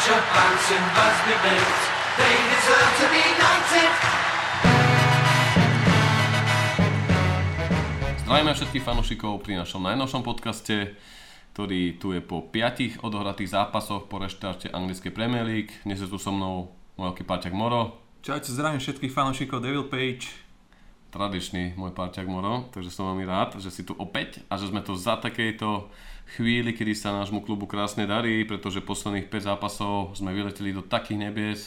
bunch 0.00 0.16
of 0.16 0.24
bouncing 0.32 0.86
Busby 0.96 1.34
Bills. 1.44 1.80
They 2.16 2.34
deserve 2.48 2.92
to 3.00 3.06
be 3.12 3.22
knighted. 3.36 3.92
Zdravíme 8.24 8.52
všetkých 8.56 8.80
fanúšikov 8.80 9.44
pri 9.44 9.60
našom 9.60 9.84
najnovšom 9.84 10.24
podcaste, 10.24 10.96
ktorý 11.52 12.00
tu 12.00 12.16
je 12.16 12.24
po 12.24 12.48
5 12.48 13.04
odohratých 13.04 13.52
zápasoch 13.52 14.08
po 14.08 14.16
reštarte 14.16 14.72
anglickej 14.72 15.12
Premier 15.12 15.44
League. 15.44 15.76
Dnes 15.84 16.00
je 16.00 16.08
tu 16.08 16.16
so 16.16 16.32
mnou 16.32 16.72
môj 16.96 17.12
veľký 17.12 17.28
parťak 17.28 17.52
Moro, 17.52 18.00
Čaute, 18.24 18.52
zdravím 18.52 18.80
všetkých 18.80 19.12
fanúšikov 19.12 19.60
Devil 19.60 19.84
Page. 19.84 20.32
tradičný 21.12 21.76
môj 21.76 21.92
parťak 21.92 22.24
Moro, 22.24 22.72
takže 22.72 22.88
som 22.88 23.12
veľmi 23.12 23.28
rád, 23.28 23.60
že 23.60 23.68
si 23.68 23.84
tu 23.84 23.92
opäť 24.00 24.40
a 24.48 24.56
že 24.56 24.72
sme 24.72 24.80
tu 24.80 24.96
za 24.96 25.20
takejto 25.20 25.92
chvíli, 26.36 26.70
kedy 26.70 26.92
sa 26.94 27.10
nášmu 27.10 27.42
klubu 27.42 27.66
krásne 27.66 28.06
darí, 28.06 28.46
pretože 28.46 28.84
posledných 28.84 29.26
5 29.26 29.48
zápasov 29.50 30.14
sme 30.14 30.30
vyleteli 30.30 30.70
do 30.70 30.82
takých 30.86 31.18
nebies. 31.18 31.60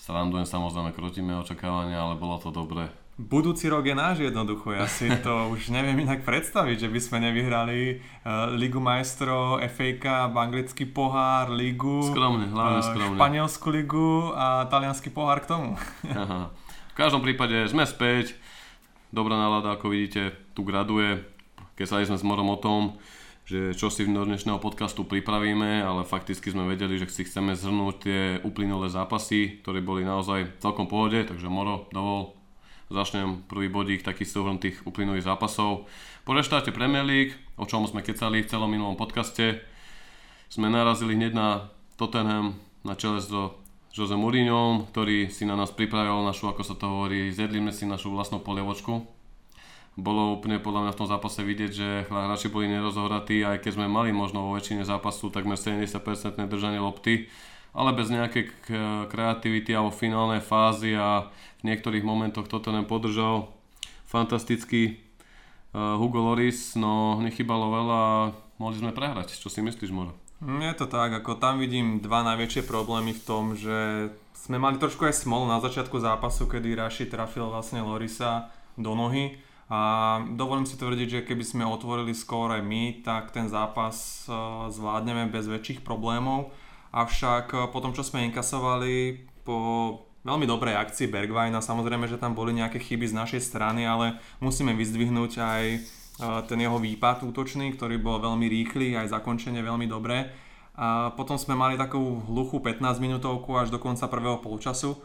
Srandujem 0.00 0.48
samozrejme, 0.48 0.96
krotíme 0.96 1.36
očakávania, 1.38 2.00
ale 2.00 2.16
bolo 2.16 2.40
to 2.40 2.48
dobré. 2.48 2.88
Budúci 3.20 3.68
rok 3.68 3.84
je 3.84 3.92
náš 3.92 4.24
jednoducho, 4.24 4.72
ja 4.72 4.88
si 4.88 5.04
to 5.20 5.30
už 5.54 5.68
neviem 5.68 6.00
inak 6.00 6.24
predstaviť, 6.24 6.88
že 6.88 6.88
by 6.88 7.00
sme 7.00 7.18
nevyhrali 7.28 8.00
uh, 8.24 8.48
Ligu 8.56 8.80
majstrov, 8.80 9.60
FA 9.68 9.88
Cup, 10.00 10.32
anglický 10.32 10.88
pohár, 10.88 11.52
Ligu, 11.52 12.08
Skromne, 12.08 12.48
hlavne 12.48 12.80
eh, 12.80 12.88
skromne. 12.88 13.18
španielskú 13.20 13.68
ligu 13.68 14.32
a 14.32 14.64
talianský 14.72 15.12
pohár 15.12 15.44
k 15.44 15.52
tomu. 15.52 15.76
Aha. 16.08 16.48
V 16.92 16.94
každom 16.96 17.20
prípade 17.20 17.68
sme 17.68 17.84
späť, 17.84 18.32
dobrá 19.12 19.36
nálada, 19.36 19.76
ako 19.76 19.92
vidíte, 19.92 20.32
tu 20.56 20.64
graduje. 20.64 21.20
Keď 21.76 22.08
sme 22.08 22.20
s 22.20 22.24
Morom 22.24 22.48
o 22.52 22.56
tom, 22.60 22.96
že 23.42 23.74
čo 23.74 23.90
si 23.90 24.06
v 24.06 24.14
dnešného 24.14 24.62
podcastu 24.62 25.02
pripravíme, 25.02 25.82
ale 25.82 26.06
fakticky 26.06 26.54
sme 26.54 26.70
vedeli, 26.70 26.94
že 26.94 27.10
si 27.10 27.26
chceme 27.26 27.58
zhrnúť 27.58 27.94
tie 27.98 28.20
uplynulé 28.46 28.86
zápasy, 28.86 29.58
ktoré 29.60 29.82
boli 29.82 30.06
naozaj 30.06 30.62
celkom 30.62 30.86
v 30.86 30.92
pohode, 30.94 31.20
takže 31.26 31.50
Moro, 31.50 31.90
dovol, 31.90 32.38
začnem 32.86 33.42
prvý 33.50 33.66
bodík, 33.66 34.06
taký 34.06 34.22
súhrn 34.22 34.62
tých 34.62 34.78
uplynulých 34.86 35.26
zápasov. 35.26 35.90
Po 36.22 36.30
reštarte 36.38 36.70
Premier 36.70 37.02
League, 37.02 37.34
o 37.58 37.66
čom 37.66 37.82
sme 37.82 38.06
kecali 38.06 38.46
v 38.46 38.50
celom 38.50 38.70
minulom 38.70 38.94
podcaste, 38.94 39.58
sme 40.46 40.70
narazili 40.70 41.18
hneď 41.18 41.32
na 41.34 41.48
Tottenham 41.98 42.60
na 42.86 42.94
čele 42.94 43.18
so 43.18 43.58
Jose 43.92 44.16
Mourinhom, 44.16 44.88
ktorý 44.88 45.28
si 45.28 45.44
na 45.44 45.58
nás 45.58 45.74
pripravil 45.74 46.24
našu, 46.24 46.48
ako 46.48 46.62
sa 46.64 46.74
to 46.78 46.88
hovorí, 46.88 47.28
zjedli 47.28 47.60
si 47.74 47.84
našu 47.84 48.08
vlastnú 48.14 48.40
polievočku. 48.40 49.11
Bolo 49.92 50.40
úplne 50.40 50.56
podľa 50.56 50.88
mňa 50.88 50.92
v 50.96 51.00
tom 51.04 51.08
zápase 51.10 51.44
vidieť, 51.44 51.70
že 51.72 51.88
hráči 52.08 52.48
boli 52.48 52.64
nerozohratí, 52.64 53.44
aj 53.44 53.60
keď 53.60 53.72
sme 53.76 53.92
mali 53.92 54.08
možno 54.08 54.48
vo 54.48 54.56
väčšine 54.56 54.88
zápasu 54.88 55.28
takmer 55.28 55.60
70% 55.60 55.92
držanie 56.48 56.80
lopty, 56.80 57.28
ale 57.76 57.92
bez 57.92 58.08
nejakej 58.08 58.56
kreativity 59.12 59.76
alebo 59.76 59.92
finálnej 59.92 60.40
fázy 60.40 60.96
a 60.96 61.28
v 61.60 61.62
niektorých 61.68 62.08
momentoch 62.08 62.48
Tottenham 62.48 62.88
podržal 62.88 63.52
fantastický 64.08 64.96
uh, 65.76 66.00
Hugo 66.00 66.24
Loris, 66.24 66.72
no 66.72 67.20
nechybalo 67.20 67.68
veľa 67.68 68.00
a 68.00 68.32
mohli 68.56 68.80
sme 68.80 68.96
prehrať. 68.96 69.36
Čo 69.36 69.52
si 69.52 69.60
myslíš, 69.60 69.92
Moro? 69.92 70.16
Je 70.40 70.74
to 70.74 70.88
tak, 70.88 71.12
ako 71.20 71.36
tam 71.36 71.60
vidím 71.60 72.00
dva 72.00 72.24
najväčšie 72.26 72.64
problémy 72.64 73.12
v 73.12 73.24
tom, 73.28 73.52
že 73.54 74.08
sme 74.32 74.56
mali 74.56 74.80
trošku 74.80 75.04
aj 75.04 75.20
smolu 75.20 75.46
na 75.46 75.60
začiatku 75.60 76.00
zápasu, 76.00 76.48
kedy 76.48 76.80
Raši 76.80 77.06
trafil 77.06 77.46
vlastne 77.46 77.84
Lorisa 77.84 78.48
do 78.74 78.96
nohy 78.96 79.38
a 79.72 79.80
dovolím 80.36 80.68
si 80.68 80.76
tvrdiť, 80.76 81.08
že 81.08 81.24
keby 81.24 81.44
sme 81.48 81.64
otvorili 81.64 82.12
skóre 82.12 82.60
my, 82.60 83.00
tak 83.00 83.32
ten 83.32 83.48
zápas 83.48 84.28
eh, 84.28 84.36
zvládneme 84.68 85.32
bez 85.32 85.48
väčších 85.48 85.80
problémov. 85.80 86.52
Avšak 86.92 87.46
eh, 87.56 87.58
po 87.72 87.80
tom, 87.80 87.96
čo 87.96 88.04
sme 88.04 88.28
inkasovali 88.28 89.24
po 89.48 89.56
veľmi 90.28 90.44
dobrej 90.44 90.76
akcii 90.76 91.08
Bergvajna, 91.08 91.64
samozrejme, 91.64 92.04
že 92.04 92.20
tam 92.20 92.36
boli 92.36 92.52
nejaké 92.52 92.84
chyby 92.84 93.08
z 93.08 93.16
našej 93.16 93.40
strany, 93.48 93.88
ale 93.88 94.20
musíme 94.44 94.76
vyzdvihnúť 94.76 95.32
aj 95.40 95.64
eh, 95.72 95.80
ten 96.44 96.58
jeho 96.60 96.76
výpad 96.76 97.24
útočný, 97.24 97.72
ktorý 97.72 97.96
bol 97.96 98.20
veľmi 98.20 98.44
rýchly, 98.52 98.92
aj 98.92 99.16
zakončenie 99.16 99.64
veľmi 99.64 99.88
dobré. 99.88 100.36
A 100.76 101.16
potom 101.16 101.40
sme 101.40 101.56
mali 101.56 101.80
takú 101.80 102.20
hluchú 102.28 102.60
15 102.60 103.00
minútovku 103.00 103.56
až 103.56 103.72
do 103.72 103.80
konca 103.80 104.08
prvého 104.08 104.40
polčasu. 104.40 104.96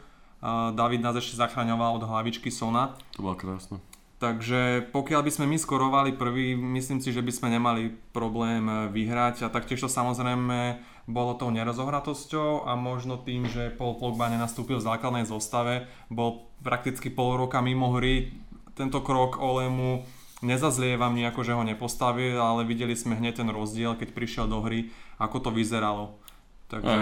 David 0.80 1.04
nás 1.04 1.12
ešte 1.20 1.36
zachraňoval 1.36 2.00
od 2.00 2.08
hlavičky 2.08 2.48
Sona. 2.48 2.96
To 3.20 3.28
bolo 3.28 3.36
krásne. 3.36 3.97
Takže 4.18 4.90
pokiaľ 4.90 5.22
by 5.22 5.32
sme 5.32 5.46
my 5.46 5.58
skorovali 5.62 6.10
prvý, 6.18 6.58
myslím 6.58 6.98
si, 6.98 7.14
že 7.14 7.22
by 7.22 7.30
sme 7.30 7.54
nemali 7.54 7.94
problém 8.10 8.66
eh, 8.66 8.90
vyhrať 8.90 9.46
a 9.46 9.54
taktiež 9.54 9.86
to 9.86 9.90
samozrejme 9.90 10.82
bolo 11.08 11.38
tou 11.38 11.54
nerozohratosťou 11.54 12.68
a 12.68 12.76
možno 12.76 13.22
tým, 13.22 13.48
že 13.48 13.72
Paul 13.72 13.96
Pogba 13.96 14.28
nenastúpil 14.28 14.82
v 14.82 14.88
základnej 14.90 15.24
zostave, 15.24 15.88
bol 16.12 16.50
prakticky 16.66 17.08
pol 17.08 17.40
roka 17.40 17.64
mimo 17.64 17.96
hry. 17.96 18.34
Tento 18.76 19.00
krok 19.06 19.40
Olemu 19.40 20.04
nezazlievam 20.42 21.16
nejako, 21.16 21.42
že 21.46 21.56
ho 21.56 21.64
nepostavil, 21.64 22.38
ale 22.38 22.68
videli 22.68 22.94
sme 22.94 23.16
hneď 23.16 23.42
ten 23.42 23.50
rozdiel, 23.50 23.96
keď 23.96 24.14
prišiel 24.14 24.46
do 24.50 24.60
hry, 24.66 24.92
ako 25.22 25.48
to 25.48 25.50
vyzeralo. 25.54 26.14
Aj, 26.14 26.82
Takže 26.82 26.98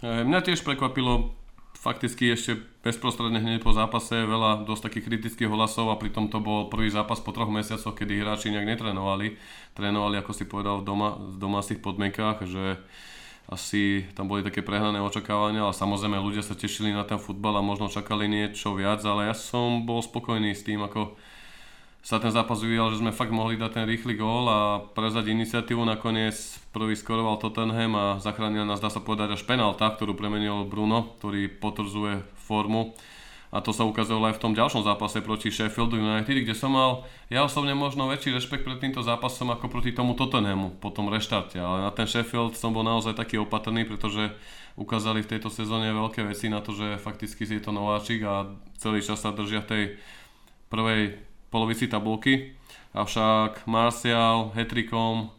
aj, 0.00 0.22
mňa 0.24 0.40
tiež 0.40 0.64
prekvapilo 0.64 1.36
fakticky 1.80 2.28
ešte 2.28 2.60
bezprostredne 2.84 3.40
hneď 3.40 3.64
po 3.64 3.72
zápase 3.72 4.12
veľa 4.12 4.68
dosť 4.68 4.92
takých 4.92 5.06
kritických 5.08 5.48
hlasov 5.48 5.88
a 5.88 5.96
pritom 5.96 6.28
to 6.28 6.36
bol 6.36 6.68
prvý 6.68 6.92
zápas 6.92 7.24
po 7.24 7.32
troch 7.32 7.48
mesiacoch, 7.48 7.96
kedy 7.96 8.20
hráči 8.20 8.52
nejak 8.52 8.76
netrénovali. 8.76 9.40
Trénovali, 9.72 10.20
ako 10.20 10.32
si 10.36 10.44
povedal, 10.44 10.84
v, 10.84 10.84
doma, 10.84 11.16
v 11.16 11.40
domácich 11.40 11.80
podmienkách, 11.80 12.44
že 12.44 12.76
asi 13.48 14.04
tam 14.12 14.28
boli 14.28 14.44
také 14.44 14.60
prehnané 14.60 15.00
očakávania, 15.00 15.64
ale 15.64 15.74
samozrejme 15.74 16.20
ľudia 16.20 16.44
sa 16.44 16.52
tešili 16.52 16.92
na 16.92 17.02
ten 17.02 17.16
futbal 17.16 17.56
a 17.58 17.64
možno 17.64 17.88
čakali 17.88 18.28
niečo 18.28 18.76
viac, 18.76 19.00
ale 19.02 19.32
ja 19.32 19.34
som 19.34 19.88
bol 19.88 20.04
spokojný 20.04 20.52
s 20.52 20.62
tým, 20.62 20.84
ako 20.84 21.16
sa 22.00 22.16
ten 22.16 22.32
zápas 22.32 22.64
vyvíjal, 22.64 22.96
že 22.96 23.00
sme 23.04 23.12
fakt 23.12 23.28
mohli 23.28 23.60
dať 23.60 23.70
ten 23.76 23.84
rýchly 23.84 24.16
gól 24.16 24.48
a 24.48 24.80
prezať 24.96 25.28
iniciatívu. 25.36 25.84
Nakoniec 25.84 26.32
prvý 26.72 26.96
skoroval 26.96 27.36
Tottenham 27.36 27.92
a 27.92 28.04
zachránil 28.16 28.64
nás, 28.64 28.80
dá 28.80 28.88
sa 28.88 29.04
povedať, 29.04 29.36
až 29.36 29.44
penálta, 29.44 29.92
ktorú 29.92 30.16
premenil 30.16 30.64
Bruno, 30.64 31.12
ktorý 31.20 31.52
potvrdzuje 31.60 32.24
formu. 32.40 32.96
A 33.50 33.58
to 33.58 33.74
sa 33.74 33.82
ukázalo 33.82 34.30
aj 34.30 34.38
v 34.38 34.42
tom 34.46 34.54
ďalšom 34.54 34.86
zápase 34.86 35.18
proti 35.26 35.50
Sheffieldu 35.50 35.98
United, 35.98 36.46
kde 36.46 36.54
som 36.54 36.70
mal 36.70 37.02
ja 37.26 37.42
osobne 37.42 37.74
možno 37.74 38.06
väčší 38.06 38.30
rešpekt 38.30 38.62
pred 38.62 38.78
týmto 38.78 39.02
zápasom 39.02 39.50
ako 39.50 39.66
proti 39.66 39.90
tomu 39.90 40.14
Tottenhamu 40.14 40.78
po 40.78 40.94
tom 40.94 41.10
reštarte. 41.10 41.58
Ale 41.58 41.82
na 41.82 41.90
ten 41.90 42.06
Sheffield 42.06 42.54
som 42.54 42.70
bol 42.70 42.86
naozaj 42.86 43.18
taký 43.18 43.42
opatrný, 43.42 43.82
pretože 43.84 44.30
ukázali 44.78 45.26
v 45.26 45.36
tejto 45.36 45.50
sezóne 45.50 45.90
veľké 45.90 46.30
veci 46.30 46.46
na 46.46 46.62
to, 46.62 46.70
že 46.70 47.02
fakticky 47.02 47.42
je 47.42 47.58
to 47.58 47.74
nováčik 47.74 48.22
a 48.22 48.54
celý 48.78 49.02
čas 49.02 49.18
sa 49.18 49.34
držia 49.34 49.66
tej 49.66 49.98
prvej 50.70 51.29
polovici 51.50 51.90
tabulky. 51.90 52.54
Avšak 52.90 53.66
Martial 53.70 54.50
hetrikom 54.54 55.30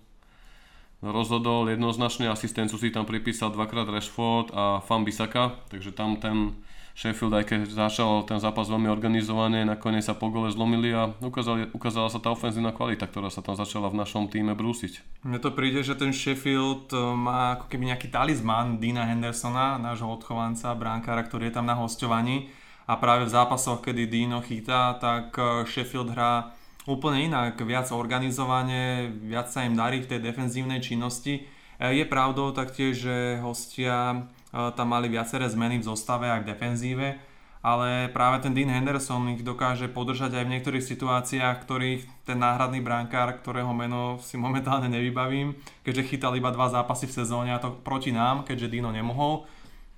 rozhodol 1.02 1.68
jednoznačne, 1.68 2.30
asistencu 2.30 2.78
si 2.78 2.94
tam 2.94 3.10
pripísal 3.10 3.50
dvakrát 3.50 3.90
Rashford 3.90 4.54
a 4.54 4.80
Fan 4.86 5.02
Bisaka, 5.02 5.58
takže 5.74 5.92
tam 5.92 6.22
ten 6.22 6.56
Sheffield, 6.92 7.34
aj 7.34 7.46
keď 7.48 7.60
začal 7.72 8.28
ten 8.28 8.38
zápas 8.38 8.68
veľmi 8.68 8.92
organizované, 8.92 9.64
nakoniec 9.64 10.04
sa 10.04 10.14
po 10.14 10.28
gole 10.28 10.52
zlomili 10.52 10.92
a 10.92 11.16
ukázali, 11.24 11.72
ukázala 11.72 12.12
sa 12.12 12.20
tá 12.20 12.30
ofenzívna 12.36 12.76
kvalita, 12.76 13.08
ktorá 13.08 13.32
sa 13.32 13.40
tam 13.40 13.56
začala 13.56 13.88
v 13.88 14.04
našom 14.04 14.28
týme 14.28 14.54
brúsiť. 14.54 15.24
Mne 15.24 15.40
to 15.40 15.56
príde, 15.56 15.82
že 15.82 15.96
ten 15.96 16.12
Sheffield 16.12 16.92
eh, 16.92 17.00
má 17.00 17.58
ako 17.58 17.72
keby 17.72 17.96
nejaký 17.96 18.12
talizman 18.12 18.78
Dina 18.78 19.08
Hendersona, 19.08 19.80
nášho 19.80 20.12
odchovanca, 20.12 20.76
bránkára, 20.76 21.24
ktorý 21.26 21.50
je 21.50 21.56
tam 21.56 21.66
na 21.66 21.80
hostovaní 21.80 22.52
a 22.88 22.94
práve 22.98 23.30
v 23.30 23.34
zápasoch, 23.34 23.82
kedy 23.82 24.10
Dino 24.10 24.42
chytá, 24.42 24.98
tak 24.98 25.36
eh, 25.38 25.66
Sheffield 25.70 26.14
hrá 26.14 26.54
úplne 26.90 27.30
inak, 27.30 27.62
viac 27.62 27.94
organizovane, 27.94 29.14
viac 29.22 29.54
sa 29.54 29.66
im 29.66 29.78
darí 29.78 30.02
v 30.02 30.10
tej 30.10 30.20
defenzívnej 30.22 30.82
činnosti. 30.82 31.46
Eh, 31.78 31.94
Je 31.94 32.06
pravdou 32.06 32.50
taktiež, 32.52 32.98
že 32.98 33.38
hostia 33.42 34.26
eh, 34.52 34.72
tam 34.74 34.94
mali 34.94 35.10
viaceré 35.10 35.46
zmeny 35.46 35.82
v 35.82 35.88
zostave 35.88 36.26
a 36.30 36.42
v 36.42 36.50
defenzíve, 36.50 37.22
ale 37.62 38.10
práve 38.10 38.42
ten 38.42 38.58
Dean 38.58 38.74
Henderson 38.74 39.38
ich 39.38 39.46
dokáže 39.46 39.86
podržať 39.86 40.34
aj 40.34 40.44
v 40.50 40.54
niektorých 40.58 40.82
situáciách, 40.82 41.62
ktorých 41.62 42.26
ten 42.26 42.42
náhradný 42.42 42.82
brankár, 42.82 43.38
ktorého 43.38 43.70
meno 43.78 44.18
si 44.26 44.36
momentálne 44.42 44.90
nevybavím, 44.90 45.54
keďže 45.86 46.18
chytal 46.18 46.34
iba 46.34 46.50
dva 46.50 46.74
zápasy 46.74 47.06
v 47.06 47.18
sezóne 47.22 47.54
a 47.54 47.62
to 47.62 47.78
proti 47.86 48.10
nám, 48.10 48.42
keďže 48.42 48.74
Dino 48.74 48.90
nemohol, 48.90 49.46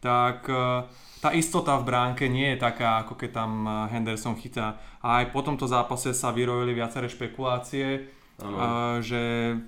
tak 0.03 0.43
e, 0.51 0.83
tá 1.23 1.31
istota 1.31 1.79
v 1.79 1.87
bránke 1.87 2.27
nie 2.27 2.51
je 2.51 2.59
taká, 2.59 2.99
ako 2.99 3.15
keď 3.15 3.31
tam 3.31 3.51
e, 3.63 3.71
Henderson 3.95 4.35
chytá. 4.35 4.75
A 4.99 5.23
aj 5.23 5.31
po 5.31 5.39
tomto 5.39 5.63
zápase 5.71 6.11
sa 6.11 6.35
vyrojili 6.35 6.75
viaceré 6.75 7.07
špekulácie, 7.07 8.11
Áno. 8.43 8.57
e, 8.59 8.67
že 8.99 9.21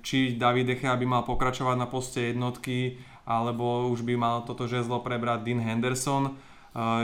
či 0.04 0.36
David 0.36 0.68
De 0.68 0.76
Gea 0.76 0.92
by 0.92 1.06
mal 1.08 1.24
pokračovať 1.24 1.80
na 1.80 1.88
poste 1.88 2.36
jednotky, 2.36 3.00
alebo 3.24 3.88
už 3.88 4.04
by 4.04 4.20
mal 4.20 4.44
toto 4.44 4.68
žezlo 4.68 5.00
prebrať 5.00 5.48
Dean 5.48 5.64
Henderson. 5.64 6.28
E, 6.28 6.32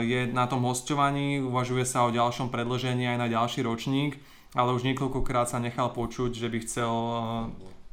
Je 0.05 0.29
na 0.29 0.45
tom 0.45 0.61
hostovaní, 0.69 1.41
uvažuje 1.41 1.81
sa 1.81 2.05
o 2.05 2.13
ďalšom 2.13 2.53
predložení 2.53 3.09
aj 3.09 3.17
na 3.17 3.27
ďalší 3.33 3.65
ročník, 3.65 4.21
ale 4.53 4.69
už 4.77 4.85
niekoľkokrát 4.85 5.49
sa 5.49 5.57
nechal 5.57 5.89
počuť, 5.97 6.29
že 6.37 6.45
by 6.45 6.57
chcel 6.61 6.93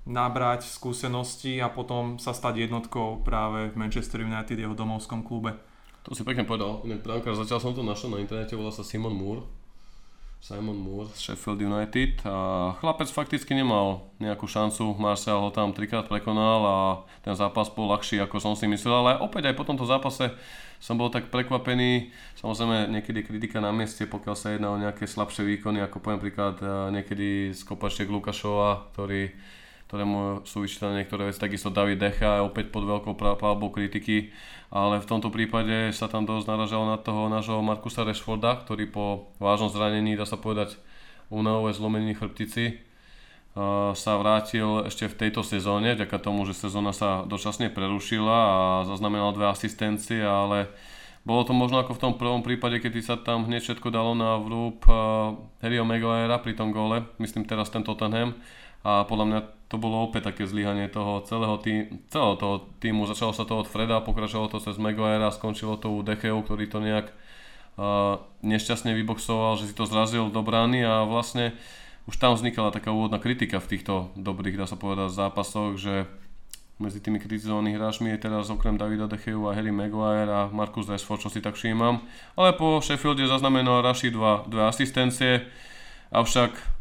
nabrať 0.04 0.68
skúsenosti 0.68 1.56
a 1.56 1.72
potom 1.72 2.20
sa 2.20 2.36
stať 2.36 2.68
jednotkou 2.68 3.24
práve 3.24 3.72
v 3.72 3.78
Manchester 3.80 4.20
United, 4.20 4.60
jeho 4.60 4.76
domovskom 4.76 5.24
klube. 5.24 5.56
To 6.08 6.16
si 6.16 6.24
pekne 6.24 6.48
povedal. 6.48 6.80
Inak 6.88 7.04
brankár, 7.04 7.36
zatiaľ 7.36 7.60
som 7.60 7.76
to 7.76 7.84
našiel 7.84 8.12
na 8.12 8.24
internete, 8.24 8.56
volá 8.56 8.72
sa 8.72 8.80
Simon 8.80 9.12
Moore. 9.12 9.44
Simon 10.40 10.80
Moore. 10.80 11.12
Z 11.12 11.36
Sheffield 11.36 11.60
United. 11.60 12.24
A 12.24 12.72
chlapec 12.80 13.12
fakticky 13.12 13.52
nemal 13.52 14.08
nejakú 14.16 14.48
šancu, 14.48 14.96
Marcel 14.96 15.36
ho 15.36 15.52
tam 15.52 15.76
trikrát 15.76 16.08
prekonal 16.08 16.60
a 16.64 16.76
ten 17.20 17.36
zápas 17.36 17.68
bol 17.68 17.92
ľahší 17.92 18.24
ako 18.24 18.40
som 18.40 18.56
si 18.56 18.64
myslel, 18.64 19.04
ale 19.04 19.20
opäť 19.20 19.52
aj 19.52 19.54
po 19.60 19.68
tomto 19.68 19.84
zápase 19.84 20.32
som 20.80 20.96
bol 20.96 21.12
tak 21.12 21.28
prekvapený, 21.28 22.08
samozrejme 22.40 22.88
niekedy 22.88 23.20
kritika 23.20 23.60
na 23.60 23.68
mieste, 23.68 24.08
pokiaľ 24.08 24.32
sa 24.32 24.56
jedná 24.56 24.72
o 24.72 24.80
nejaké 24.80 25.04
slabšie 25.04 25.44
výkony, 25.44 25.84
ako 25.84 26.00
poviem 26.00 26.24
príklad 26.24 26.56
eh, 26.64 26.68
niekedy 26.88 27.52
z 27.52 27.60
kopačiek 27.68 28.08
Lukašova, 28.08 28.96
ktorý 28.96 29.28
ktorému 29.90 30.46
sú 30.46 30.62
vyčítané 30.62 31.02
niektoré 31.02 31.26
veci, 31.26 31.42
takisto 31.42 31.66
David 31.66 31.98
Decha 31.98 32.46
opäť 32.46 32.70
pod 32.70 32.86
veľkou 32.86 33.18
palbou 33.18 33.74
kritiky, 33.74 34.30
ale 34.70 35.02
v 35.02 35.08
tomto 35.10 35.34
prípade 35.34 35.90
sa 35.90 36.06
tam 36.06 36.22
dosť 36.22 36.46
naražalo 36.46 36.86
na 36.86 36.94
toho 36.94 37.26
nášho 37.26 37.58
Markusa 37.58 38.06
Rashforda, 38.06 38.62
ktorý 38.62 38.86
po 38.86 39.34
vážnom 39.42 39.66
zranení, 39.66 40.14
dá 40.14 40.22
sa 40.22 40.38
povedať, 40.38 40.78
únavové 41.26 41.74
zlomení 41.74 42.14
chrbtici, 42.14 42.78
sa 43.98 44.12
vrátil 44.14 44.86
ešte 44.86 45.10
v 45.10 45.26
tejto 45.26 45.42
sezóne, 45.42 45.98
vďaka 45.98 46.22
tomu, 46.22 46.46
že 46.46 46.54
sezóna 46.54 46.94
sa 46.94 47.26
dočasne 47.26 47.66
prerušila 47.74 48.38
a 48.46 48.58
zaznamenal 48.86 49.34
dve 49.34 49.50
asistencie, 49.50 50.22
ale 50.22 50.70
bolo 51.26 51.42
to 51.42 51.50
možno 51.50 51.82
ako 51.82 51.98
v 51.98 52.02
tom 52.06 52.14
prvom 52.14 52.46
prípade, 52.46 52.78
kedy 52.78 53.02
sa 53.02 53.18
tam 53.18 53.50
hneď 53.50 53.66
všetko 53.66 53.90
dalo 53.90 54.14
na 54.14 54.38
vrúb 54.38 54.86
Harryho 55.66 55.82
Maguirea 55.82 56.38
pri 56.38 56.54
tom 56.54 56.70
gole, 56.70 57.10
myslím 57.18 57.42
teraz 57.42 57.74
ten 57.74 57.82
Tottenham, 57.82 58.38
a 58.86 59.02
podľa 59.02 59.26
mňa 59.26 59.40
to 59.70 59.78
bolo 59.78 60.02
opäť 60.02 60.34
také 60.34 60.50
zlyhanie 60.50 60.90
toho 60.90 61.22
celého, 61.22 61.54
tý, 61.62 61.86
celého 62.10 62.34
toho 62.34 62.66
týmu. 62.82 63.06
Začalo 63.06 63.30
sa 63.30 63.46
to 63.46 63.54
od 63.62 63.70
Freda, 63.70 64.02
pokračovalo 64.02 64.50
to 64.50 64.58
cez 64.58 64.74
Maguire 64.82 65.22
a 65.22 65.30
skončilo 65.30 65.78
to 65.78 65.94
u 65.94 66.02
Decheu, 66.02 66.42
ktorý 66.42 66.66
to 66.66 66.82
nejak 66.82 67.06
uh, 67.78 68.18
nešťastne 68.42 68.90
vyboxoval, 68.98 69.62
že 69.62 69.70
si 69.70 69.74
to 69.78 69.86
zrazil 69.86 70.26
do 70.26 70.42
brány 70.42 70.82
a 70.82 71.06
vlastne 71.06 71.54
už 72.10 72.18
tam 72.18 72.34
vznikala 72.34 72.74
taká 72.74 72.90
úvodná 72.90 73.22
kritika 73.22 73.62
v 73.62 73.70
týchto 73.78 74.10
dobrých, 74.18 74.58
dá 74.58 74.66
sa 74.66 74.74
povedať, 74.74 75.14
zápasoch, 75.14 75.78
že 75.78 76.10
medzi 76.82 76.98
tými 76.98 77.22
kritizovanými 77.22 77.78
hráčmi 77.78 78.10
je 78.10 78.26
teraz 78.26 78.50
okrem 78.50 78.74
Davida 78.74 79.06
Decheu 79.06 79.46
a 79.46 79.54
Harry 79.54 79.70
Maguire 79.70 80.26
a 80.26 80.50
Marcus 80.50 80.90
Rashford, 80.90 81.22
čo 81.22 81.30
si 81.30 81.38
tak 81.38 81.54
všímam. 81.54 82.02
Ale 82.34 82.58
po 82.58 82.82
Sheffielde 82.82 83.28
zaznamenal 83.30 83.86
Rashi 83.86 84.10
dva, 84.10 84.42
dve 84.50 84.66
asistencie, 84.66 85.46
avšak 86.10 86.79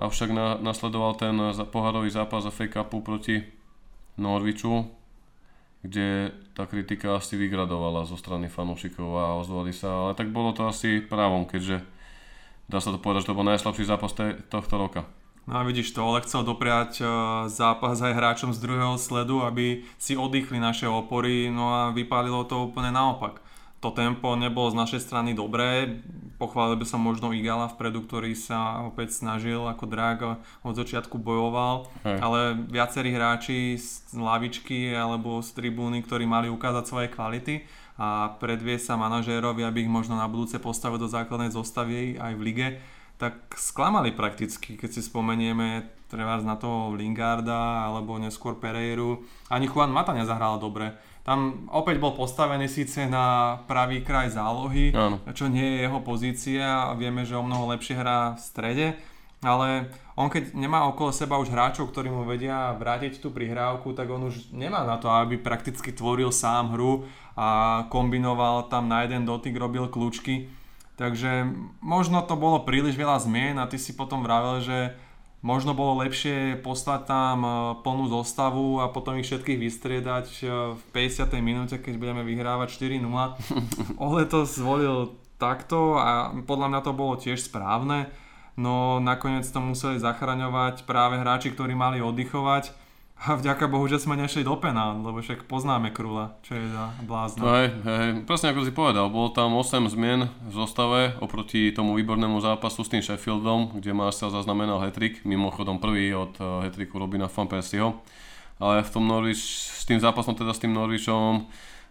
avšak 0.00 0.32
na, 0.32 0.56
nasledoval 0.56 1.20
ten 1.20 1.36
pohárový 1.68 2.08
zápas 2.08 2.48
a 2.48 2.50
fake 2.50 2.80
upu 2.80 3.04
proti 3.04 3.44
Norviču, 4.16 4.88
kde 5.84 6.32
tá 6.56 6.64
kritika 6.64 7.20
asi 7.20 7.36
vygradovala 7.36 8.08
zo 8.08 8.16
strany 8.16 8.48
fanúšikov 8.48 9.10
a 9.16 9.36
ozvali 9.36 9.76
sa, 9.76 10.08
ale 10.08 10.12
tak 10.16 10.32
bolo 10.32 10.56
to 10.56 10.64
asi 10.64 11.04
právom, 11.04 11.44
keďže 11.44 11.84
dá 12.68 12.80
sa 12.80 12.92
to 12.92 12.98
povedať, 13.00 13.28
že 13.28 13.30
to 13.32 13.38
bol 13.38 13.46
najslabší 13.48 13.84
zápas 13.84 14.12
tohto 14.48 14.74
roka. 14.76 15.04
No 15.48 15.56
a 15.56 15.64
vidíš 15.64 15.96
to, 15.96 16.04
ale 16.04 16.20
chcel 16.22 16.44
dopriať 16.44 17.00
e, 17.00 17.04
zápas 17.48 17.96
aj 18.04 18.12
hráčom 18.12 18.52
z 18.52 18.60
druhého 18.60 19.00
sledu, 19.00 19.40
aby 19.42 19.82
si 19.96 20.14
oddychli 20.14 20.60
naše 20.60 20.84
opory, 20.84 21.48
no 21.48 21.72
a 21.72 21.80
vypálilo 21.90 22.44
to 22.44 22.68
úplne 22.70 22.92
naopak 22.92 23.40
to 23.80 23.88
tempo 23.96 24.36
nebolo 24.36 24.68
z 24.68 24.76
našej 24.76 25.00
strany 25.00 25.32
dobré. 25.32 26.00
Pochválil 26.36 26.76
by 26.76 26.86
som 26.88 27.00
možno 27.00 27.32
Igala 27.32 27.68
vpredu, 27.68 28.04
ktorý 28.04 28.36
sa 28.36 28.84
opäť 28.84 29.16
snažil 29.16 29.64
ako 29.64 29.84
drag 29.88 30.40
od 30.64 30.74
začiatku 30.76 31.16
bojoval, 31.16 31.88
Hej. 32.04 32.18
ale 32.20 32.40
viacerí 32.68 33.12
hráči 33.12 33.76
z 33.80 34.16
lavičky 34.16 34.92
alebo 34.92 35.40
z 35.40 35.52
tribúny, 35.56 36.04
ktorí 36.04 36.24
mali 36.28 36.52
ukázať 36.52 36.84
svoje 36.84 37.08
kvality 37.12 37.64
a 38.00 38.36
predvie 38.40 38.80
sa 38.80 38.96
manažérovi, 38.96 39.64
aby 39.64 39.84
ich 39.84 39.92
možno 39.92 40.16
na 40.16 40.28
budúce 40.28 40.56
postavil 40.56 40.96
do 40.96 41.08
základnej 41.08 41.52
zostavy 41.52 42.16
aj 42.16 42.32
v 42.36 42.44
lige, 42.44 42.68
tak 43.20 43.52
sklamali 43.52 44.16
prakticky, 44.16 44.80
keď 44.80 44.96
si 44.96 45.04
spomenieme 45.04 45.84
treba 46.08 46.40
na 46.40 46.56
toho 46.56 46.96
Lingarda 46.96 47.84
alebo 47.84 48.16
neskôr 48.16 48.56
Pereiru. 48.56 49.28
Ani 49.52 49.68
Juan 49.68 49.92
Mata 49.92 50.16
nezahral 50.16 50.56
dobre 50.56 50.96
tam 51.20 51.68
opäť 51.68 52.00
bol 52.00 52.16
postavený 52.16 52.66
síce 52.66 53.04
na 53.04 53.58
pravý 53.68 54.00
kraj 54.00 54.32
zálohy, 54.32 54.96
Áno. 54.96 55.20
čo 55.36 55.52
nie 55.52 55.62
je 55.62 55.84
jeho 55.84 56.00
pozícia 56.00 56.88
a 56.88 56.96
vieme, 56.96 57.28
že 57.28 57.36
o 57.36 57.44
mnoho 57.44 57.70
lepšie 57.76 58.00
hrá 58.00 58.34
v 58.34 58.40
strede, 58.40 58.86
ale 59.40 59.92
on 60.20 60.28
keď 60.28 60.52
nemá 60.52 60.84
okolo 60.88 61.12
seba 61.16 61.40
už 61.40 61.48
hráčov, 61.48 61.88
ktorí 61.88 62.12
mu 62.12 62.28
vedia 62.28 62.76
vrátiť 62.76 63.24
tú 63.24 63.32
prihrávku, 63.32 63.96
tak 63.96 64.12
on 64.12 64.28
už 64.28 64.52
nemá 64.52 64.84
na 64.84 65.00
to, 65.00 65.08
aby 65.08 65.40
prakticky 65.40 65.92
tvoril 65.96 66.28
sám 66.28 66.76
hru 66.76 67.08
a 67.36 67.84
kombinoval 67.88 68.68
tam 68.68 68.88
na 68.92 69.08
jeden 69.08 69.24
dotyk, 69.24 69.56
robil 69.56 69.88
kľúčky. 69.88 70.52
Takže 71.00 71.48
možno 71.80 72.20
to 72.20 72.36
bolo 72.36 72.60
príliš 72.68 73.00
veľa 73.00 73.16
zmien 73.24 73.56
a 73.56 73.64
ty 73.64 73.80
si 73.80 73.96
potom 73.96 74.20
vravel, 74.20 74.60
že 74.60 74.92
Možno 75.40 75.72
bolo 75.72 76.04
lepšie 76.04 76.60
poslať 76.60 77.08
tam 77.08 77.38
e, 77.40 77.50
plnú 77.80 78.12
zostavu 78.12 78.84
a 78.84 78.92
potom 78.92 79.16
ich 79.16 79.24
všetkých 79.24 79.56
vystriedať 79.56 80.28
e, 80.44 80.76
v 80.76 80.82
50. 80.92 81.32
minúte, 81.40 81.80
keď 81.80 81.96
budeme 81.96 82.22
vyhrávať 82.28 82.76
4-0. 82.76 83.08
Ole 84.04 84.28
to 84.28 84.44
zvolil 84.44 85.16
takto 85.40 85.96
a 85.96 86.36
podľa 86.44 86.66
mňa 86.68 86.80
to 86.84 86.92
bolo 86.92 87.16
tiež 87.16 87.40
správne, 87.40 88.12
no 88.60 89.00
nakoniec 89.00 89.48
to 89.48 89.56
museli 89.64 89.96
zachraňovať 89.96 90.84
práve 90.84 91.16
hráči, 91.16 91.56
ktorí 91.56 91.72
mali 91.72 92.04
oddychovať 92.04 92.76
a 93.20 93.36
vďaka 93.36 93.68
Bohu, 93.68 93.84
že 93.84 94.00
sme 94.00 94.16
nešli 94.16 94.40
do 94.40 94.56
penál, 94.56 94.96
lebo 95.04 95.20
však 95.20 95.44
poznáme 95.44 95.92
Krula, 95.92 96.40
čo 96.40 96.56
je 96.56 96.64
za 96.72 96.88
blázna. 97.04 97.44
Hej, 97.44 97.68
hej, 97.84 98.08
presne 98.24 98.56
ako 98.56 98.64
si 98.64 98.72
povedal, 98.72 99.12
bolo 99.12 99.28
tam 99.28 99.60
8 99.60 99.92
zmien 99.92 100.32
v 100.48 100.52
zostave 100.56 101.20
oproti 101.20 101.68
tomu 101.68 101.92
výbornému 102.00 102.40
zápasu 102.40 102.80
s 102.80 102.88
tým 102.88 103.04
Sheffieldom, 103.04 103.76
kde 103.76 103.92
Marcel 103.92 104.32
zaznamenal 104.32 104.80
hetrik, 104.88 105.20
mimochodom 105.28 105.76
prvý 105.76 106.16
od 106.16 106.32
hetriku 106.64 106.96
Robina 106.96 107.28
Van 107.28 107.44
Persieho. 107.44 108.00
Ale 108.56 108.84
v 108.84 108.92
tom 108.92 109.04
Norwich, 109.04 109.40
s 109.72 109.84
tým 109.84 110.00
zápasom 110.00 110.32
teda 110.32 110.56
s 110.56 110.60
tým 110.60 110.72
Norwichom 110.72 111.48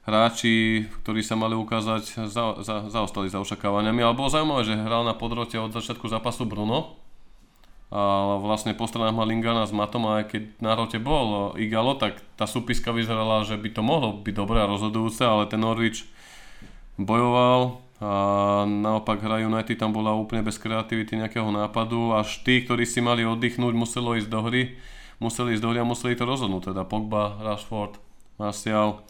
hráči, 0.10 0.86
ktorí 1.06 1.22
sa 1.22 1.38
mali 1.38 1.54
ukázať, 1.54 2.26
za, 2.26 2.58
za, 2.66 2.90
zaostali 2.90 3.30
za 3.30 3.38
očakávaniami, 3.42 4.02
ale 4.02 4.18
bolo 4.18 4.34
zaujímavé, 4.34 4.66
že 4.66 4.78
hral 4.78 5.06
na 5.06 5.14
podrote 5.14 5.62
od 5.62 5.70
začiatku 5.70 6.10
zápasu 6.10 6.50
Bruno, 6.50 6.99
vlastne 7.90 8.78
po 8.78 8.86
stranách 8.86 9.18
mal 9.18 9.26
Lingana 9.26 9.66
s 9.66 9.74
Matom 9.74 10.06
a 10.06 10.22
aj 10.22 10.26
keď 10.30 10.44
na 10.62 10.78
rote 10.78 11.02
bol 11.02 11.58
Igalo, 11.58 11.98
tak 11.98 12.22
tá 12.38 12.46
súpiska 12.46 12.94
vyzerala, 12.94 13.42
že 13.46 13.58
by 13.58 13.70
to 13.74 13.82
mohlo 13.82 14.22
byť 14.22 14.34
dobré 14.38 14.62
a 14.62 14.70
rozhodujúce, 14.70 15.26
ale 15.26 15.50
ten 15.50 15.58
Norwich 15.58 16.06
bojoval 17.02 17.82
a 18.00 18.64
naopak 18.64 19.20
hra 19.20 19.44
United 19.44 19.76
tam 19.76 19.92
bola 19.92 20.16
úplne 20.16 20.40
bez 20.40 20.56
kreativity 20.56 21.20
nejakého 21.20 21.52
nápadu. 21.52 22.16
Až 22.16 22.46
tí, 22.48 22.64
ktorí 22.64 22.88
si 22.88 23.04
mali 23.04 23.28
oddychnúť, 23.28 23.76
muselo 23.76 24.16
ísť 24.16 24.30
do 24.32 24.40
hry, 24.48 24.80
museli 25.20 25.58
ísť 25.58 25.64
do 25.66 25.70
hry 25.76 25.80
a 25.84 25.90
museli 25.90 26.16
to 26.16 26.24
rozhodnúť, 26.24 26.72
teda 26.72 26.88
Pogba, 26.88 27.36
Rashford, 27.44 28.00
Martial 28.40 29.04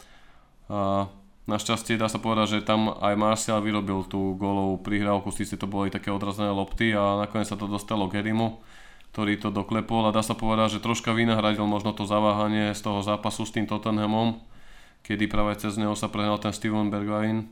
a 0.65 1.05
Našťastie 1.49 1.97
dá 1.97 2.05
sa 2.05 2.21
povedať, 2.21 2.61
že 2.61 2.67
tam 2.69 2.93
aj 2.93 3.17
Martial 3.17 3.57
vyrobil 3.65 4.05
tú 4.05 4.37
gólovú 4.37 4.77
prihrávku, 4.85 5.33
síce 5.33 5.57
to 5.57 5.65
boli 5.65 5.89
také 5.89 6.13
odrazené 6.13 6.53
lopty 6.53 6.93
a 6.93 7.25
nakoniec 7.25 7.49
sa 7.49 7.57
to 7.57 7.65
dostalo 7.65 8.05
k 8.05 8.21
Erimu, 8.21 8.61
ktorý 9.09 9.41
to 9.41 9.49
doklepol 9.49 10.05
a 10.05 10.13
dá 10.13 10.21
sa 10.21 10.37
povedať, 10.37 10.77
že 10.77 10.85
troška 10.85 11.09
vynahradil 11.09 11.65
možno 11.65 11.97
to 11.97 12.05
zaváhanie 12.05 12.77
z 12.77 12.81
toho 12.85 13.01
zápasu 13.01 13.49
s 13.49 13.53
tým 13.57 13.65
Tottenhamom, 13.65 14.37
kedy 15.01 15.25
práve 15.25 15.57
cez 15.57 15.73
neho 15.81 15.97
sa 15.97 16.05
prehnal 16.05 16.37
ten 16.37 16.53
Steven 16.53 16.93
Bergwijn 16.93 17.49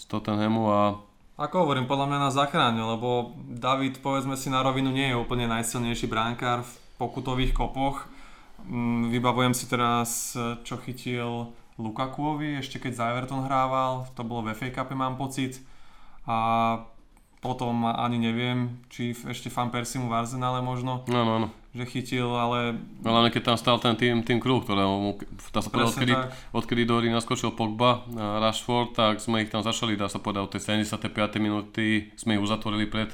z 0.00 0.04
Tottenhamu 0.08 0.72
a 0.72 0.80
ako 1.40 1.64
hovorím, 1.64 1.88
podľa 1.88 2.04
mňa 2.04 2.18
nás 2.20 2.36
zachránil, 2.36 2.84
lebo 2.84 3.32
David, 3.48 4.04
povedzme 4.04 4.36
si 4.36 4.52
na 4.52 4.60
rovinu, 4.60 4.92
nie 4.92 5.08
je 5.08 5.16
úplne 5.16 5.48
najsilnejší 5.48 6.04
bránkár 6.04 6.68
v 6.68 6.72
pokutových 7.00 7.56
kopoch. 7.56 8.12
Mm, 8.68 9.08
vybavujem 9.08 9.56
si 9.56 9.64
teraz, 9.64 10.36
čo 10.36 10.76
chytil 10.84 11.48
Lukakuovi, 11.80 12.60
ešte 12.60 12.76
keď 12.76 12.92
za 12.92 13.04
Everton 13.16 13.48
hrával, 13.48 14.06
to 14.12 14.22
bolo 14.22 14.44
v 14.44 14.52
FA 14.52 14.68
Cup, 14.70 14.92
mám 14.92 15.16
pocit. 15.16 15.58
A 16.28 16.36
potom 17.40 17.88
ani 17.88 18.20
neviem, 18.20 18.84
či 18.92 19.16
ešte 19.16 19.48
Fan 19.48 19.72
Persimu 19.72 20.12
v 20.12 20.16
Arsenale 20.20 20.60
možno. 20.60 21.08
No, 21.08 21.24
no, 21.24 21.34
no. 21.40 21.48
Že 21.72 21.84
chytil, 21.88 22.28
ale... 22.28 22.76
Ale 23.00 23.32
keď 23.32 23.54
tam 23.54 23.56
stal 23.56 23.80
ten 23.80 23.96
tým, 23.96 24.20
tým 24.20 24.36
kruh, 24.42 24.60
ktorého 24.60 24.90
mu, 25.00 25.12
dá 25.48 25.64
sa 25.64 25.72
povedať, 25.72 25.96
odkedy, 25.96 26.14
odkedy 26.52 26.82
do 26.84 27.00
hry 27.00 27.08
naskočil 27.08 27.56
Pogba 27.56 28.04
a 28.12 28.44
Rashford, 28.44 28.92
tak 28.92 29.24
sme 29.24 29.46
ich 29.46 29.48
tam 29.48 29.64
začali, 29.64 29.96
dá 29.96 30.10
sa 30.12 30.20
povedať, 30.20 30.42
od 30.44 30.52
tej 30.52 30.84
75. 30.84 31.40
minúty 31.40 32.12
sme 32.18 32.36
ich 32.36 32.42
uzatvorili 32.42 32.90
pred 32.90 33.08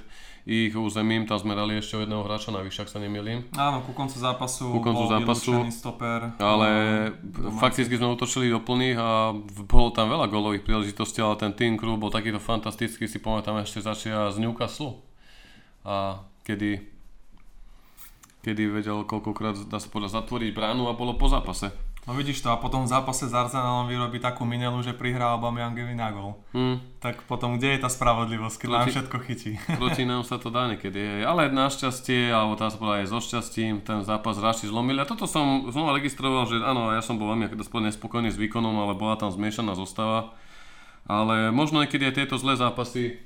ich 0.46 0.70
územím, 0.78 1.26
tam 1.26 1.42
sme 1.42 1.58
dali 1.58 1.82
ešte 1.82 1.98
o 1.98 2.06
jedného 2.06 2.22
hráča 2.22 2.54
navyše, 2.54 2.86
ak 2.86 2.90
sa 2.94 3.02
nemýlim. 3.02 3.50
Áno, 3.58 3.82
ku 3.82 3.90
koncu 3.90 4.14
zápasu 4.14 4.70
ku 4.70 4.78
koncu 4.78 5.02
bol 5.02 5.10
zápasu, 5.10 5.52
stoper. 5.74 6.38
Ale 6.38 6.70
no, 7.18 7.50
fakticky 7.58 7.98
sme 7.98 8.14
utočili 8.14 8.54
do 8.54 8.62
plných 8.62 8.94
a 8.94 9.34
bolo 9.66 9.90
tam 9.90 10.06
veľa 10.06 10.30
golových 10.30 10.62
príležitostí, 10.62 11.18
ale 11.18 11.34
ten 11.34 11.50
Team 11.50 11.74
Crew 11.74 11.98
bol 11.98 12.14
takýto 12.14 12.38
fantastický, 12.38 13.10
si 13.10 13.18
pamätám 13.18 13.58
ešte 13.58 13.82
začia 13.82 14.30
z 14.30 14.38
Newcastle. 14.38 15.02
A 15.82 16.22
kedy 16.46 16.94
kedy 18.46 18.70
vedel 18.70 19.02
koľkokrát, 19.02 19.66
dá 19.66 19.82
sa 19.82 19.90
povedať, 19.90 20.22
zatvoriť 20.22 20.54
bránu 20.54 20.86
a 20.86 20.94
bolo 20.94 21.18
po 21.18 21.26
zápase. 21.26 21.74
No 22.06 22.14
vidíš 22.14 22.38
to, 22.38 22.54
a 22.54 22.62
potom 22.62 22.86
v 22.86 22.92
zápase 22.94 23.26
s 23.26 23.34
Arsenalom 23.34 23.90
vyrobí 23.90 24.22
takú 24.22 24.46
minelu, 24.46 24.78
že 24.78 24.94
prihrá 24.94 25.34
Aubameyangovi 25.34 25.90
na 25.98 26.14
gol. 26.14 26.38
Hm. 26.54 27.02
Tak 27.02 27.26
potom 27.26 27.58
kde 27.58 27.74
je 27.74 27.82
tá 27.82 27.90
spravodlivosť, 27.90 28.56
keď 28.62 28.68
nám 28.70 28.78
Proti- 28.86 28.94
všetko 28.94 29.16
chytí? 29.26 29.52
Proti 29.82 30.02
nám 30.06 30.22
sa 30.22 30.38
to 30.38 30.54
dá 30.54 30.70
niekedy, 30.70 31.26
ale 31.26 31.50
našťastie, 31.50 32.30
alebo 32.30 32.54
tá 32.54 32.70
sa 32.70 32.78
aj 32.78 33.10
so 33.10 33.18
šťastím, 33.18 33.82
ten 33.82 34.06
zápas 34.06 34.38
Raši 34.38 34.70
zlomili. 34.70 35.02
A 35.02 35.10
toto 35.10 35.26
som 35.26 35.66
znova 35.74 35.98
registroval, 35.98 36.46
že 36.46 36.62
áno, 36.62 36.94
ja 36.94 37.02
som 37.02 37.18
bol 37.18 37.34
veľmi 37.34 37.50
nespokojný 37.58 38.30
s 38.30 38.38
výkonom, 38.38 38.78
ale 38.78 38.94
bola 38.94 39.18
tam 39.18 39.34
zmiešaná 39.34 39.74
zostava. 39.74 40.30
Ale 41.10 41.50
možno 41.50 41.82
niekedy 41.82 42.06
aj 42.06 42.22
tieto 42.22 42.38
zlé 42.38 42.54
zápasy 42.54 43.18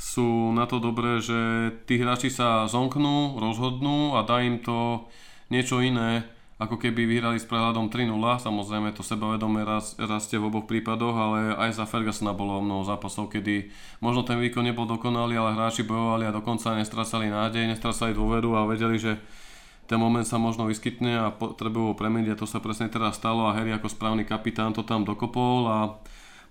sú 0.00 0.56
na 0.56 0.64
to 0.64 0.80
dobré, 0.80 1.20
že 1.20 1.72
tí 1.84 2.00
hráči 2.00 2.32
sa 2.32 2.64
zomknú, 2.64 3.40
rozhodnú 3.40 4.16
a 4.16 4.24
dá 4.24 4.40
im 4.40 4.60
to 4.60 5.08
niečo 5.48 5.80
iné, 5.80 6.24
ako 6.56 6.80
keby 6.80 7.04
vyhrali 7.04 7.36
s 7.36 7.44
prehľadom 7.44 7.92
3-0. 7.92 8.16
Samozrejme 8.16 8.96
to 8.96 9.04
sebavedomie 9.04 9.60
raz, 9.60 9.92
rastie 10.00 10.40
v 10.40 10.48
oboch 10.48 10.64
prípadoch, 10.64 11.12
ale 11.12 11.38
aj 11.52 11.76
za 11.76 11.84
Fergusona 11.84 12.32
bolo 12.32 12.64
mnoho 12.64 12.80
zápasov, 12.88 13.28
kedy 13.28 13.68
možno 14.00 14.24
ten 14.24 14.40
výkon 14.40 14.64
nebol 14.64 14.88
dokonalý, 14.88 15.36
ale 15.36 15.52
hráči 15.52 15.84
bojovali 15.84 16.24
a 16.24 16.32
dokonca 16.32 16.72
nestracali 16.72 17.28
nádej, 17.28 17.68
nestracali 17.68 18.16
dôveru 18.16 18.56
a 18.56 18.64
vedeli, 18.64 18.96
že 18.96 19.20
ten 19.84 20.00
moment 20.00 20.24
sa 20.24 20.40
možno 20.40 20.64
vyskytne 20.64 21.28
a 21.28 21.30
potrebujú 21.30 21.92
premeniť 21.92 22.34
a 22.34 22.40
to 22.40 22.48
sa 22.48 22.58
presne 22.58 22.88
teraz 22.88 23.20
stalo 23.20 23.46
a 23.46 23.54
Harry 23.54 23.70
ako 23.76 23.92
správny 23.92 24.24
kapitán 24.26 24.72
to 24.72 24.82
tam 24.82 25.04
dokopol 25.06 25.68
a 25.68 25.78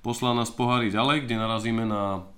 poslal 0.06 0.38
nás 0.38 0.54
pohári 0.54 0.94
ďalej, 0.94 1.26
kde 1.26 1.36
narazíme 1.42 1.84
na 1.84 2.30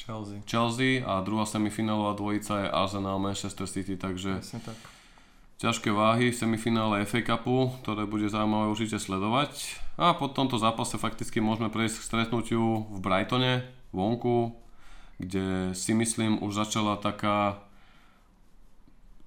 Chelsea. 0.00 0.40
Chelsea 0.48 1.04
a 1.04 1.20
druhá 1.20 1.44
semifinálová 1.44 2.16
dvojica 2.16 2.64
je 2.64 2.72
Arsenal 2.72 3.20
Manchester 3.20 3.68
City, 3.68 4.00
takže 4.00 4.40
Presne 4.40 4.64
tak. 4.64 4.97
Ťažké 5.58 5.90
váhy 5.90 6.30
v 6.30 6.38
semifinále 6.38 7.02
FA 7.02 7.18
Cupu, 7.18 7.74
ktoré 7.82 8.06
bude 8.06 8.30
zaujímavé 8.30 8.70
určite 8.70 9.02
sledovať. 9.02 9.74
A 9.98 10.14
po 10.14 10.30
tomto 10.30 10.54
zápase 10.54 10.94
fakticky 10.94 11.42
môžeme 11.42 11.66
prejsť 11.66 11.98
k 11.98 12.06
stretnutiu 12.06 12.86
v 12.86 12.98
Brightone, 13.02 13.66
vonku, 13.90 14.54
kde 15.18 15.74
si 15.74 15.98
myslím 15.98 16.38
už 16.38 16.62
začala 16.62 16.94
taká 17.02 17.58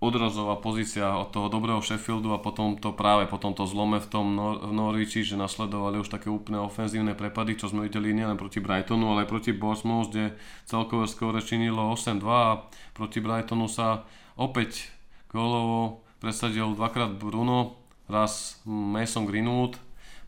odrazová 0.01 0.57
pozícia 0.57 1.13
od 1.13 1.29
toho 1.29 1.45
dobrého 1.45 1.77
Sheffieldu 1.77 2.33
a 2.33 2.41
potom 2.41 2.73
to 2.73 2.89
práve 2.89 3.29
po 3.29 3.37
tomto 3.37 3.69
zlome 3.69 4.01
v 4.01 4.07
tom 4.09 4.33
Nor- 4.33 4.65
v 4.65 4.73
Norwichi, 4.73 5.21
že 5.21 5.37
nasledovali 5.37 6.01
už 6.01 6.09
také 6.09 6.31
úplne 6.31 6.57
ofenzívne 6.57 7.13
prepady, 7.13 7.53
čo 7.53 7.69
sme 7.69 7.85
videli 7.85 8.09
nielen 8.15 8.33
proti 8.33 8.57
Brightonu, 8.57 9.13
ale 9.13 9.27
aj 9.27 9.29
proti 9.29 9.51
Bournemouth, 9.53 10.09
kde 10.09 10.33
celkové 10.65 11.05
skóre 11.05 11.43
činilo 11.45 11.93
8-2 11.93 12.23
a 12.25 12.65
proti 12.97 13.21
Brightonu 13.21 13.69
sa 13.69 14.09
opäť 14.41 14.89
gólovo 15.29 16.00
presadil 16.21 16.77
dvakrát 16.77 17.17
Bruno, 17.17 17.81
raz 18.05 18.61
Mason 18.69 19.25
Greenwood, 19.25 19.81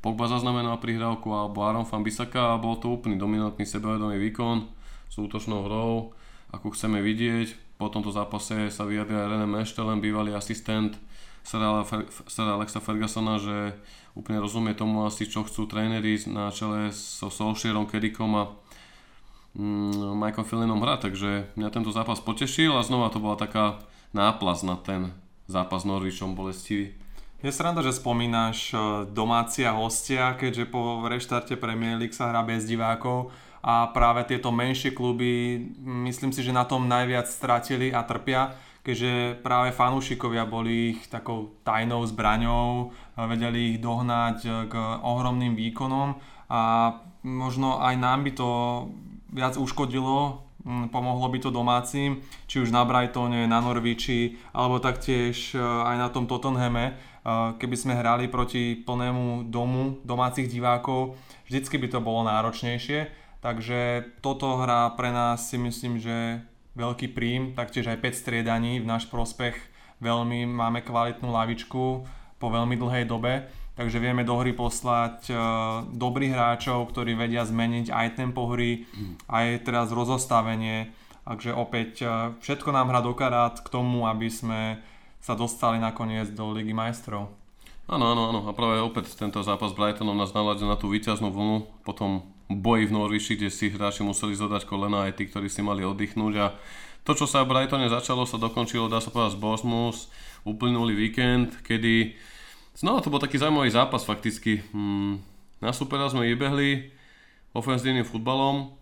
Pogba 0.04 0.28
zaznamenal 0.28 0.84
prihrávku 0.84 1.32
alebo 1.32 1.64
Aaron 1.64 1.88
van 1.88 2.04
Bissaka 2.04 2.52
a 2.52 2.60
bol 2.60 2.76
to 2.76 2.92
úplný 2.92 3.16
dominantný 3.16 3.64
sebavedomý 3.64 4.20
výkon 4.20 4.68
s 5.08 5.16
útočnou 5.16 5.64
hrou, 5.64 6.12
ako 6.52 6.76
chceme 6.76 7.00
vidieť. 7.00 7.80
Po 7.80 7.88
tomto 7.88 8.12
zápase 8.12 8.68
sa 8.68 8.84
vyjadril 8.84 9.32
René 9.32 9.48
Meštelen, 9.48 10.04
bývalý 10.04 10.36
asistent 10.36 11.00
Sira 11.48 12.52
Alexa 12.60 12.84
Fergusona, 12.84 13.40
že 13.40 13.80
úplne 14.12 14.44
rozumie 14.44 14.76
tomu 14.76 15.08
asi, 15.08 15.24
čo 15.24 15.48
chcú 15.48 15.72
tréneri 15.72 16.20
na 16.28 16.52
čele 16.52 16.92
so 16.92 17.32
Solskjaerom, 17.32 17.88
Kedikom 17.88 18.32
a 18.36 18.44
mm, 19.56 20.20
Michael 20.20 20.44
Filinom 20.44 20.84
hrať, 20.84 21.00
takže 21.12 21.48
mňa 21.56 21.70
tento 21.72 21.96
zápas 21.96 22.20
potešil 22.20 22.76
a 22.76 22.84
znova 22.84 23.08
to 23.08 23.24
bola 23.24 23.40
taká 23.40 23.80
náplaz 24.12 24.68
na 24.68 24.76
ten 24.76 25.16
zápas 25.48 25.84
s 25.84 25.90
Norwichom 25.90 26.36
bolestivý. 26.36 26.96
Je 27.44 27.52
sranda, 27.52 27.84
že 27.84 27.92
spomínaš 27.92 28.72
e, 28.72 28.76
domáci 29.12 29.68
a 29.68 29.76
hostia, 29.76 30.32
keďže 30.40 30.72
po 30.72 31.04
reštarte 31.04 31.60
Premier 31.60 32.00
League 32.00 32.16
sa 32.16 32.32
hrá 32.32 32.40
bez 32.40 32.64
divákov 32.64 33.36
a 33.60 33.92
práve 33.92 34.24
tieto 34.24 34.48
menšie 34.48 34.96
kluby, 34.96 35.60
myslím 36.08 36.32
si, 36.32 36.40
že 36.40 36.56
na 36.56 36.64
tom 36.64 36.88
najviac 36.88 37.28
stratili 37.28 37.92
a 37.92 38.08
trpia, 38.08 38.56
keďže 38.88 39.44
práve 39.44 39.76
fanúšikovia 39.76 40.48
boli 40.48 40.96
ich 40.96 41.12
takou 41.12 41.52
tajnou 41.68 42.08
zbraňou, 42.08 42.96
a 43.20 43.28
vedeli 43.28 43.76
ich 43.76 43.80
dohnať 43.84 44.38
e, 44.48 44.50
k 44.72 44.74
ohromným 45.04 45.60
výkonom 45.60 46.16
a 46.48 46.62
možno 47.28 47.84
aj 47.84 47.96
nám 48.00 48.24
by 48.24 48.32
to 48.40 48.50
viac 49.36 49.60
uškodilo, 49.60 50.48
pomohlo 50.64 51.28
by 51.28 51.40
to 51.44 51.52
domácim, 51.52 52.24
či 52.48 52.64
už 52.64 52.72
na 52.72 52.88
Brightone, 52.88 53.48
na 53.48 53.60
Norwichi, 53.60 54.40
alebo 54.56 54.80
taktiež 54.80 55.56
e, 55.56 55.60
aj 55.60 55.96
na 56.00 56.08
tom 56.08 56.24
Tottenhame, 56.24 56.86
e, 56.88 56.94
keby 57.60 57.76
sme 57.76 58.00
hrali 58.00 58.32
proti 58.32 58.80
plnému 58.80 59.52
domu 59.52 60.00
domácich 60.08 60.48
divákov, 60.48 61.20
vždycky 61.52 61.76
by 61.76 61.88
to 61.92 62.00
bolo 62.00 62.24
náročnejšie, 62.24 63.12
takže 63.44 64.08
toto 64.24 64.64
hrá 64.64 64.88
pre 64.96 65.12
nás 65.12 65.52
si 65.52 65.60
myslím, 65.60 66.00
že 66.00 66.40
veľký 66.80 67.12
príjm, 67.12 67.54
taktiež 67.54 67.92
aj 67.92 68.00
5 68.00 68.24
striedaní 68.24 68.80
v 68.80 68.88
náš 68.88 69.12
prospech, 69.12 69.60
veľmi 70.00 70.48
máme 70.48 70.80
kvalitnú 70.84 71.28
lavičku 71.28 71.84
po 72.40 72.48
veľmi 72.48 72.76
dlhej 72.80 73.06
dobe, 73.08 73.48
takže 73.74 73.98
vieme 73.98 74.22
do 74.22 74.38
hry 74.38 74.54
poslať 74.54 75.30
e, 75.30 75.36
dobrých 75.94 76.34
hráčov, 76.34 76.90
ktorí 76.94 77.18
vedia 77.18 77.46
zmeniť 77.46 77.90
aj 77.90 78.08
tempo 78.18 78.50
hry, 78.54 78.86
aj 79.30 79.66
teraz 79.66 79.90
rozostavenie, 79.90 80.94
takže 81.26 81.52
opäť 81.54 81.92
e, 82.02 82.06
všetko 82.42 82.70
nám 82.70 82.94
hrá 82.94 83.02
do 83.02 83.14
k 83.18 83.68
tomu, 83.70 84.06
aby 84.06 84.30
sme 84.30 84.62
sa 85.24 85.40
dostali 85.40 85.80
nakoniec 85.80 86.36
do 86.36 86.52
Ligy 86.52 86.76
majstrov. 86.76 87.32
Áno, 87.88 88.16
áno, 88.16 88.32
áno. 88.32 88.42
A 88.48 88.52
práve 88.56 88.80
opäť 88.80 89.12
tento 89.16 89.44
zápas 89.44 89.72
s 89.72 89.76
Brightonom 89.76 90.16
nás 90.16 90.32
naladil 90.32 90.68
na 90.72 90.80
tú 90.80 90.88
víťaznú 90.88 91.32
vlnu. 91.32 91.68
Potom 91.84 92.24
boji 92.48 92.88
v 92.88 92.96
Norwichi, 92.96 93.36
kde 93.36 93.52
si 93.52 93.68
hráči 93.68 94.08
museli 94.08 94.36
zodať 94.36 94.64
kolena 94.64 95.08
aj 95.08 95.20
tí, 95.20 95.28
ktorí 95.28 95.52
si 95.52 95.60
mali 95.60 95.84
oddychnúť. 95.84 96.34
A 96.40 96.56
to, 97.04 97.12
čo 97.12 97.28
sa 97.28 97.44
v 97.44 97.52
Brightone 97.52 97.92
začalo, 97.92 98.24
sa 98.24 98.40
dokončilo, 98.40 98.88
dá 98.88 99.04
sa 99.04 99.12
povedať, 99.12 99.36
z 99.36 99.42
Bournemouth. 99.44 100.08
Uplynulý 100.48 100.96
víkend, 100.96 101.60
kedy 101.64 102.16
znova 102.78 103.02
to 103.02 103.14
bol 103.14 103.22
taký 103.22 103.38
zaujímavý 103.42 103.70
zápas 103.74 104.06
fakticky. 104.06 104.62
Hmm, 104.74 105.22
na 105.64 105.72
supera 105.72 106.10
sme 106.10 106.28
vybehli 106.28 106.92
ofenzívnym 107.54 108.04
futbalom, 108.04 108.74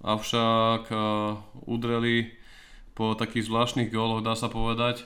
avšak 0.00 0.88
uh, 0.88 1.36
udreli 1.66 2.32
po 2.94 3.12
takých 3.18 3.50
zvláštnych 3.50 3.90
góloch, 3.90 4.24
dá 4.24 4.38
sa 4.38 4.48
povedať. 4.48 5.04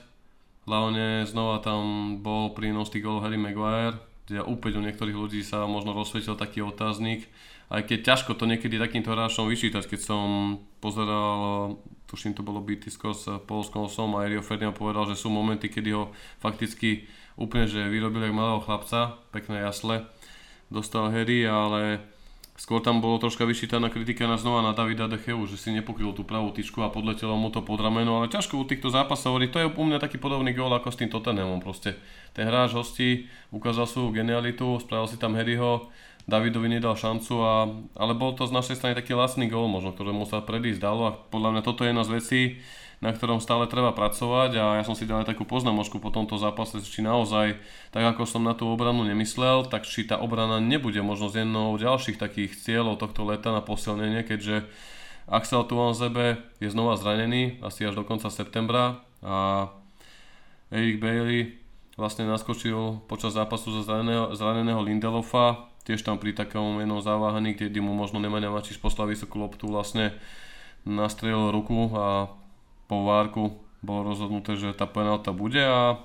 Hlavne 0.65 1.29
znova 1.29 1.61
tam 1.61 2.17
bol 2.25 2.57
prínos 2.57 2.89
tých 2.89 3.05
gólov 3.05 3.25
Harry 3.25 3.37
Maguire, 3.37 4.01
kde 4.25 4.41
opäť 4.41 4.81
u 4.81 4.85
niektorých 4.85 5.17
ľudí 5.17 5.41
sa 5.45 5.69
možno 5.69 5.93
rozsvietil 5.93 6.33
taký 6.33 6.65
otáznik, 6.65 7.29
aj 7.69 7.85
keď 7.85 7.99
ťažko 8.13 8.37
to 8.37 8.45
niekedy 8.49 8.77
takýmto 8.77 9.13
hráčom 9.13 9.49
vyčítať, 9.49 9.85
keď 9.85 9.99
som 10.01 10.25
pozeral, 10.81 11.77
tuším 12.09 12.37
to 12.37 12.45
bolo 12.45 12.61
Bitisko 12.61 13.13
s 13.13 13.25
Polskom 13.45 13.89
som 13.89 14.13
a 14.17 14.25
Rio 14.25 14.45
Ferdinand 14.45 14.73
povedal, 14.73 15.09
že 15.09 15.17
sú 15.17 15.33
momenty, 15.33 15.69
kedy 15.69 15.89
ho 15.93 16.13
fakticky 16.41 17.09
úplne 17.35 17.67
že 17.67 17.87
vyrobili 17.87 18.31
ako 18.31 18.35
malého 18.35 18.63
chlapca, 18.63 19.19
pekné 19.31 19.63
jasle, 19.63 20.07
dostal 20.71 21.11
Harry, 21.11 21.43
ale 21.47 22.03
Skôr 22.55 22.79
tam 22.79 23.03
bolo 23.03 23.19
troška 23.19 23.43
vyšítaná 23.43 23.91
kritika 23.91 24.23
na 24.31 24.39
znova 24.39 24.63
na 24.63 24.71
Davida 24.71 25.11
Decheu, 25.11 25.43
že 25.43 25.59
si 25.59 25.75
nepokryl 25.75 26.15
tú 26.15 26.23
pravú 26.23 26.55
tyčku 26.55 26.79
a 26.79 26.87
podletelo 26.87 27.35
mu 27.35 27.51
to 27.51 27.59
pod 27.59 27.83
rameno, 27.83 28.23
ale 28.23 28.31
ťažko 28.31 28.55
u 28.55 28.63
týchto 28.63 28.87
zápasov 28.87 29.43
to 29.51 29.59
je 29.59 29.67
u 29.67 29.83
mňa 29.83 29.99
taký 29.99 30.15
podobný 30.15 30.55
gól 30.55 30.71
ako 30.71 30.87
s 30.87 31.03
tým 31.03 31.11
Tottenhamom 31.11 31.59
proste. 31.59 31.99
Ten 32.31 32.47
hráč 32.47 32.71
hostí 32.71 33.27
ukázal 33.51 33.91
svoju 33.91 34.15
genialitu, 34.15 34.79
spravil 34.79 35.11
si 35.11 35.19
tam 35.19 35.35
Harryho, 35.35 35.91
Davidovi 36.31 36.71
nedal 36.71 36.95
šancu, 36.95 37.33
a, 37.43 37.67
ale 37.99 38.15
bol 38.15 38.31
to 38.39 38.47
z 38.47 38.55
našej 38.55 38.79
strany 38.79 38.95
taký 38.95 39.19
lacný 39.19 39.51
gól 39.51 39.67
možno, 39.67 39.91
ktorému 39.91 40.23
sa 40.23 40.39
predísť 40.39 40.79
dalo 40.79 41.11
a 41.11 41.15
podľa 41.27 41.59
mňa 41.59 41.61
toto 41.67 41.83
je 41.83 41.91
jedna 41.91 42.07
z 42.07 42.13
vecí, 42.15 42.41
na 43.05 43.13
ktorom 43.13 43.37
stále 43.37 43.69
treba 43.69 43.93
pracovať 43.93 44.57
a 44.57 44.65
ja 44.81 44.83
som 44.83 44.97
si 44.97 45.05
dal 45.05 45.21
aj 45.21 45.29
takú 45.29 45.45
poznámočku 45.45 46.01
po 46.01 46.09
tomto 46.09 46.41
zápase, 46.41 46.81
či 46.81 47.05
naozaj, 47.05 47.61
tak 47.93 48.01
ako 48.01 48.25
som 48.25 48.41
na 48.41 48.57
tú 48.57 48.65
obranu 48.65 49.05
nemyslel, 49.05 49.69
tak 49.69 49.85
či 49.85 50.09
tá 50.09 50.17
obrana 50.17 50.57
nebude 50.57 50.97
možno 51.05 51.29
z 51.29 51.45
jednou 51.45 51.77
ďalších 51.77 52.17
takých 52.17 52.57
cieľov 52.57 52.97
tohto 52.97 53.21
leta 53.29 53.53
na 53.53 53.61
posilnenie, 53.61 54.25
keďže 54.25 54.65
Axel 55.29 55.61
Tuanzebe 55.69 56.41
je 56.57 56.69
znova 56.73 56.97
zranený, 56.97 57.61
asi 57.61 57.85
až 57.85 57.93
do 57.93 58.03
konca 58.05 58.33
septembra 58.33 59.05
a 59.21 59.69
Eric 60.73 60.97
Bailey 60.97 61.61
vlastne 61.93 62.25
naskočil 62.25 63.05
počas 63.05 63.37
zápasu 63.37 63.69
za 63.69 63.85
zraneného, 63.85 64.33
zraneného 64.33 64.81
Lindelofa, 64.81 65.69
tiež 65.85 66.01
tam 66.01 66.17
pri 66.17 66.33
takom 66.33 66.81
jednom 66.81 67.05
zaváhaní, 67.05 67.53
kde 67.53 67.85
mu 67.85 67.93
možno 67.93 68.17
Nemanja 68.17 68.49
Mačiš 68.49 68.81
poslal 68.81 69.13
vysokú 69.13 69.37
loptu, 69.37 69.69
vlastne 69.69 70.17
nastrelil 70.85 71.53
ruku 71.53 71.93
a 71.93 72.33
po 72.85 73.05
várku 73.05 73.57
bolo 73.85 74.13
rozhodnuté, 74.13 74.57
že 74.57 74.73
tá 74.73 74.89
penálta 74.89 75.29
bude 75.29 75.61
a 75.61 76.01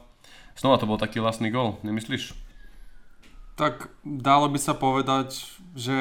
znova 0.56 0.76
to 0.76 0.88
bol 0.88 1.00
taký 1.00 1.20
vlastný 1.20 1.48
gol, 1.48 1.80
nemyslíš? 1.80 2.36
Tak 3.56 3.92
dalo 4.04 4.48
by 4.48 4.58
sa 4.60 4.72
povedať, 4.76 5.44
že 5.76 5.96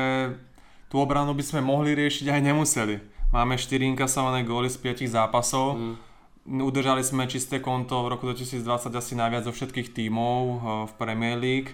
tú 0.87 0.99
obranu 0.99 1.35
by 1.35 1.43
sme 1.43 1.61
mohli 1.63 1.95
riešiť 1.95 2.31
aj 2.31 2.41
nemuseli. 2.41 2.95
Máme 3.29 3.61
4 3.61 3.83
inkasované 3.93 4.41
góly 4.41 4.73
z 4.73 4.81
5 4.81 5.05
zápasov. 5.05 5.77
Mm. 5.77 5.95
Udržali 6.65 7.05
sme 7.05 7.29
čisté 7.29 7.61
konto 7.61 8.01
v 8.01 8.17
roku 8.17 8.25
2020 8.25 8.89
asi 8.89 9.13
najviac 9.13 9.45
zo 9.45 9.53
všetkých 9.53 9.93
tímov 9.93 10.39
eh, 10.41 10.57
v 10.89 10.91
Premier 10.97 11.37
League. 11.37 11.71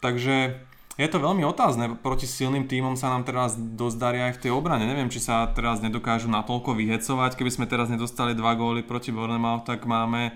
Takže 0.00 0.64
je 0.98 1.08
to 1.08 1.22
veľmi 1.22 1.46
otázne. 1.46 1.94
Proti 2.02 2.26
silným 2.26 2.66
tímom 2.66 2.98
sa 2.98 3.14
nám 3.14 3.22
teraz 3.22 3.54
dosť 3.54 3.96
darí 3.96 4.18
aj 4.18 4.36
v 4.36 4.42
tej 4.42 4.50
obrane. 4.50 4.82
Neviem, 4.84 5.08
či 5.08 5.22
sa 5.22 5.46
teraz 5.54 5.78
nedokážu 5.78 6.26
natoľko 6.26 6.74
vyhecovať. 6.74 7.38
Keby 7.38 7.50
sme 7.54 7.70
teraz 7.70 7.86
nedostali 7.86 8.34
dva 8.34 8.58
góly 8.58 8.82
proti 8.82 9.14
Bournemouth, 9.14 9.62
tak 9.62 9.86
máme 9.86 10.34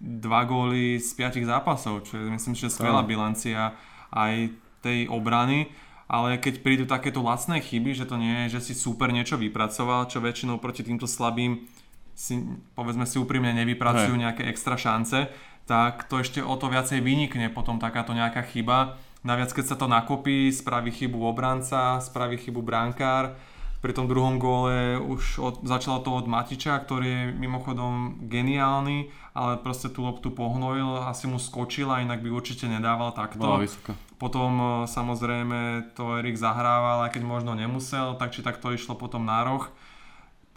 dva 0.00 0.48
góly 0.48 0.96
z 0.96 1.12
piatich 1.12 1.44
zápasov, 1.44 2.08
čo 2.08 2.16
je 2.16 2.32
myslím, 2.32 2.56
že 2.56 2.72
skvelá 2.72 3.04
bilancia 3.04 3.76
aj 4.08 4.48
tej 4.80 5.12
obrany 5.12 5.68
ale 6.08 6.40
keď 6.40 6.64
prídu 6.64 6.84
takéto 6.88 7.20
lacné 7.20 7.60
chyby, 7.60 7.92
že 7.92 8.08
to 8.08 8.16
nie 8.16 8.48
je, 8.48 8.56
že 8.56 8.72
si 8.72 8.74
super 8.74 9.12
niečo 9.12 9.36
vypracoval, 9.36 10.08
čo 10.08 10.24
väčšinou 10.24 10.56
proti 10.56 10.80
týmto 10.80 11.04
slabým 11.04 11.68
si, 12.16 12.40
povedzme 12.72 13.04
si 13.04 13.20
úprimne 13.20 13.52
nevypracujú 13.52 14.16
Hej. 14.16 14.22
nejaké 14.24 14.42
extra 14.48 14.80
šance, 14.80 15.28
tak 15.68 16.08
to 16.08 16.24
ešte 16.24 16.40
o 16.40 16.56
to 16.56 16.72
viacej 16.72 17.04
vynikne 17.04 17.52
potom 17.52 17.76
takáto 17.76 18.16
nejaká 18.16 18.40
chyba. 18.48 18.96
Naviac 19.28 19.52
keď 19.52 19.64
sa 19.68 19.76
to 19.76 19.84
nakopí, 19.84 20.48
spraví 20.48 20.88
chybu 20.88 21.20
obranca, 21.28 22.00
spraví 22.00 22.40
chybu 22.40 22.64
brankár. 22.64 23.36
Pri 23.78 23.92
tom 23.94 24.08
druhom 24.08 24.40
góle 24.40 24.96
už 24.98 25.38
od, 25.38 25.54
začalo 25.62 26.02
to 26.02 26.10
od 26.10 26.26
Matiča, 26.26 26.74
ktorý 26.82 27.06
je 27.06 27.22
mimochodom 27.36 28.24
geniálny, 28.26 29.12
ale 29.36 29.60
proste 29.60 29.86
tú 29.92 30.02
loptu 30.02 30.34
pohnojil, 30.34 31.06
asi 31.06 31.30
mu 31.30 31.38
skočila, 31.38 32.02
inak 32.02 32.18
by 32.18 32.26
určite 32.32 32.66
nedával 32.66 33.14
takto. 33.14 33.38
Bola 33.38 33.62
vysoká. 33.62 33.94
Potom 34.18 34.50
e, 34.58 34.66
samozrejme 34.90 35.92
to 35.94 36.18
Erik 36.18 36.34
zahrával, 36.34 37.06
aj 37.06 37.14
keď 37.14 37.22
možno 37.22 37.54
nemusel, 37.54 38.18
tak 38.18 38.34
či 38.34 38.42
tak 38.42 38.58
to 38.58 38.74
išlo 38.74 38.98
potom 38.98 39.22
na 39.22 39.46
roh. 39.46 39.70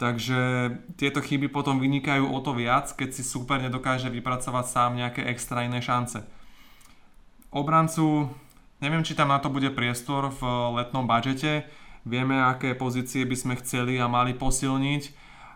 Takže 0.02 0.74
tieto 0.98 1.22
chyby 1.22 1.46
potom 1.46 1.78
vynikajú 1.78 2.26
o 2.26 2.38
to 2.42 2.58
viac, 2.58 2.90
keď 2.90 3.14
si 3.14 3.22
super 3.22 3.62
nedokáže 3.62 4.10
vypracovať 4.10 4.66
sám 4.66 4.98
nejaké 4.98 5.22
extra 5.30 5.62
iné 5.62 5.78
šance. 5.78 6.26
Obrancu, 7.54 8.34
neviem 8.82 9.06
či 9.06 9.14
tam 9.14 9.30
na 9.30 9.38
to 9.38 9.48
bude 9.48 9.70
priestor 9.72 10.34
v 10.34 10.42
letnom 10.74 11.06
budžete, 11.06 11.64
vieme 12.02 12.42
aké 12.42 12.74
pozície 12.74 13.22
by 13.22 13.36
sme 13.38 13.54
chceli 13.62 14.02
a 14.02 14.10
mali 14.10 14.34
posilniť, 14.34 15.02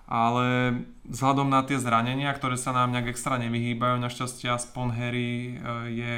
ale 0.06 0.78
vzhľadom 1.10 1.50
na 1.50 1.66
tie 1.66 1.82
zranenia, 1.82 2.30
ktoré 2.30 2.54
sa 2.54 2.70
nám 2.70 2.94
nejak 2.94 3.10
extra 3.10 3.42
nevyhýbajú, 3.42 3.98
našťastie 3.98 4.46
aspoň 4.54 4.86
Harry 4.94 5.30
e, 5.34 5.52
je 5.90 6.16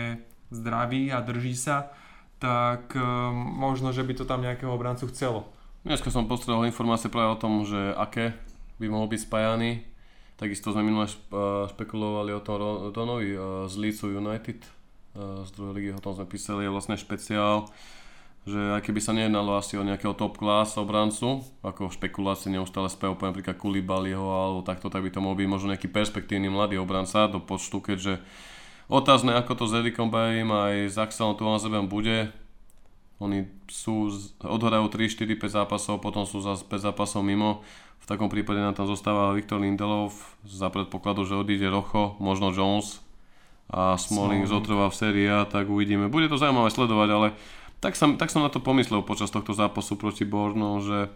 zdravý 0.52 1.08
a 1.08 1.24
drží 1.24 1.56
sa, 1.56 1.88
tak 2.36 2.92
e, 2.92 3.00
možno, 3.32 3.96
že 3.96 4.04
by 4.04 4.12
to 4.12 4.28
tam 4.28 4.44
nejakého 4.44 4.68
obrancu 4.68 5.08
chcelo. 5.08 5.48
Dneska 5.88 6.12
som 6.12 6.28
postrel 6.28 6.68
informácie 6.68 7.08
práve 7.08 7.32
o 7.32 7.40
tom, 7.40 7.64
že 7.64 7.96
aké 7.96 8.36
by 8.76 8.92
mohol 8.92 9.08
byť 9.08 9.24
spájaný. 9.24 9.88
Takisto 10.36 10.70
sme 10.70 10.86
minule 10.86 11.10
špekulovali 11.74 12.30
o 12.30 12.44
tom 12.44 12.92
Ronovi 12.94 13.34
z 13.66 13.74
Leedsu 13.74 14.14
United, 14.14 14.62
z 15.18 15.50
druhej 15.52 15.74
ligy, 15.74 15.90
o 15.92 16.02
tom 16.02 16.14
sme 16.14 16.30
písali, 16.30 16.64
je 16.64 16.70
vlastne 16.70 16.94
špeciál 16.94 17.66
že 18.48 18.80
aj 18.80 18.82
keby 18.82 19.00
sa 19.04 19.12
nejednalo 19.12 19.60
asi 19.60 19.76
o 19.76 19.84
nejakého 19.84 20.16
top 20.16 20.40
class 20.40 20.80
obrancu, 20.80 21.44
ako 21.60 21.92
v 21.92 21.96
špekulácii 22.00 22.56
neustále 22.56 22.88
spev, 22.88 23.12
napríklad 23.20 23.60
Kulibaliho 23.60 24.24
alebo 24.24 24.60
takto, 24.64 24.88
tak 24.88 25.04
by 25.04 25.12
to 25.12 25.20
mohol 25.20 25.36
byť 25.36 25.48
možno 25.48 25.76
nejaký 25.76 25.92
perspektívny 25.92 26.48
mladý 26.48 26.80
obranca 26.80 27.28
do 27.28 27.44
počtu, 27.44 27.84
keďže 27.84 28.24
otázne, 28.88 29.36
ako 29.36 29.52
to 29.52 29.64
s 29.68 29.76
Erikom 29.76 30.08
Bajim 30.08 30.48
aj 30.48 30.74
s 30.88 30.96
Axelom 30.96 31.36
Tuanzebem 31.36 31.84
bude. 31.86 32.32
Oni 33.18 33.50
sú, 33.66 34.14
odhrajú 34.40 34.86
3, 34.86 35.10
4, 35.10 35.36
5 35.36 35.58
zápasov, 35.58 35.98
potom 35.98 36.22
sú 36.22 36.38
za 36.38 36.54
5 36.54 36.70
zápasov 36.70 37.26
mimo. 37.26 37.66
V 37.98 38.06
takom 38.06 38.30
prípade 38.30 38.62
nám 38.62 38.78
tam 38.78 38.86
zostáva 38.86 39.34
Viktor 39.34 39.58
Lindelov 39.58 40.14
za 40.46 40.70
predpokladu, 40.70 41.26
že 41.26 41.34
odíde 41.34 41.66
Rocho, 41.66 42.14
možno 42.22 42.54
Jones 42.54 43.02
a 43.68 44.00
Smalling 44.00 44.48
zotrvá 44.48 44.88
v 44.88 44.98
sérii 44.98 45.28
A, 45.28 45.44
tak 45.44 45.68
uvidíme. 45.68 46.08
Bude 46.08 46.28
to 46.32 46.40
zaujímavé 46.40 46.72
sledovať, 46.72 47.08
ale 47.12 47.28
tak 47.84 47.94
som, 47.94 48.16
tak 48.16 48.32
som 48.32 48.40
na 48.40 48.50
to 48.50 48.64
pomyslel 48.64 49.04
počas 49.04 49.28
tohto 49.28 49.52
zápasu 49.52 50.00
proti 50.00 50.24
Bornu, 50.24 50.80
že 50.80 51.12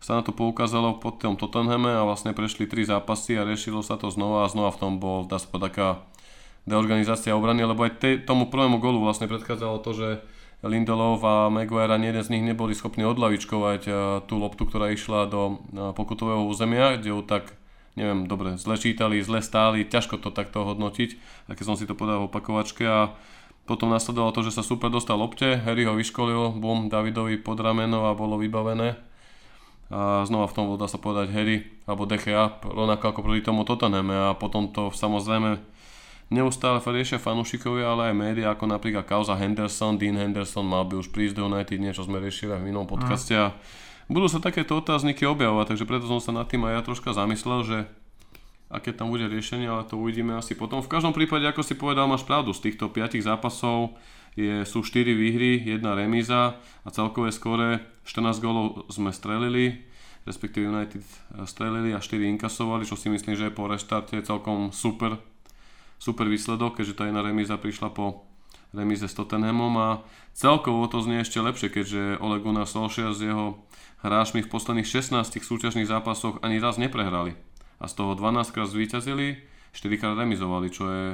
sa 0.00 0.16
na 0.16 0.22
to 0.24 0.32
poukázalo 0.32 0.96
pod 0.96 1.20
tom 1.20 1.36
Tottenhame 1.36 1.92
a 1.92 2.06
vlastne 2.08 2.32
prešli 2.32 2.64
tri 2.64 2.88
zápasy 2.88 3.36
a 3.36 3.44
riešilo 3.44 3.84
sa 3.84 4.00
to 4.00 4.08
znova 4.08 4.48
a 4.48 4.50
znova 4.50 4.72
v 4.72 4.80
tom 4.80 4.92
bol, 4.96 5.28
dá 5.28 5.36
sa 5.36 5.50
taká 5.60 6.00
deorganizácia 6.64 7.36
obrany, 7.36 7.68
lebo 7.68 7.84
aj 7.84 8.00
te, 8.00 8.10
tomu 8.16 8.48
prvému 8.48 8.80
golu 8.80 9.04
vlastne 9.04 9.28
predchádzalo 9.28 9.76
to, 9.84 9.90
že 9.92 10.08
Lindelov 10.60 11.24
a 11.24 11.48
Maguire 11.48 11.92
ani 11.92 12.12
jeden 12.12 12.24
z 12.24 12.32
nich 12.36 12.44
neboli 12.44 12.76
schopní 12.76 13.04
odlavičkovať 13.08 13.82
eh, 13.88 13.94
tú 14.28 14.40
loptu, 14.40 14.68
ktorá 14.68 14.92
išla 14.92 15.28
do 15.28 15.42
eh, 15.52 15.92
pokutového 15.96 16.44
územia, 16.48 16.96
kde 16.96 17.16
ju 17.16 17.20
tak 17.24 17.59
neviem, 18.00 18.24
dobre, 18.24 18.56
zle 18.56 18.80
čítali, 18.80 19.20
zle 19.20 19.44
stáli, 19.44 19.84
ťažko 19.84 20.16
to 20.16 20.32
takto 20.32 20.64
hodnotiť, 20.64 21.20
a 21.46 21.54
keď 21.54 21.64
som 21.68 21.76
si 21.76 21.84
to 21.84 21.92
podal 21.92 22.24
v 22.24 22.32
opakovačke 22.32 22.88
a 22.88 23.12
potom 23.68 23.92
nasledovalo 23.92 24.32
to, 24.32 24.40
že 24.48 24.56
sa 24.56 24.64
super 24.64 24.88
dostal 24.88 25.20
lopte, 25.20 25.60
Harry 25.60 25.84
ho 25.84 25.92
vyškolil, 25.92 26.56
bum, 26.56 26.88
Davidovi 26.88 27.36
pod 27.38 27.60
rameno 27.60 28.08
a 28.08 28.16
bolo 28.16 28.40
vybavené. 28.40 28.96
A 29.90 30.22
znova 30.24 30.46
v 30.46 30.54
tom 30.54 30.64
bol, 30.70 30.78
dá 30.78 30.86
sa 30.86 31.02
povedať, 31.02 31.34
Harry 31.34 31.66
alebo 31.84 32.06
DHA, 32.06 32.62
rovnako 32.62 33.04
ako 33.10 33.20
proti 33.26 33.42
tomu 33.42 33.66
Tottenhame 33.66 34.14
a 34.14 34.38
potom 34.38 34.70
to 34.70 34.94
samozrejme 34.94 35.58
neustále 36.30 36.78
riešia 36.78 37.18
fanúšikovia, 37.18 37.90
ale 37.90 38.10
aj 38.10 38.14
médiá, 38.14 38.54
ako 38.54 38.70
napríklad 38.70 39.02
kauza 39.02 39.34
Henderson, 39.34 39.98
Dean 39.98 40.14
Henderson 40.14 40.62
mal 40.62 40.86
by 40.86 41.02
už 41.02 41.10
prísť 41.10 41.42
do 41.42 41.50
United, 41.50 41.82
niečo 41.82 42.06
sme 42.06 42.22
riešili 42.22 42.54
v 42.54 42.70
minulom 42.70 42.86
podcaste. 42.86 43.34
A 43.34 43.50
budú 44.10 44.26
sa 44.26 44.42
takéto 44.42 44.74
otázniky 44.74 45.22
objavovať, 45.22 45.74
takže 45.74 45.86
preto 45.86 46.10
som 46.10 46.18
sa 46.18 46.34
nad 46.34 46.50
tým 46.50 46.66
aj 46.66 46.72
ja 46.74 46.82
troška 46.82 47.14
zamyslel, 47.14 47.60
že 47.62 47.78
aké 48.70 48.90
tam 48.90 49.10
bude 49.10 49.26
riešenie, 49.26 49.66
ale 49.66 49.86
to 49.86 49.98
uvidíme 49.98 50.34
asi 50.34 50.58
potom. 50.58 50.82
V 50.82 50.90
každom 50.90 51.14
prípade, 51.14 51.46
ako 51.46 51.62
si 51.62 51.78
povedal, 51.78 52.10
máš 52.10 52.26
pravdu, 52.26 52.50
z 52.50 52.70
týchto 52.70 52.90
5 52.90 53.22
zápasov 53.22 53.94
je, 54.38 54.62
sú 54.66 54.82
4 54.82 55.10
výhry, 55.14 55.62
jedna 55.62 55.94
remíza 55.94 56.58
a 56.86 56.88
celkové 56.90 57.34
skore 57.34 57.82
14 58.06 58.38
gólov 58.42 58.86
sme 58.90 59.10
strelili, 59.10 59.86
respektíve 60.22 60.70
United 60.70 61.02
strelili 61.50 61.94
a 61.94 61.98
4 61.98 62.30
inkasovali, 62.38 62.86
čo 62.86 62.94
si 62.94 63.10
myslím, 63.10 63.34
že 63.34 63.50
je 63.50 63.54
po 63.54 63.66
reštarte 63.66 64.22
celkom 64.22 64.70
super, 64.70 65.18
super 65.98 66.30
výsledok, 66.30 66.78
keďže 66.78 66.94
tá 66.98 67.06
jedna 67.10 67.26
remíza 67.26 67.58
prišla 67.58 67.90
po 67.90 68.29
remíze 68.70 69.06
s 69.10 69.16
Tottenhamom 69.16 69.74
a 69.78 69.88
celkovo 70.34 70.86
to 70.86 71.02
znie 71.02 71.22
ešte 71.22 71.42
lepšie, 71.42 71.68
keďže 71.70 72.02
Ole 72.22 72.38
Gunnar 72.38 72.66
Solskjaer 72.66 73.14
s 73.14 73.22
jeho 73.22 73.62
hráčmi 74.00 74.46
v 74.46 74.52
posledných 74.52 74.88
16 74.88 75.26
súťažných 75.26 75.88
zápasoch 75.90 76.40
ani 76.40 76.62
raz 76.62 76.78
neprehrali. 76.78 77.36
A 77.80 77.88
z 77.88 77.94
toho 77.96 78.12
12 78.14 78.54
krát 78.54 78.68
zvíťazili, 78.68 79.40
4 79.72 80.00
krát 80.00 80.14
remizovali, 80.16 80.68
čo 80.68 80.84
je 80.88 81.06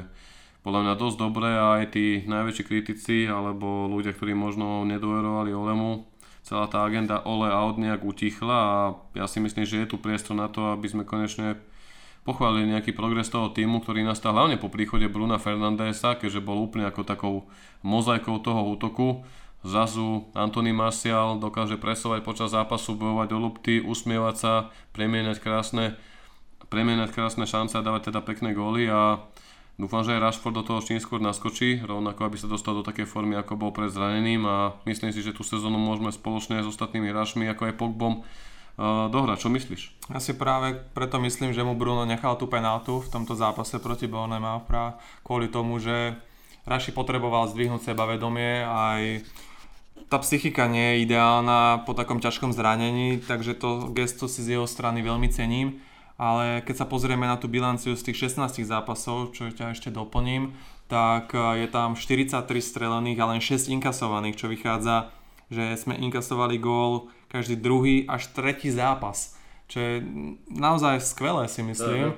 podľa 0.67 0.83
mňa 0.83 0.95
dosť 0.99 1.17
dobré 1.23 1.51
a 1.55 1.79
aj 1.79 1.95
tí 1.95 2.07
najväčší 2.27 2.65
kritici 2.67 3.17
alebo 3.31 3.87
ľudia, 3.87 4.11
ktorí 4.11 4.35
možno 4.35 4.83
nedoverovali 4.83 5.55
Olemu, 5.55 6.11
celá 6.43 6.67
tá 6.67 6.83
agenda 6.83 7.23
Ole 7.23 7.51
out 7.51 7.79
nejak 7.79 8.03
utichla 8.03 8.59
a 8.59 8.79
ja 9.15 9.31
si 9.31 9.39
myslím, 9.39 9.63
že 9.63 9.87
je 9.87 9.91
tu 9.95 9.97
priestor 9.99 10.35
na 10.35 10.51
to, 10.51 10.75
aby 10.75 10.91
sme 10.91 11.07
konečne 11.07 11.59
pochválili 12.27 12.75
nejaký 12.75 12.91
progres 12.91 13.31
toho 13.31 13.55
týmu, 13.55 13.79
ktorý 13.87 14.03
nastal 14.03 14.35
hlavne 14.35 14.59
po 14.59 14.67
príchode 14.67 15.07
Bruna 15.07 15.39
Fernandesa, 15.39 16.19
keďže 16.19 16.43
bol 16.43 16.59
úplne 16.59 16.91
ako 16.91 17.07
takou 17.07 17.35
mozaikou 17.87 18.43
toho 18.43 18.67
útoku. 18.67 19.23
Zazu, 19.63 20.27
Antony 20.35 20.75
Martial 20.75 21.39
dokáže 21.39 21.79
presovať 21.79 22.27
počas 22.27 22.51
zápasu, 22.51 22.99
bojovať 22.99 23.29
do 23.31 23.39
lupty, 23.39 23.75
usmievať 23.79 24.37
sa, 24.37 24.53
premieňať 24.91 25.39
krásne 25.39 25.95
premieňať 26.67 27.15
krásne 27.15 27.47
šance 27.47 27.79
a 27.79 27.85
dávať 27.85 28.11
teda 28.11 28.21
pekné 28.27 28.51
góly 28.51 28.91
a 28.91 29.23
dúfam, 29.79 30.03
že 30.03 30.19
aj 30.19 30.23
Rashford 30.23 30.57
do 30.57 30.65
toho 30.67 30.81
čím 30.83 30.99
skôr 30.99 31.23
naskočí, 31.23 31.83
rovnako 31.85 32.27
aby 32.27 32.37
sa 32.39 32.51
dostal 32.51 32.75
do 32.75 32.83
takej 32.83 33.07
formy, 33.07 33.39
ako 33.39 33.55
bol 33.55 33.71
pred 33.71 33.93
zraneným 33.93 34.43
a 34.47 34.75
myslím 34.89 35.15
si, 35.15 35.23
že 35.23 35.37
tú 35.37 35.47
sezónu 35.47 35.79
môžeme 35.79 36.11
spoločne 36.11 36.63
s 36.63 36.71
ostatnými 36.71 37.11
hráčmi, 37.15 37.47
ako 37.47 37.63
aj 37.71 37.75
Pogbom, 37.79 38.27
dohrať. 38.85 39.39
Čo 39.43 39.49
myslíš? 39.49 39.83
Ja 40.13 40.21
si 40.21 40.37
práve 40.37 40.77
preto 40.93 41.17
myslím, 41.21 41.57
že 41.57 41.65
mu 41.65 41.73
Bruno 41.77 42.05
nechal 42.05 42.37
tú 42.37 42.47
penáltu 42.47 43.01
v 43.01 43.11
tomto 43.13 43.33
zápase 43.33 43.81
proti 43.81 44.05
Bournemouth 44.05 44.69
práve 44.69 45.01
kvôli 45.25 45.49
tomu, 45.49 45.81
že 45.81 46.17
Raši 46.69 46.93
potreboval 46.93 47.49
zdvihnúť 47.51 47.93
sebavedomie 47.93 48.67
aj 48.67 49.23
tá 50.07 50.23
psychika 50.23 50.71
nie 50.71 50.95
je 50.99 51.09
ideálna 51.09 51.83
po 51.83 51.95
takom 51.95 52.23
ťažkom 52.23 52.55
zranení, 52.55 53.19
takže 53.19 53.59
to 53.59 53.91
gesto 53.91 54.31
si 54.31 54.43
z 54.43 54.59
jeho 54.59 54.67
strany 54.67 55.03
veľmi 55.03 55.27
cením 55.31 55.83
ale 56.17 56.65
keď 56.65 56.85
sa 56.85 56.87
pozrieme 56.89 57.29
na 57.29 57.37
tú 57.37 57.47
bilanciu 57.47 57.93
z 57.93 58.11
tých 58.11 58.33
16 58.33 58.65
zápasov, 58.65 59.37
čo 59.37 59.53
ťa 59.53 59.77
ešte 59.77 59.93
doplním, 59.93 60.57
tak 60.89 61.37
e, 61.37 61.65
je 61.65 61.69
tam 61.69 61.93
43 61.93 62.41
strelených 62.57 63.19
a 63.21 63.29
len 63.37 63.41
6 63.45 63.69
inkasovaných, 63.69 64.41
čo 64.41 64.49
vychádza, 64.49 65.13
že 65.53 65.77
sme 65.77 66.01
inkasovali 66.01 66.57
gól 66.57 67.13
každý 67.37 67.61
druhý 67.61 68.09
až 68.09 68.33
tretí 68.33 68.73
zápas, 68.73 69.37
čo 69.69 69.77
je 69.77 69.93
naozaj 70.49 71.05
skvelé 71.05 71.45
si 71.53 71.61
myslím. 71.61 72.17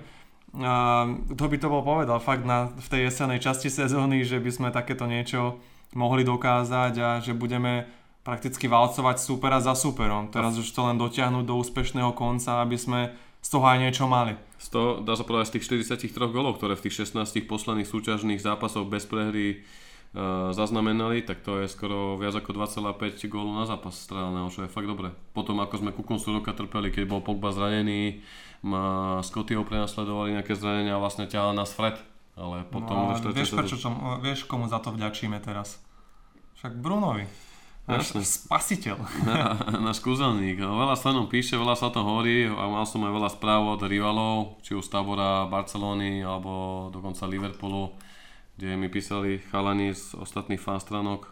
A 0.63 1.05
kto 1.35 1.45
by 1.45 1.57
to 1.59 1.69
bol 1.69 1.83
povedal 1.83 2.23
fakt 2.23 2.47
na, 2.47 2.71
v 2.71 2.89
tej 2.89 3.01
jesenej 3.11 3.43
časti 3.43 3.69
sezóny, 3.69 4.23
že 4.23 4.39
by 4.39 4.51
sme 4.55 4.69
takéto 4.71 5.05
niečo 5.05 5.59
mohli 5.93 6.23
dokázať 6.23 6.95
a 7.03 7.09
že 7.21 7.37
budeme 7.37 7.91
prakticky 8.23 8.69
valcovať 8.69 9.17
supera 9.19 9.59
za 9.59 9.75
superom. 9.75 10.31
Teraz 10.31 10.57
už 10.57 10.69
to 10.71 10.85
len 10.85 11.01
dotiahnuť 11.01 11.45
do 11.45 11.59
úspešného 11.59 12.13
konca, 12.13 12.61
aby 12.61 12.77
sme 12.77 13.01
z 13.41 13.49
toho 13.49 13.65
aj 13.65 13.79
niečo 13.81 14.05
mali. 14.05 14.37
Z 14.59 14.69
toho, 14.75 14.89
dá 15.01 15.15
sa 15.17 15.25
povedať, 15.25 15.49
z 15.49 15.55
tých 15.61 15.89
43 16.11 16.29
golov, 16.29 16.59
ktoré 16.59 16.77
v 16.77 16.89
tých 16.89 17.09
16 17.09 17.49
posledných 17.49 17.89
súťažných 17.89 18.41
zápasov 18.43 18.91
bez 18.91 19.09
prehry 19.09 19.63
zaznamenali, 20.57 21.21
tak 21.21 21.45
to 21.45 21.61
je 21.61 21.69
skoro 21.69 22.17
viac 22.17 22.33
ako 22.33 22.57
2,5 22.57 23.29
gólu 23.29 23.53
na 23.53 23.69
zápas 23.69 23.93
streleného, 23.93 24.49
čo 24.49 24.65
je 24.65 24.73
fakt 24.73 24.89
dobre. 24.89 25.13
Potom 25.37 25.61
ako 25.61 25.75
sme 25.85 25.91
ku 25.93 26.01
koncu 26.01 26.41
roka 26.41 26.57
trpeli, 26.57 26.89
keď 26.89 27.05
bol 27.05 27.21
Pogba 27.21 27.53
zranený, 27.53 28.25
ma 28.65 29.19
Scotty 29.21 29.55
ho 29.55 29.69
prenasledovali 29.69 30.35
nejaké 30.35 30.57
zranenia 30.57 30.97
a 30.97 31.03
vlastne 31.03 31.29
ťahal 31.29 31.53
nás 31.53 31.77
Fred. 31.77 32.01
Ale 32.39 32.63
potom... 32.71 32.95
No, 32.95 33.19
ale 33.19 33.35
vieš, 33.35 33.51
prečo, 33.53 33.75
čo, 33.75 33.91
vieš, 34.23 34.47
komu 34.47 34.71
za 34.71 34.79
to 34.79 34.95
vďačíme 34.95 35.43
teraz? 35.43 35.83
Však 36.63 36.79
Brunovi. 36.79 37.27
Náš 37.89 38.21
spasiteľ. 38.21 39.01
náš 39.89 39.99
kúzelník. 40.05 40.61
Veľa 40.61 40.93
sa 40.93 41.11
píše, 41.25 41.57
veľa 41.57 41.73
sa 41.73 41.89
o 41.89 41.95
tom 41.95 42.05
hovorí 42.05 42.45
a 42.45 42.65
mal 42.69 42.85
som 42.85 43.01
aj 43.01 43.13
veľa 43.17 43.31
správ 43.33 43.65
od 43.65 43.81
rivalov, 43.81 44.61
či 44.61 44.77
už 44.77 44.85
z 44.85 44.93
tábora 44.93 45.49
Barcelony 45.49 46.21
alebo 46.21 46.87
dokonca 46.93 47.25
Liverpoolu, 47.25 47.97
kde 48.59 48.75
mi 48.75 48.91
písali 48.91 49.39
chalani 49.55 49.95
z 49.95 50.19
ostatných 50.19 50.59
fanstranok, 50.59 51.31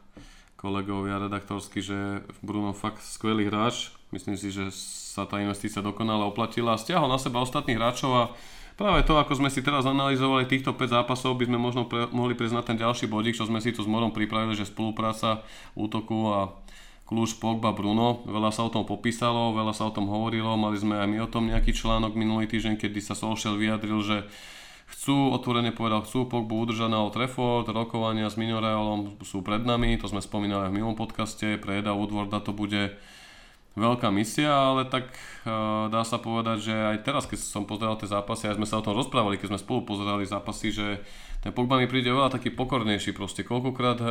kolegovia 0.55 1.19
redaktorsky, 1.19 1.83
že 1.83 2.23
Bruno 2.39 2.71
fakt 2.71 3.03
skvelý 3.03 3.51
hráč. 3.51 3.91
Myslím 4.15 4.39
si, 4.39 4.55
že 4.55 4.71
sa 4.71 5.27
tá 5.27 5.43
investícia 5.43 5.83
dokonale 5.83 6.23
oplatila 6.23 6.79
stiahol 6.79 7.11
na 7.11 7.19
seba 7.19 7.43
ostatných 7.43 7.77
hráčov 7.77 8.13
a 8.15 8.25
Práve 8.77 9.09
to, 9.09 9.17
ako 9.17 9.41
sme 9.41 9.49
si 9.49 9.65
teraz 9.65 9.89
analyzovali 9.89 10.45
týchto 10.45 10.77
5 10.77 11.01
zápasov, 11.01 11.41
by 11.41 11.49
sme 11.49 11.57
možno 11.57 11.89
pre, 11.89 12.13
mohli 12.13 12.37
priznať 12.37 12.65
ten 12.69 12.77
ďalší 12.77 13.09
bodík, 13.09 13.33
čo 13.33 13.49
sme 13.49 13.57
si 13.57 13.73
tu 13.73 13.81
s 13.81 13.89
Morom 13.89 14.13
pripravili, 14.13 14.53
že 14.53 14.69
spolupráca 14.69 15.41
útoku 15.73 16.29
a 16.29 16.53
kľúč 17.09 17.41
Pogba 17.41 17.73
Bruno. 17.73 18.21
Veľa 18.29 18.53
sa 18.53 18.69
o 18.69 18.71
tom 18.71 18.85
popísalo, 18.85 19.57
veľa 19.57 19.73
sa 19.73 19.89
o 19.89 19.95
tom 19.97 20.13
hovorilo, 20.13 20.61
mali 20.61 20.77
sme 20.77 21.01
aj 21.01 21.09
my 21.09 21.19
o 21.25 21.33
tom 21.33 21.49
nejaký 21.49 21.73
článok 21.73 22.21
minulý 22.21 22.53
týždeň, 22.53 22.77
kedy 22.77 23.01
sa 23.01 23.17
Solskjaer 23.17 23.57
vyjadril, 23.57 23.97
že 24.05 24.29
chcú, 24.87 25.35
otvorene 25.35 25.75
povedal, 25.75 26.07
chcú 26.07 26.31
Pogbu 26.31 26.67
udržať 26.67 26.91
na 26.91 27.03
Old 27.03 27.15
Trafford, 27.15 27.71
rokovania 27.71 28.31
s 28.31 28.39
Minorealom 28.39 29.19
sú 29.27 29.43
pred 29.43 29.63
nami, 29.63 29.99
to 29.99 30.07
sme 30.07 30.23
spomínali 30.23 30.71
v 30.71 30.81
minulom 30.81 30.95
podcaste, 30.95 31.59
pre 31.59 31.83
Eda 31.83 31.95
Woodwarda 31.95 32.39
to 32.43 32.55
bude 32.55 32.95
veľká 33.77 34.09
misia, 34.09 34.49
ale 34.49 34.89
tak 34.89 35.13
uh, 35.45 35.93
dá 35.93 36.01
sa 36.01 36.17
povedať, 36.17 36.59
že 36.65 36.75
aj 36.75 36.97
teraz, 37.05 37.29
keď 37.29 37.39
som 37.45 37.69
pozeral 37.69 38.01
tie 38.01 38.09
zápasy, 38.09 38.49
aj 38.49 38.57
sme 38.57 38.65
sa 38.67 38.81
o 38.81 38.85
tom 38.87 38.97
rozprávali, 38.97 39.37
keď 39.37 39.53
sme 39.53 39.61
spolu 39.61 39.81
pozerali 39.85 40.25
zápasy, 40.25 40.73
že 40.73 41.05
ten 41.45 41.53
Pogba 41.53 41.77
mi 41.77 41.85
príde 41.85 42.09
veľa 42.09 42.33
taký 42.33 42.57
pokornejší 42.57 43.13
proste. 43.13 43.45
Koľkokrát 43.45 43.99
uh, 44.01 44.11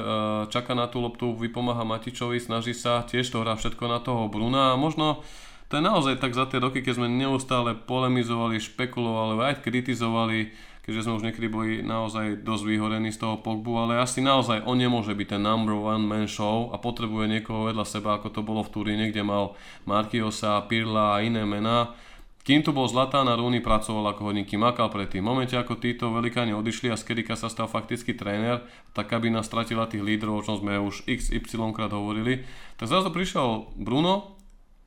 čaká 0.54 0.78
na 0.78 0.86
tú 0.86 1.02
loptu, 1.02 1.34
vypomáha 1.34 1.82
Matičovi, 1.82 2.38
snaží 2.38 2.78
sa, 2.78 3.02
tiež 3.10 3.26
to 3.34 3.42
hrá 3.42 3.58
všetko 3.58 3.84
na 3.90 4.00
toho 4.00 4.30
Bruna 4.30 4.78
a 4.78 4.80
možno 4.80 5.26
to 5.70 5.78
je 5.78 5.84
naozaj 5.84 6.22
tak 6.22 6.38
za 6.38 6.46
tie 6.46 6.62
roky, 6.62 6.86
keď 6.86 7.02
sme 7.02 7.10
neustále 7.10 7.74
polemizovali, 7.74 8.62
špekulovali, 8.62 9.54
aj 9.54 9.66
kritizovali, 9.66 10.54
keďže 10.86 11.10
sme 11.10 11.18
už 11.18 11.26
niekedy 11.26 11.48
boli 11.50 11.72
naozaj 11.82 12.46
dosť 12.46 12.64
vyhorení 12.70 13.10
z 13.10 13.18
toho 13.26 13.42
Pogbu, 13.42 13.74
ale 13.82 13.98
asi 13.98 14.22
naozaj 14.22 14.62
on 14.70 14.78
nemôže 14.78 15.18
byť 15.18 15.28
ten 15.34 15.42
number 15.42 15.74
one 15.74 16.06
man 16.06 16.30
show 16.30 16.70
a 16.70 16.78
potrebuje 16.78 17.26
niekoho 17.26 17.74
vedľa 17.74 17.86
seba, 17.90 18.22
ako 18.22 18.30
to 18.30 18.46
bolo 18.46 18.62
v 18.62 18.70
Turíne, 18.70 19.06
kde 19.10 19.26
mal 19.26 19.58
Markiosa, 19.90 20.62
Pirla 20.70 21.18
a 21.18 21.22
iné 21.26 21.42
mená. 21.42 21.98
Kým 22.46 22.62
tu 22.62 22.70
bol 22.70 22.86
Zlatán 22.86 23.26
a 23.26 23.34
Rooney 23.34 23.58
pracoval 23.58 24.14
ako 24.14 24.30
hodníky 24.30 24.54
makal 24.54 24.94
predtým. 24.94 25.26
V 25.26 25.30
momente 25.34 25.58
ako 25.58 25.82
títo 25.82 26.14
velikáni 26.14 26.54
odišli 26.54 26.94
a 26.94 27.02
Skerika 27.02 27.34
sa 27.34 27.50
stal 27.50 27.66
fakticky 27.66 28.14
tréner, 28.14 28.62
tak 28.94 29.10
kabina 29.10 29.42
stratila 29.42 29.90
tých 29.90 30.06
lídrov, 30.06 30.38
o 30.38 30.46
čom 30.46 30.62
sme 30.62 30.78
už 30.78 31.10
XY 31.10 31.74
krát 31.74 31.90
hovorili. 31.90 32.46
Tak 32.78 32.86
zrazu 32.86 33.10
prišiel 33.10 33.74
Bruno, 33.74 34.35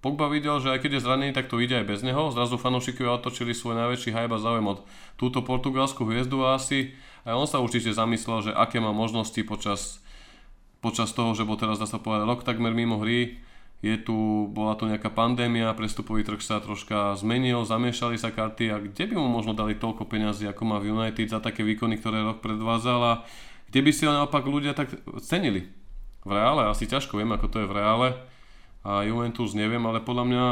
Pogba 0.09 0.33
videl, 0.33 0.57
že 0.57 0.73
aj 0.73 0.81
keď 0.81 0.90
je 0.97 1.05
zranený, 1.05 1.31
tak 1.37 1.53
to 1.53 1.61
ide 1.61 1.85
aj 1.85 1.85
bez 1.85 2.01
neho. 2.01 2.33
Zrazu 2.33 2.57
fanúšikovia 2.57 3.21
otočili 3.21 3.53
svoj 3.53 3.77
najväčší 3.77 4.16
hajba 4.16 4.40
záujem 4.40 4.64
od 4.64 4.81
túto 5.21 5.44
portugalskú 5.44 6.09
hviezdu 6.09 6.49
a 6.49 6.57
asi 6.57 6.97
aj 7.29 7.37
on 7.37 7.44
sa 7.44 7.61
určite 7.61 7.92
zamyslel, 7.92 8.49
že 8.49 8.57
aké 8.57 8.81
má 8.81 8.88
možnosti 8.97 9.37
počas, 9.44 10.01
počas 10.81 11.12
toho, 11.12 11.37
že 11.37 11.44
bol 11.44 11.61
teraz, 11.61 11.77
dá 11.77 11.85
sa 11.85 12.01
povedať, 12.01 12.25
rok 12.25 12.40
takmer 12.40 12.73
mimo 12.73 13.05
hry. 13.05 13.37
Je 13.85 14.01
tu, 14.01 14.49
bola 14.49 14.81
tu 14.81 14.88
nejaká 14.88 15.12
pandémia, 15.12 15.77
prestupový 15.77 16.25
trh 16.25 16.40
sa 16.40 16.57
troška 16.64 17.12
zmenil, 17.21 17.68
zamiešali 17.68 18.16
sa 18.16 18.33
karty 18.33 18.64
a 18.73 18.81
kde 18.81 19.12
by 19.12 19.14
mu 19.21 19.29
možno 19.29 19.53
dali 19.53 19.77
toľko 19.77 20.09
peňazí, 20.09 20.49
ako 20.49 20.62
má 20.64 20.81
v 20.81 20.97
United 20.97 21.29
za 21.29 21.44
také 21.44 21.68
výkony, 21.68 22.01
ktoré 22.01 22.25
rok 22.25 22.40
predvádzal 22.40 23.01
a 23.05 23.12
kde 23.68 23.81
by 23.85 23.90
si 23.92 24.09
ho 24.09 24.16
naopak 24.16 24.49
ľudia 24.49 24.73
tak 24.73 24.88
cenili. 25.21 25.68
V 26.25 26.33
reále, 26.33 26.64
asi 26.64 26.88
ťažko 26.88 27.21
viem, 27.21 27.29
ako 27.29 27.47
to 27.53 27.61
je 27.61 27.68
v 27.68 27.77
reále 27.77 28.09
a 28.88 29.05
Juventus 29.05 29.53
neviem, 29.53 29.85
ale 29.85 30.01
podľa 30.01 30.24
mňa 30.24 30.44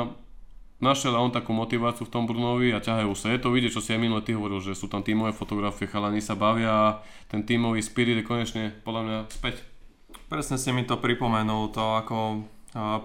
našiel 0.76 1.16
on 1.16 1.32
takú 1.32 1.56
motiváciu 1.56 2.04
v 2.04 2.12
tom 2.12 2.28
Brunovi 2.28 2.68
a 2.76 2.84
ťahajú 2.84 3.16
sa. 3.16 3.32
Je 3.32 3.40
to 3.40 3.48
vidieť, 3.48 3.72
čo 3.72 3.80
si 3.80 3.96
aj 3.96 4.00
minulý 4.04 4.20
ty 4.28 4.36
hovoril, 4.36 4.60
že 4.60 4.76
sú 4.76 4.92
tam 4.92 5.00
tímové 5.00 5.32
fotografie, 5.32 5.88
chalani 5.88 6.20
sa 6.20 6.36
bavia 6.36 6.68
a 6.68 6.88
ten 7.32 7.48
tímový 7.48 7.80
spirit 7.80 8.20
je 8.20 8.28
konečne 8.28 8.76
podľa 8.84 9.02
mňa 9.08 9.18
späť. 9.32 9.64
Presne 10.28 10.60
si 10.60 10.68
mi 10.76 10.84
to 10.84 11.00
pripomenul, 11.00 11.72
to 11.72 11.80
ako 11.80 12.44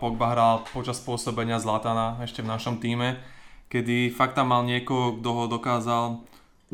Pogba 0.03 0.35
hral 0.35 0.67
počas 0.75 0.99
pôsobenia 0.99 1.55
Zlatana 1.63 2.19
ešte 2.19 2.43
v 2.43 2.51
našom 2.51 2.83
týme, 2.83 3.23
kedy 3.71 4.11
fakt 4.11 4.35
tam 4.35 4.51
mal 4.51 4.67
niekoho, 4.67 5.15
kto 5.15 5.29
ho 5.31 5.43
dokázal 5.47 6.19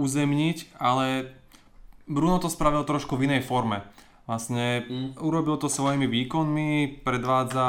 uzemniť, 0.02 0.82
ale 0.82 1.30
Bruno 2.10 2.42
to 2.42 2.50
spravil 2.50 2.82
trošku 2.82 3.14
v 3.22 3.30
inej 3.30 3.46
forme. 3.46 3.86
Vlastne 4.28 4.84
mm. 4.84 5.24
urobil 5.24 5.56
to 5.56 5.72
svojimi 5.72 6.04
výkonmi, 6.04 7.00
predvádza 7.08 7.68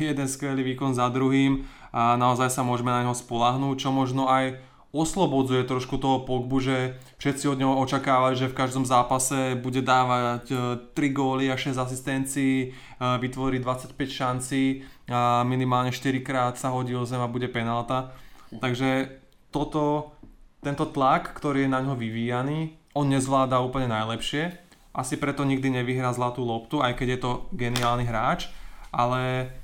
jeden 0.00 0.26
skvelý 0.26 0.64
výkon 0.72 0.96
za 0.96 1.12
druhým 1.12 1.68
a 1.92 2.16
naozaj 2.16 2.48
sa 2.48 2.64
môžeme 2.64 2.88
na 2.88 3.04
neho 3.04 3.12
spolahnúť, 3.12 3.76
čo 3.76 3.92
možno 3.92 4.26
aj 4.26 4.56
oslobodzuje 4.90 5.62
trošku 5.70 6.02
toho 6.02 6.26
Pogbu, 6.26 6.58
že 6.58 6.98
všetci 7.22 7.46
od 7.46 7.60
neho 7.62 7.78
očakávali, 7.78 8.34
že 8.34 8.50
v 8.50 8.58
každom 8.58 8.82
zápase 8.82 9.54
bude 9.54 9.86
dávať 9.86 10.50
3 10.50 10.98
e, 10.98 11.10
góly 11.14 11.46
a 11.46 11.54
6 11.54 11.78
asistencií, 11.78 12.56
e, 12.58 12.68
vytvorí 12.98 13.62
25 13.62 13.94
šancí 13.94 14.82
a 15.06 15.46
minimálne 15.46 15.94
4 15.94 16.26
krát 16.26 16.58
sa 16.58 16.74
hodí 16.74 16.90
o 16.98 17.06
zem 17.06 17.22
a 17.22 17.30
bude 17.30 17.46
penálta. 17.46 18.10
Takže 18.50 19.22
toto, 19.54 20.10
tento 20.58 20.90
tlak, 20.90 21.38
ktorý 21.38 21.66
je 21.66 21.70
na 21.70 21.86
ňo 21.86 21.94
vyvíjaný, 21.94 22.74
on 22.90 23.06
nezvláda 23.06 23.62
úplne 23.62 23.94
najlepšie 23.94 24.69
asi 24.90 25.14
preto 25.14 25.46
nikdy 25.46 25.70
nevyhrá 25.70 26.10
zlatú 26.10 26.42
loptu, 26.42 26.82
aj 26.82 26.98
keď 26.98 27.08
je 27.14 27.20
to 27.22 27.32
geniálny 27.54 28.04
hráč, 28.06 28.50
ale 28.90 29.54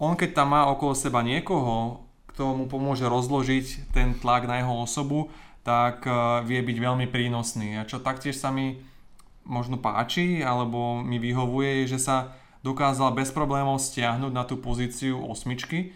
on 0.00 0.16
keď 0.16 0.32
tam 0.32 0.56
má 0.56 0.64
okolo 0.72 0.96
seba 0.96 1.20
niekoho, 1.20 2.00
kto 2.32 2.56
mu 2.56 2.64
pomôže 2.64 3.04
rozložiť 3.04 3.92
ten 3.92 4.16
tlak 4.16 4.48
na 4.48 4.64
jeho 4.64 4.72
osobu, 4.80 5.28
tak 5.60 6.08
e, 6.08 6.12
vie 6.48 6.64
byť 6.64 6.76
veľmi 6.80 7.06
prínosný. 7.12 7.76
A 7.76 7.84
čo 7.84 8.00
taktiež 8.00 8.40
sa 8.40 8.48
mi 8.48 8.80
možno 9.44 9.76
páči, 9.76 10.40
alebo 10.40 11.04
mi 11.04 11.20
vyhovuje, 11.20 11.84
je, 11.84 11.96
že 11.96 12.00
sa 12.00 12.32
dokázal 12.64 13.12
bez 13.12 13.28
problémov 13.32 13.80
stiahnuť 13.80 14.32
na 14.32 14.48
tú 14.48 14.56
pozíciu 14.56 15.20
osmičky, 15.20 15.78
e, 15.84 15.88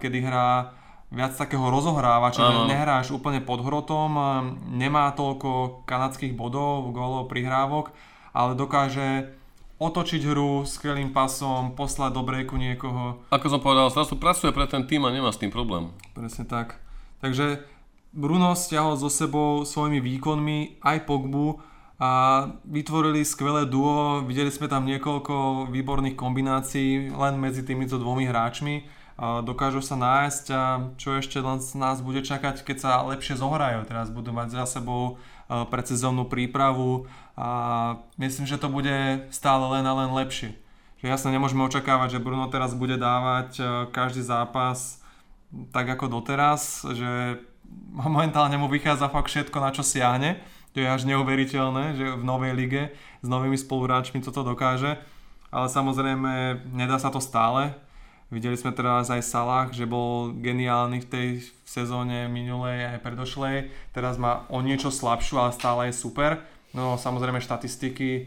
kedy 0.00 0.24
hrá 0.24 0.72
viac 1.12 1.36
takého 1.36 1.68
rozohrávača, 1.68 2.42
uh-huh. 2.42 2.66
nehráš 2.66 3.12
úplne 3.12 3.44
pod 3.44 3.60
hrotom, 3.60 4.10
e, 4.16 4.22
nemá 4.72 5.12
toľko 5.12 5.84
kanadských 5.84 6.32
bodov, 6.32 6.96
gólov, 6.96 7.28
prihrávok, 7.28 7.92
ale 8.34 8.58
dokáže 8.58 9.30
otočiť 9.78 10.22
hru 10.26 10.66
skvelým 10.66 11.10
pasom, 11.14 11.74
poslať 11.78 12.14
do 12.14 12.22
breaku 12.22 12.58
niekoho. 12.58 13.22
Ako 13.30 13.46
som 13.46 13.62
povedal, 13.62 13.90
zrazu 13.90 14.18
pracuje 14.18 14.54
pre 14.54 14.66
ten 14.66 14.86
tým 14.86 15.06
a 15.06 15.14
nemá 15.14 15.30
s 15.30 15.38
tým 15.38 15.54
problém. 15.54 15.90
Presne 16.14 16.46
tak. 16.46 16.82
Takže 17.22 17.62
Bruno 18.14 18.54
stiahol 18.54 18.94
so 18.94 19.10
sebou 19.10 19.66
svojimi 19.66 19.98
výkonmi 19.98 20.78
aj 20.78 21.06
Pogbu 21.06 21.58
a 21.98 22.10
vytvorili 22.66 23.26
skvelé 23.26 23.66
duo, 23.66 24.22
videli 24.22 24.50
sme 24.50 24.70
tam 24.70 24.86
niekoľko 24.86 25.66
výborných 25.70 26.18
kombinácií 26.18 27.10
len 27.10 27.34
medzi 27.38 27.66
týmito 27.66 27.98
dvomi 27.98 28.26
hráčmi. 28.30 28.86
Dokážu 29.18 29.78
sa 29.78 29.94
nájsť 29.94 30.44
a 30.50 30.62
čo 30.98 31.14
ešte 31.14 31.38
len 31.38 31.62
nás 31.78 32.02
bude 32.02 32.18
čakať, 32.22 32.66
keď 32.66 32.76
sa 32.78 33.02
lepšie 33.06 33.38
zohrajú. 33.38 33.86
Teraz 33.86 34.10
budú 34.10 34.34
mať 34.34 34.58
za 34.58 34.78
sebou 34.78 35.22
predsezónnu 35.46 36.26
prípravu, 36.26 37.06
a 37.34 37.48
myslím, 38.18 38.46
že 38.46 38.58
to 38.58 38.70
bude 38.70 39.26
stále 39.34 39.66
len 39.74 39.84
a 39.86 39.92
len 39.94 40.10
lepšie. 40.14 40.54
Že 41.02 41.06
jasne 41.10 41.34
nemôžeme 41.34 41.66
očakávať, 41.66 42.18
že 42.18 42.24
Bruno 42.24 42.46
teraz 42.46 42.78
bude 42.78 42.94
dávať 42.94 43.48
e, 43.58 43.62
každý 43.90 44.22
zápas 44.22 45.02
tak 45.70 45.86
ako 45.86 46.10
doteraz, 46.10 46.86
že 46.94 47.42
momentálne 48.06 48.54
mu 48.54 48.70
vychádza 48.70 49.10
fakt 49.10 49.30
všetko, 49.30 49.58
na 49.58 49.70
čo 49.74 49.82
siahne. 49.82 50.38
To 50.74 50.82
je 50.82 50.90
až 50.90 51.06
neuveriteľné, 51.06 51.94
že 51.94 52.06
v 52.18 52.24
novej 52.26 52.52
lige 52.54 52.82
s 53.22 53.26
novými 53.30 53.54
spoluhráčmi 53.54 54.18
toto 54.22 54.42
dokáže. 54.42 54.98
Ale 55.54 55.70
samozrejme, 55.70 56.66
nedá 56.74 56.98
sa 56.98 57.14
to 57.14 57.22
stále. 57.22 57.78
Videli 58.26 58.58
sme 58.58 58.74
teraz 58.74 59.06
aj 59.06 59.22
Salah, 59.22 59.70
že 59.70 59.86
bol 59.86 60.34
geniálny 60.34 61.06
v 61.06 61.10
tej 61.10 61.28
sezóne 61.62 62.26
minulej 62.26 62.90
aj 62.90 63.06
predošlej. 63.06 63.70
Teraz 63.94 64.18
má 64.18 64.50
o 64.50 64.58
niečo 64.58 64.90
slabšiu, 64.90 65.38
ale 65.38 65.54
stále 65.54 65.80
je 65.86 65.94
super. 65.94 66.42
No 66.74 66.98
samozrejme 66.98 67.38
štatistiky 67.38 68.10
e, 68.18 68.22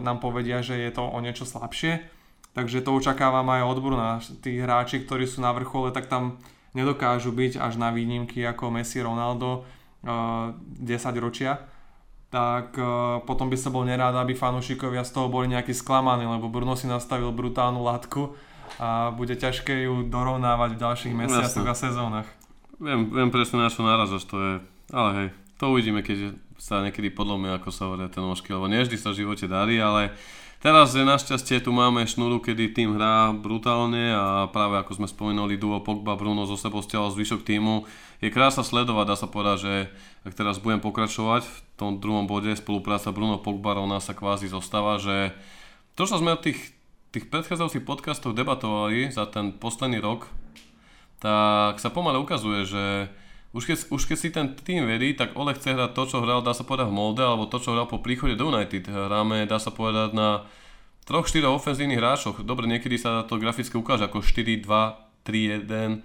nám 0.00 0.18
povedia, 0.24 0.64
že 0.64 0.80
je 0.80 0.90
to 0.90 1.04
o 1.04 1.18
niečo 1.20 1.44
slabšie, 1.44 2.00
takže 2.56 2.80
to 2.80 2.96
očakávam 2.96 3.44
aj 3.52 3.62
od 3.68 3.78
Bruna. 3.84 4.10
Tí 4.40 4.56
hráči, 4.56 5.04
ktorí 5.04 5.28
sú 5.28 5.44
na 5.44 5.52
vrchole, 5.52 5.92
tak 5.92 6.08
tam 6.08 6.40
nedokážu 6.72 7.30
byť 7.30 7.60
až 7.60 7.76
na 7.76 7.92
výnimky 7.92 8.42
ako 8.42 8.74
Messi, 8.74 8.98
Ronaldo 8.98 9.62
uh, 9.62 10.50
10 10.82 10.90
ročia, 11.22 11.62
tak 12.34 12.74
uh, 12.74 13.22
potom 13.22 13.46
by 13.46 13.54
sa 13.54 13.70
bol 13.70 13.86
nerád, 13.86 14.18
aby 14.18 14.34
fanúšikovia 14.34 15.06
z 15.06 15.14
toho 15.14 15.30
boli 15.30 15.46
nejakí 15.54 15.70
sklamaní, 15.70 16.26
lebo 16.26 16.50
Bruno 16.50 16.74
si 16.74 16.90
nastavil 16.90 17.30
brutálnu 17.30 17.78
látku 17.78 18.34
a 18.82 19.14
bude 19.14 19.38
ťažké 19.38 19.86
ju 19.86 20.02
dorovnávať 20.10 20.74
v 20.74 20.82
ďalších 20.82 21.14
mesiacoch 21.14 21.68
a 21.70 21.76
sezónach. 21.78 22.28
Viem, 22.82 23.06
viem 23.06 23.30
presne 23.30 23.62
na 23.62 23.70
čo 23.70 23.86
nárazaš, 23.86 24.26
to 24.26 24.36
je, 24.42 24.52
ale 24.90 25.10
hej, 25.14 25.28
to 25.62 25.70
uvidíme, 25.70 26.02
keď 26.02 26.34
sa 26.58 26.80
niekedy 26.80 27.10
podlomia, 27.10 27.58
ako 27.58 27.70
sa 27.70 27.90
hovoria, 27.90 28.12
ten 28.12 28.22
nožky, 28.24 28.50
lebo 28.54 28.70
nie 28.70 28.82
vždy 28.82 28.96
sa 28.96 29.10
v 29.10 29.26
živote 29.26 29.46
darí, 29.46 29.78
ale 29.78 30.14
Teraz 30.64 30.96
je 30.96 31.04
našťastie 31.04 31.60
tu 31.60 31.76
máme 31.76 32.08
šnúru, 32.08 32.40
kedy 32.40 32.72
tým 32.72 32.96
hrá 32.96 33.36
brutálne 33.36 34.16
a 34.16 34.48
práve 34.48 34.80
ako 34.80 34.96
sme 34.96 35.04
spomenuli 35.04 35.60
duo 35.60 35.84
Pogba 35.84 36.16
Bruno 36.16 36.48
zo 36.48 36.56
sebou 36.56 36.80
stiahol 36.80 37.12
zvyšok 37.12 37.44
týmu. 37.44 37.84
Je 38.24 38.32
krásna 38.32 38.64
sledovať, 38.64 39.12
dá 39.12 39.12
sa 39.12 39.28
povedať, 39.28 39.56
že 39.60 39.74
ak 40.24 40.32
teraz 40.32 40.56
budem 40.56 40.80
pokračovať 40.80 41.44
v 41.44 41.56
tom 41.76 42.00
druhom 42.00 42.24
bode, 42.24 42.48
spolupráca 42.56 43.12
Bruno 43.12 43.36
Pogba 43.36 43.76
rovná 43.76 44.00
sa 44.00 44.16
kvázi 44.16 44.48
zostáva, 44.48 44.96
že 44.96 45.36
to, 46.00 46.08
čo 46.08 46.16
sme 46.16 46.32
od 46.32 46.40
tých, 46.40 46.72
tých 47.12 47.28
predchádzajúcich 47.28 47.84
podcastov 47.84 48.32
debatovali 48.32 49.12
za 49.12 49.28
ten 49.28 49.52
posledný 49.52 50.00
rok, 50.00 50.32
tak 51.20 51.76
sa 51.76 51.92
pomale 51.92 52.16
ukazuje, 52.16 52.64
že 52.64 53.12
už 53.54 53.62
keď, 53.70 53.78
už 53.94 54.02
keď 54.10 54.18
si 54.18 54.28
ten 54.34 54.50
tým 54.50 54.82
verí, 54.90 55.14
tak 55.14 55.38
Ole 55.38 55.54
chce 55.54 55.78
hrať 55.78 55.94
to, 55.94 56.02
čo 56.10 56.16
hral, 56.26 56.42
dá 56.42 56.50
sa 56.50 56.66
povedať 56.66 56.90
v 56.90 56.98
Molde, 56.98 57.22
alebo 57.22 57.46
to, 57.46 57.62
čo 57.62 57.70
hral 57.70 57.86
po 57.86 58.02
príchode 58.02 58.34
do 58.34 58.50
United. 58.50 58.90
Hráme, 58.90 59.46
dá 59.46 59.62
sa 59.62 59.70
povedať, 59.70 60.10
na 60.10 60.42
troch, 61.06 61.30
štyroch 61.30 61.62
ofenzívnych 61.62 62.02
hráčoch. 62.02 62.42
Dobre, 62.42 62.66
niekedy 62.66 62.98
sa 62.98 63.22
to 63.22 63.38
graficky 63.38 63.78
ukáže 63.78 64.10
ako 64.10 64.26
4, 64.26 64.58
2, 64.58 64.66
3, 65.22 65.70
1, 65.70 66.02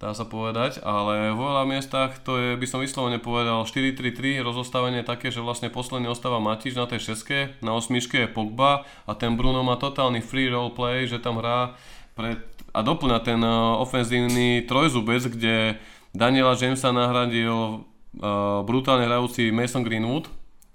dá 0.00 0.16
sa 0.16 0.24
povedať, 0.24 0.80
ale 0.80 1.32
v 1.32 1.40
veľa 1.40 1.64
miestach 1.68 2.16
to 2.24 2.40
je, 2.40 2.48
by 2.56 2.64
som 2.64 2.80
vyslovene 2.80 3.20
povedal, 3.20 3.68
4-3-3, 3.68 4.40
rozostavenie 4.40 5.04
také, 5.04 5.28
že 5.28 5.44
vlastne 5.44 5.68
posledný 5.68 6.08
ostáva 6.08 6.40
Matič 6.40 6.72
na 6.72 6.88
tej 6.88 7.12
šeske, 7.12 7.60
na 7.60 7.76
osmiške 7.76 8.24
je 8.24 8.32
Pogba 8.32 8.88
a 9.04 9.12
ten 9.12 9.36
Bruno 9.36 9.60
má 9.60 9.76
totálny 9.76 10.24
free 10.24 10.48
role 10.48 10.72
play, 10.72 11.04
že 11.04 11.20
tam 11.20 11.36
hrá 11.44 11.76
pred, 12.16 12.40
a 12.72 12.80
doplňa 12.80 13.18
ten 13.20 13.44
uh, 13.44 13.76
ofenzívny 13.76 14.64
trojzubec, 14.64 15.20
kde 15.20 15.76
Daniela 16.10 16.58
Jamesa 16.58 16.90
nahradil 16.90 17.54
uh, 17.54 18.66
brutálne 18.66 19.06
hrajúci 19.06 19.54
Mason 19.54 19.86
Greenwood. 19.86 20.26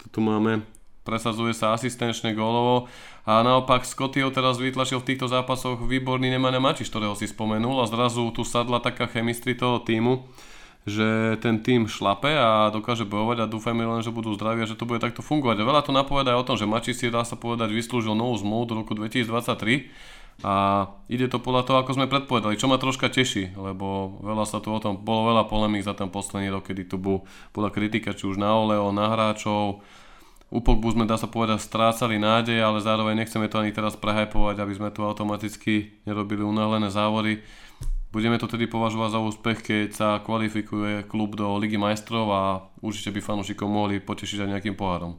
Tu 0.08 0.18
máme, 0.24 0.64
presadzuje 1.04 1.52
sa 1.52 1.76
asistenčne 1.76 2.32
gólovo. 2.32 2.88
A 3.26 3.42
naopak 3.42 3.84
Scottyho 3.84 4.30
teraz 4.32 4.56
vytlačil 4.56 5.02
v 5.02 5.12
týchto 5.12 5.26
zápasoch 5.28 5.82
výborný 5.82 6.30
Nemanja 6.30 6.62
Mačiš, 6.62 6.88
ktorého 6.88 7.18
si 7.18 7.28
spomenul 7.28 7.82
a 7.82 7.90
zrazu 7.90 8.30
tu 8.30 8.46
sadla 8.46 8.78
taká 8.78 9.10
chemistry 9.10 9.58
toho 9.58 9.82
týmu, 9.82 10.30
že 10.86 11.34
ten 11.42 11.58
tým 11.58 11.90
šlape 11.90 12.30
a 12.30 12.70
dokáže 12.70 13.02
bojovať 13.02 13.42
a 13.42 13.50
dúfajme 13.50 13.82
len, 13.82 14.00
že 14.06 14.14
budú 14.14 14.30
zdraví 14.38 14.62
a 14.62 14.70
že 14.70 14.78
to 14.78 14.86
bude 14.86 15.02
takto 15.02 15.26
fungovať. 15.26 15.58
A 15.58 15.68
veľa 15.68 15.82
to 15.82 15.90
napovedá 15.90 16.38
aj 16.38 16.46
o 16.46 16.46
tom, 16.48 16.56
že 16.56 16.70
Mačiš 16.70 17.02
si 17.02 17.06
dá 17.10 17.26
sa 17.26 17.34
povedať 17.34 17.74
vyslúžil 17.74 18.14
novú 18.14 18.38
zmluvu 18.38 18.64
do 18.70 18.74
roku 18.78 18.94
2023 18.94 20.15
a 20.44 20.84
ide 21.08 21.32
to 21.32 21.40
podľa 21.40 21.64
toho, 21.64 21.76
ako 21.80 21.96
sme 21.96 22.12
predpovedali, 22.12 22.60
čo 22.60 22.68
ma 22.68 22.76
troška 22.76 23.08
teší, 23.08 23.56
lebo 23.56 24.20
veľa 24.20 24.44
sa 24.44 24.60
tu 24.60 24.68
o 24.68 24.82
tom, 24.82 25.00
bolo 25.00 25.32
veľa 25.32 25.48
polemík 25.48 25.80
za 25.80 25.96
ten 25.96 26.12
posledný 26.12 26.52
rok, 26.52 26.68
kedy 26.68 26.92
tu 26.92 27.00
bola 27.00 27.68
kritika 27.72 28.12
či 28.12 28.28
už 28.28 28.36
na 28.36 28.52
Oleo, 28.52 28.92
na 28.92 29.08
hráčov, 29.08 29.80
u 30.46 30.62
Pogbu 30.62 30.94
sme, 30.94 31.10
dá 31.10 31.18
sa 31.18 31.26
povedať, 31.26 31.58
strácali 31.58 32.22
nádej, 32.22 32.62
ale 32.62 32.78
zároveň 32.78 33.18
nechceme 33.18 33.50
to 33.50 33.58
ani 33.58 33.74
teraz 33.74 33.98
prehajpovať, 33.98 34.62
aby 34.62 34.72
sme 34.78 34.94
tu 34.94 35.02
automaticky 35.02 35.98
nerobili 36.06 36.46
unáhlené 36.46 36.86
závody. 36.86 37.42
Budeme 38.14 38.38
to 38.38 38.46
tedy 38.46 38.70
považovať 38.70 39.10
za 39.10 39.20
úspech, 39.20 39.58
keď 39.66 39.88
sa 39.90 40.08
kvalifikuje 40.22 41.10
klub 41.10 41.34
do 41.34 41.50
Ligy 41.58 41.74
majstrov 41.74 42.30
a 42.30 42.42
určite 42.78 43.10
by 43.10 43.18
fanúšikov 43.18 43.66
mohli 43.66 43.98
potešiť 43.98 44.46
aj 44.46 44.50
nejakým 44.54 44.78
pohárom. 44.78 45.18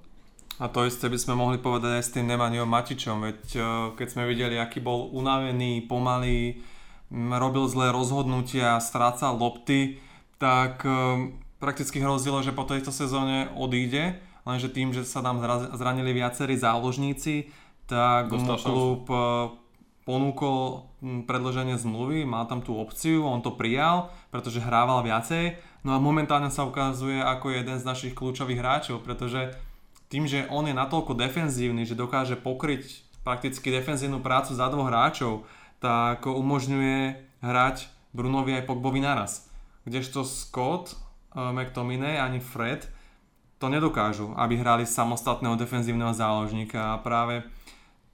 A 0.58 0.66
to 0.66 0.90
isté 0.90 1.06
by 1.06 1.22
sme 1.22 1.38
mohli 1.38 1.62
povedať 1.62 2.02
aj 2.02 2.04
s 2.04 2.14
tým 2.18 2.26
Nemaniom 2.34 2.66
Matičom, 2.66 3.22
veď 3.22 3.42
e, 3.54 3.62
keď 3.94 4.08
sme 4.10 4.26
videli, 4.26 4.58
aký 4.58 4.82
bol 4.82 5.06
unavený, 5.14 5.86
pomalý, 5.86 6.66
robil 7.14 7.70
zlé 7.70 7.94
rozhodnutia, 7.94 8.82
strácal 8.82 9.38
lopty, 9.38 10.02
tak 10.42 10.82
e, 10.82 11.30
prakticky 11.62 12.02
hrozilo, 12.02 12.42
že 12.42 12.58
po 12.58 12.66
tejto 12.66 12.90
sezóne 12.90 13.54
odíde, 13.54 14.18
lenže 14.50 14.74
tým, 14.74 14.98
že 14.98 15.06
sa 15.06 15.22
tam 15.22 15.38
zranili 15.78 16.18
viacerí 16.18 16.58
záložníci, 16.58 17.54
tak 17.86 18.34
mu 18.34 18.58
klub 18.58 19.06
e, 19.14 19.18
ponúkol 20.10 20.90
predloženie 21.30 21.78
zmluvy, 21.78 22.26
mal 22.26 22.50
tam 22.50 22.66
tú 22.66 22.82
opciu, 22.82 23.30
on 23.30 23.46
to 23.46 23.54
prijal, 23.54 24.10
pretože 24.34 24.64
hrával 24.64 25.06
viacej, 25.06 25.54
no 25.86 25.94
a 25.94 26.02
momentálne 26.02 26.50
sa 26.50 26.66
ukazuje 26.66 27.22
ako 27.22 27.54
jeden 27.54 27.78
z 27.78 27.86
našich 27.86 28.18
kľúčových 28.18 28.58
hráčov, 28.58 29.06
pretože 29.06 29.54
tým, 30.08 30.24
že 30.28 30.48
on 30.48 30.68
je 30.68 30.76
natoľko 30.76 31.16
defenzívny, 31.20 31.84
že 31.84 32.00
dokáže 32.00 32.40
pokryť 32.40 33.04
prakticky 33.28 33.68
defenzívnu 33.76 34.24
prácu 34.24 34.56
za 34.56 34.72
dvoch 34.72 34.88
hráčov, 34.88 35.44
tak 35.84 36.24
umožňuje 36.24 37.20
hrať 37.44 37.92
Brunovi 38.16 38.56
aj 38.56 38.66
Pogbovi 38.66 39.04
naraz. 39.04 39.52
Kdežto 39.84 40.24
Scott, 40.24 40.96
uh, 41.36 41.52
McTominay 41.52 42.18
ani 42.18 42.40
Fred 42.40 42.88
to 43.60 43.68
nedokážu, 43.68 44.32
aby 44.38 44.56
hrali 44.56 44.88
samostatného 44.88 45.60
defenzívneho 45.60 46.14
záložníka 46.14 46.96
a 46.96 47.02
práve 47.02 47.44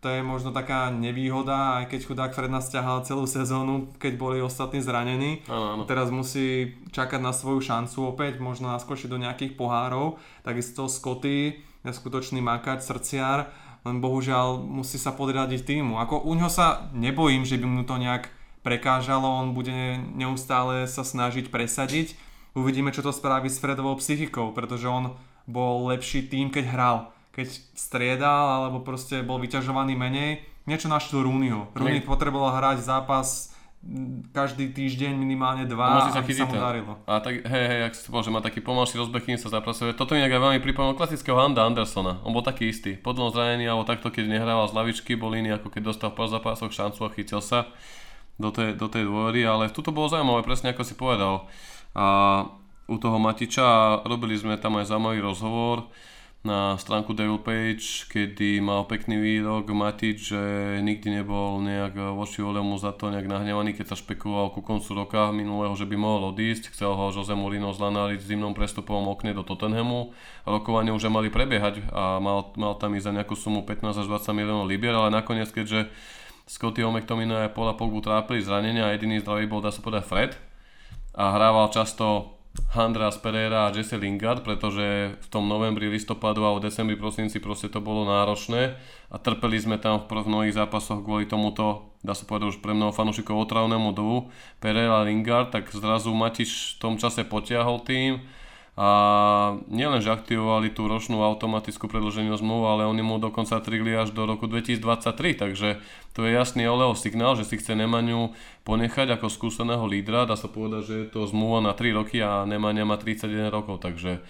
to 0.03 0.11
je 0.11 0.19
možno 0.19 0.51
taká 0.51 0.91
nevýhoda, 0.91 1.79
aj 1.79 1.95
keď 1.95 1.99
chudák 2.03 2.35
Fred 2.35 2.51
nás 2.51 2.67
ťahal 2.67 3.07
celú 3.07 3.23
sezónu, 3.23 3.87
keď 3.95 4.19
boli 4.19 4.43
ostatní 4.43 4.83
zranení. 4.83 5.47
Ano, 5.47 5.79
ano. 5.79 5.83
Teraz 5.87 6.11
musí 6.11 6.75
čakať 6.91 7.23
na 7.23 7.31
svoju 7.31 7.63
šancu 7.63 8.11
opäť, 8.11 8.43
možno 8.43 8.67
naskočiť 8.75 9.07
do 9.07 9.15
nejakých 9.15 9.55
pohárov. 9.55 10.19
Takisto 10.43 10.91
Scotty 10.91 11.63
neskutočný 11.83 12.39
makač, 12.39 12.83
srdciar, 12.83 13.51
len 13.83 13.99
bohužiaľ 13.99 14.63
musí 14.63 14.95
sa 14.95 15.11
podriadiť 15.11 15.67
týmu. 15.67 15.99
Ako 15.99 16.23
u 16.23 16.33
ňo 16.35 16.47
sa 16.47 16.87
nebojím, 16.95 17.43
že 17.43 17.59
by 17.59 17.67
mu 17.67 17.83
to 17.83 17.99
nejak 17.99 18.31
prekážalo, 18.63 19.27
on 19.27 19.51
bude 19.51 19.99
neustále 20.15 20.87
sa 20.87 21.03
snažiť 21.03 21.51
presadiť. 21.51 22.15
Uvidíme, 22.55 22.95
čo 22.95 23.03
to 23.03 23.11
spraví 23.11 23.51
s 23.51 23.59
Fredovou 23.59 23.99
psychikou, 23.99 24.55
pretože 24.55 24.87
on 24.87 25.19
bol 25.43 25.91
lepší 25.91 26.31
tým, 26.31 26.47
keď 26.47 26.65
hral. 26.71 26.97
Keď 27.35 27.47
striedal, 27.75 28.61
alebo 28.61 28.79
proste 28.85 29.19
bol 29.25 29.41
vyťažovaný 29.41 29.99
menej, 29.99 30.45
niečo 30.63 30.87
našlo 30.87 31.25
Rooneyho. 31.27 31.75
Rooney 31.75 32.05
potreboval 32.05 32.55
hrať 32.55 32.87
zápas 32.87 33.52
každý 34.31 34.71
týždeň 34.71 35.11
minimálne 35.11 35.67
dva, 35.67 36.07
sa 36.07 36.23
aby 36.23 36.31
sa 36.31 36.47
mu 36.47 36.55
darilo. 36.55 36.95
A 37.03 37.19
tak, 37.19 37.43
hej, 37.43 37.65
hej, 37.67 37.81
ak 37.83 37.93
si 37.93 38.07
to 38.07 38.15
že 38.23 38.31
má 38.31 38.39
taký 38.39 38.63
pomalší 38.63 38.95
rozbeh, 38.95 39.19
kým 39.19 39.35
sa 39.35 39.51
zapracuje. 39.51 39.91
Toto 39.91 40.15
mi 40.15 40.23
aj 40.23 40.31
veľmi 40.31 40.63
pripomínalo 40.63 40.95
klasického 40.95 41.35
Handa 41.35 41.67
Andersona. 41.67 42.23
On 42.23 42.31
bol 42.31 42.47
taký 42.47 42.71
istý. 42.71 42.95
Po 42.95 43.11
dlhom 43.11 43.35
zranení, 43.35 43.67
alebo 43.67 43.83
takto, 43.83 44.07
keď 44.07 44.31
nehrával 44.31 44.71
z 44.71 44.75
lavičky, 44.79 45.19
bol 45.19 45.35
iný, 45.35 45.59
ako 45.59 45.67
keď 45.67 45.91
dostal 45.91 46.09
po 46.15 46.23
zápasoch 46.31 46.71
šancu 46.71 46.99
a 47.03 47.09
chytil 47.11 47.43
sa 47.43 47.67
do 48.39 48.55
tej, 48.55 48.79
do 48.79 48.87
tej 48.87 49.03
dôvery, 49.03 49.43
ale 49.43 49.67
tuto 49.67 49.91
bolo 49.91 50.07
zaujímavé, 50.07 50.47
presne 50.47 50.71
ako 50.71 50.83
si 50.87 50.95
povedal. 50.95 51.51
A 51.91 52.05
u 52.87 52.95
toho 52.95 53.19
Matiča 53.19 53.99
robili 54.07 54.39
sme 54.39 54.55
tam 54.55 54.79
aj 54.79 54.95
zaujímavý 54.95 55.19
rozhovor, 55.19 55.91
na 56.43 56.75
stránku 56.75 57.15
Devil 57.15 57.39
Page, 57.39 58.03
kedy 58.11 58.59
mal 58.59 58.83
pekný 58.83 59.15
výrok 59.15 59.71
Matič, 59.71 60.35
že 60.35 60.43
nikdy 60.83 61.23
nebol 61.23 61.63
nejak 61.63 61.95
voči 61.95 62.43
Olemu 62.43 62.75
za 62.75 62.91
to 62.91 63.07
nejak 63.07 63.31
nahnevaný, 63.31 63.71
keď 63.71 63.95
sa 63.95 63.99
špekuloval 63.99 64.51
ku 64.51 64.59
koncu 64.59 64.91
roka 64.91 65.31
minulého, 65.31 65.71
že 65.79 65.87
by 65.87 65.95
mohol 65.95 66.35
odísť. 66.35 66.75
Chcel 66.75 66.99
ho 66.99 67.15
Jose 67.15 67.31
Mourinho 67.31 67.71
zlanáriť 67.71 68.19
v 68.19 68.27
zimnom 68.35 68.51
prestupovom 68.51 69.07
okne 69.15 69.31
do 69.31 69.47
Tottenhamu. 69.47 70.11
Rokovanie 70.43 70.91
už 70.91 71.07
mali 71.07 71.31
prebiehať 71.31 71.87
a 71.95 72.19
mal, 72.19 72.51
mal 72.59 72.75
tam 72.75 72.91
ísť 72.91 73.07
za 73.07 73.15
nejakú 73.15 73.39
sumu 73.39 73.63
15 73.63 74.03
až 74.03 74.07
20 74.11 74.35
miliónov 74.35 74.67
libier, 74.67 74.91
ale 74.91 75.15
nakoniec, 75.15 75.47
keďže 75.47 75.87
Scotty 76.43 76.83
McTominay 76.83 77.47
a 77.47 77.55
Paula 77.55 77.71
Pogbu 77.71 78.03
trápili 78.03 78.43
zranenia 78.43 78.91
a 78.91 78.91
jediný 78.91 79.23
zdravý 79.23 79.47
bol, 79.47 79.63
dá 79.63 79.71
sa 79.71 79.79
povedať, 79.79 80.03
Fred 80.11 80.31
a 81.15 81.39
hrával 81.39 81.71
často 81.71 82.35
Andreas 82.73 83.17
Pereira 83.17 83.65
a 83.65 83.73
Jesse 83.73 83.97
Lingard, 83.97 84.45
pretože 84.45 85.17
v 85.17 85.27
tom 85.29 85.49
novembri, 85.49 85.89
listopadu 85.89 86.45
a 86.45 86.53
v 86.53 86.69
decembri, 86.69 86.97
prosinci 86.97 87.41
proste 87.41 87.69
to 87.69 87.81
bolo 87.81 88.05
náročné 88.05 88.77
a 89.09 89.15
trpeli 89.17 89.57
sme 89.57 89.77
tam 89.81 90.05
v 90.05 90.25
mnohých 90.25 90.57
zápasoch 90.57 91.01
kvôli 91.01 91.25
tomuto, 91.25 91.93
dá 92.05 92.13
sa 92.13 92.25
povedať 92.25 92.57
už 92.57 92.61
pre 92.61 92.77
mnoho 92.77 92.93
fanúšikov 92.93 93.49
otravnému 93.49 93.93
dovu 93.93 94.29
Pereira 94.61 95.01
a 95.01 95.05
Lingard, 95.05 95.53
tak 95.53 95.69
zrazu 95.73 96.13
Matiš 96.13 96.77
v 96.77 96.79
tom 96.81 96.93
čase 97.01 97.25
potiahol 97.25 97.81
tým 97.85 98.21
a 98.73 98.89
nielen, 99.69 100.01
že 100.01 100.09
aktivovali 100.09 100.73
tú 100.73 100.89
ročnú 100.89 101.21
automatickú 101.21 101.85
predloženú 101.85 102.33
zmluvu, 102.33 102.65
ale 102.65 102.89
oni 102.89 103.05
mu 103.05 103.21
dokonca 103.21 103.61
trigli 103.61 103.93
až 103.93 104.09
do 104.17 104.25
roku 104.25 104.49
2023, 104.49 105.37
takže 105.37 105.77
to 106.17 106.25
je 106.25 106.33
jasný 106.33 106.65
Oleho 106.65 106.97
signál, 106.97 107.37
že 107.37 107.45
si 107.45 107.61
chce 107.61 107.77
Nemaniu 107.77 108.33
ponechať 108.65 109.13
ako 109.13 109.29
skúseného 109.29 109.85
lídra, 109.85 110.25
dá 110.25 110.33
sa 110.33 110.49
povedať, 110.49 110.81
že 110.89 110.95
je 111.05 111.07
to 111.13 111.29
zmluva 111.29 111.61
na 111.61 111.77
3 111.77 111.93
roky 111.93 112.17
a 112.17 112.49
Nemania 112.49 112.81
má 112.81 112.97
31 112.97 113.53
rokov, 113.53 113.77
takže 113.77 114.25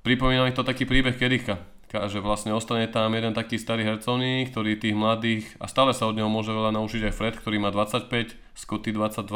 pripomína 0.00 0.48
mi 0.48 0.56
to 0.56 0.64
taký 0.64 0.88
príbeh 0.88 1.20
Kerika, 1.20 1.60
že 1.92 2.24
vlastne 2.24 2.56
ostane 2.56 2.88
tam 2.88 3.12
jeden 3.12 3.36
taký 3.36 3.60
starý 3.60 3.84
hercovník, 3.84 4.48
ktorý 4.48 4.80
tých 4.80 4.96
mladých, 4.96 5.44
a 5.60 5.68
stále 5.68 5.92
sa 5.92 6.08
od 6.08 6.16
neho 6.16 6.32
môže 6.32 6.56
veľa 6.56 6.72
naučiť 6.72 7.12
aj 7.12 7.16
Fred, 7.20 7.34
ktorý 7.36 7.60
má 7.60 7.68
25, 7.68 8.08
Scotty 8.56 8.96
22, 8.96 9.28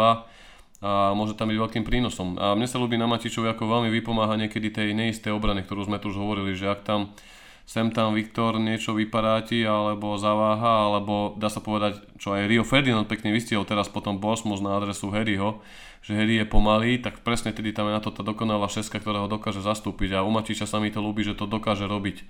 a 0.78 1.10
môže 1.10 1.34
tam 1.34 1.50
byť 1.50 1.58
veľkým 1.58 1.82
prínosom. 1.82 2.38
A 2.38 2.54
mne 2.54 2.70
sa 2.70 2.78
ľúbi 2.78 2.94
na 2.94 3.10
Matičovi 3.10 3.50
ako 3.50 3.66
veľmi 3.66 3.90
vypomáha 3.90 4.38
niekedy 4.38 4.70
tej 4.70 4.94
neisté 4.94 5.34
obrany, 5.34 5.66
ktorú 5.66 5.90
sme 5.90 5.98
tu 5.98 6.14
už 6.14 6.22
hovorili, 6.22 6.54
že 6.54 6.70
ak 6.70 6.86
tam 6.86 7.00
sem 7.68 7.92
tam 7.92 8.16
Viktor 8.16 8.56
niečo 8.56 8.96
vyparáti 8.96 9.60
alebo 9.60 10.16
zaváha, 10.16 10.88
alebo 10.88 11.36
dá 11.36 11.52
sa 11.52 11.60
povedať, 11.60 12.00
čo 12.16 12.32
aj 12.32 12.48
Rio 12.48 12.64
Ferdinand 12.64 13.04
pekne 13.04 13.28
vystihol 13.28 13.68
teraz 13.68 13.92
potom 13.92 14.16
Bosmos 14.16 14.64
na 14.64 14.72
adresu 14.72 15.12
Harryho, 15.12 15.60
že 16.00 16.16
Harry 16.16 16.40
je 16.40 16.48
pomalý, 16.48 16.96
tak 16.96 17.20
presne 17.20 17.52
tedy 17.52 17.76
tam 17.76 17.92
je 17.92 17.98
na 17.98 18.00
to 18.00 18.08
tá 18.08 18.24
dokonalá 18.24 18.72
šeska, 18.72 19.02
ktorá 19.02 19.20
ho 19.20 19.28
dokáže 19.28 19.60
zastúpiť 19.60 20.16
a 20.16 20.24
u 20.24 20.32
Matiča 20.32 20.64
sa 20.64 20.80
mi 20.80 20.88
to 20.88 21.04
ľúbi, 21.04 21.26
že 21.26 21.36
to 21.36 21.44
dokáže 21.44 21.84
robiť. 21.84 22.24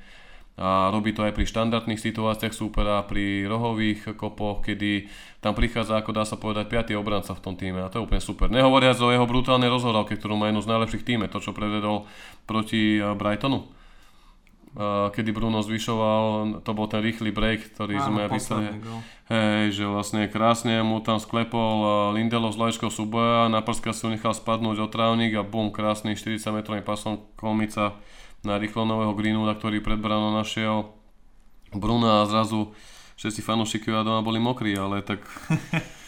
A 0.59 0.91
robí 0.91 1.15
to 1.15 1.23
aj 1.23 1.39
pri 1.39 1.47
štandardných 1.47 2.03
situáciách 2.03 2.51
súpera, 2.51 3.07
pri 3.07 3.47
rohových 3.47 4.19
kopoch, 4.19 4.67
kedy 4.67 5.07
tam 5.39 5.55
prichádza, 5.55 6.03
ako 6.03 6.11
dá 6.11 6.27
sa 6.27 6.35
povedať, 6.35 6.67
5. 6.67 6.99
obranca 6.99 7.31
v 7.31 7.43
tom 7.47 7.55
týme 7.55 7.79
a 7.79 7.87
to 7.87 8.03
je 8.03 8.05
úplne 8.11 8.19
super. 8.19 8.51
Nehovoriac 8.51 8.99
o 8.99 9.15
jeho 9.15 9.23
brutálnej 9.23 9.71
rozhodávke, 9.71 10.19
ktorú 10.19 10.35
má 10.35 10.51
jednu 10.51 10.59
z 10.59 10.71
najlepších 10.75 11.07
týme, 11.07 11.31
to 11.31 11.39
čo 11.39 11.55
prevedol 11.55 12.11
proti 12.51 12.99
Brightonu 12.99 13.79
kedy 15.11 15.31
Bruno 15.33 15.65
zvyšoval, 15.65 16.61
to 16.63 16.71
bol 16.77 16.87
ten 16.87 17.01
rýchly 17.01 17.33
break, 17.33 17.75
ktorý 17.75 17.99
Áno, 17.99 18.07
sme 18.13 18.23
písali. 18.29 18.69
Hej, 19.27 19.81
že 19.81 19.85
vlastne 19.89 20.29
krásne 20.29 20.85
mu 20.85 21.01
tam 21.01 21.19
sklepol 21.19 22.13
Lindelov 22.15 22.55
z 22.55 22.61
lajškou 22.63 22.91
súboja, 22.93 23.49
na 23.49 23.65
prska 23.65 23.91
si 23.97 24.05
ho 24.07 24.13
nechal 24.13 24.37
spadnúť 24.37 24.79
o 24.85 24.87
trávnik 24.87 25.35
a 25.35 25.43
bum, 25.43 25.73
krásny 25.73 26.15
40 26.15 26.53
metrový 26.53 26.81
pasom 26.85 27.27
kolmica 27.35 27.97
na 28.47 28.59
rýchlo 28.59 28.87
nového 28.87 29.15
Greenwooda, 29.15 29.59
ktorý 29.59 29.83
pred 29.83 29.99
bránou 29.99 30.35
našiel 30.35 30.95
Bruna 31.75 32.25
a 32.25 32.29
zrazu 32.29 32.73
všetci 33.19 33.43
fanúšikovia 33.43 34.07
doma 34.07 34.23
boli 34.23 34.39
mokrí, 34.39 34.73
ale 34.79 35.03
tak 35.03 35.25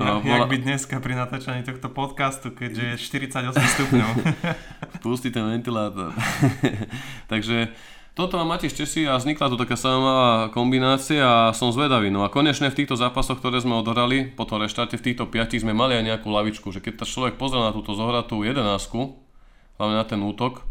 Ja, 0.00 0.16
bola... 0.22 0.46
Jak 0.46 0.48
by 0.48 0.58
dneska 0.64 0.96
pri 1.02 1.12
natáčaní 1.12 1.60
tohto 1.60 1.92
podcastu, 1.92 2.54
keďže 2.54 2.96
je 2.96 3.20
48 3.20 3.52
stupňov. 3.52 4.10
Pustí 5.04 5.28
ten 5.28 5.44
ventilátor. 5.44 6.16
Takže 7.32 7.68
toto 8.16 8.40
má 8.40 8.56
Matiš 8.56 8.80
Česi 8.80 9.04
a 9.04 9.20
vznikla 9.20 9.52
tu 9.52 9.56
taká 9.60 9.76
sama 9.76 10.48
kombinácia 10.56 11.50
a 11.50 11.52
som 11.52 11.68
zvedavý. 11.68 12.08
No 12.08 12.24
a 12.24 12.32
konečne 12.32 12.72
v 12.72 12.78
týchto 12.80 12.96
zápasoch, 12.96 13.42
ktoré 13.42 13.60
sme 13.60 13.76
odohrali, 13.76 14.30
po 14.32 14.48
tom 14.48 14.64
reštarte 14.64 14.96
v 14.96 15.04
týchto 15.10 15.28
piatich 15.28 15.60
sme 15.66 15.76
mali 15.76 15.98
aj 16.00 16.16
nejakú 16.16 16.32
lavičku, 16.32 16.72
že 16.72 16.80
keď 16.80 17.02
ta 17.02 17.06
človek 17.06 17.36
pozrel 17.36 17.66
na 17.66 17.76
túto 17.76 17.92
zohratú 17.92 18.40
jedenásku, 18.40 19.20
hlavne 19.76 19.96
na 20.00 20.06
ten 20.08 20.20
útok, 20.24 20.64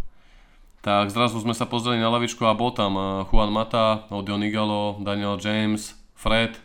tak 0.79 1.11
zrazu 1.11 1.39
sme 1.43 1.51
sa 1.51 1.67
pozreli 1.67 1.99
na 1.99 2.07
lavičku 2.07 2.43
a 2.47 2.55
bol 2.55 2.71
tam 2.71 2.95
eh, 2.95 3.05
Juan 3.27 3.51
Mata, 3.51 4.07
Odion 4.11 4.43
Igalo, 4.43 4.99
Daniel 5.03 5.35
James, 5.39 5.95
Fred, 6.15 6.55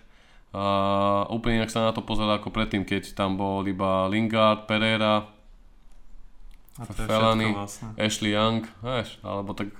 a 0.55 1.27
úplne 1.35 1.59
inak 1.59 1.75
sa 1.75 1.91
na 1.91 1.91
to 1.91 2.07
pozerá 2.07 2.39
ako 2.39 2.55
predtým, 2.55 2.87
keď 2.87 3.19
tam 3.19 3.35
bol 3.35 3.67
iba 3.67 4.07
Lingard, 4.07 4.71
Pereira, 4.71 5.27
Felany, 6.95 7.51
vlastne. 7.51 7.91
Ashley 7.99 8.39
Young, 8.39 8.63
vieš, 8.79 9.19
alebo 9.27 9.51
tak 9.55 9.75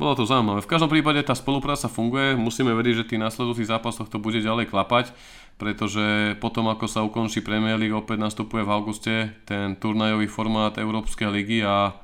bolo 0.00 0.12
to 0.16 0.28
zaujímavé. 0.28 0.64
V 0.64 0.72
každom 0.72 0.88
prípade 0.88 1.20
tá 1.24 1.36
spolupráca 1.36 1.88
funguje, 1.88 2.32
musíme 2.36 2.72
vedieť, 2.72 3.04
že 3.04 3.08
tých 3.12 3.24
následujúcich 3.28 3.68
zápasoch 3.68 4.08
to 4.08 4.16
bude 4.16 4.40
ďalej 4.40 4.68
klapať, 4.68 5.12
pretože 5.60 6.36
potom 6.40 6.68
ako 6.68 6.84
sa 6.88 7.04
ukončí 7.04 7.44
Premier 7.44 7.80
League, 7.80 7.96
opäť 7.96 8.20
nastupuje 8.20 8.64
v 8.64 8.72
auguste 8.72 9.36
ten 9.48 9.76
turnajový 9.76 10.28
formát 10.28 10.76
Európskej 10.76 11.28
ligy 11.28 11.60
a 11.64 11.96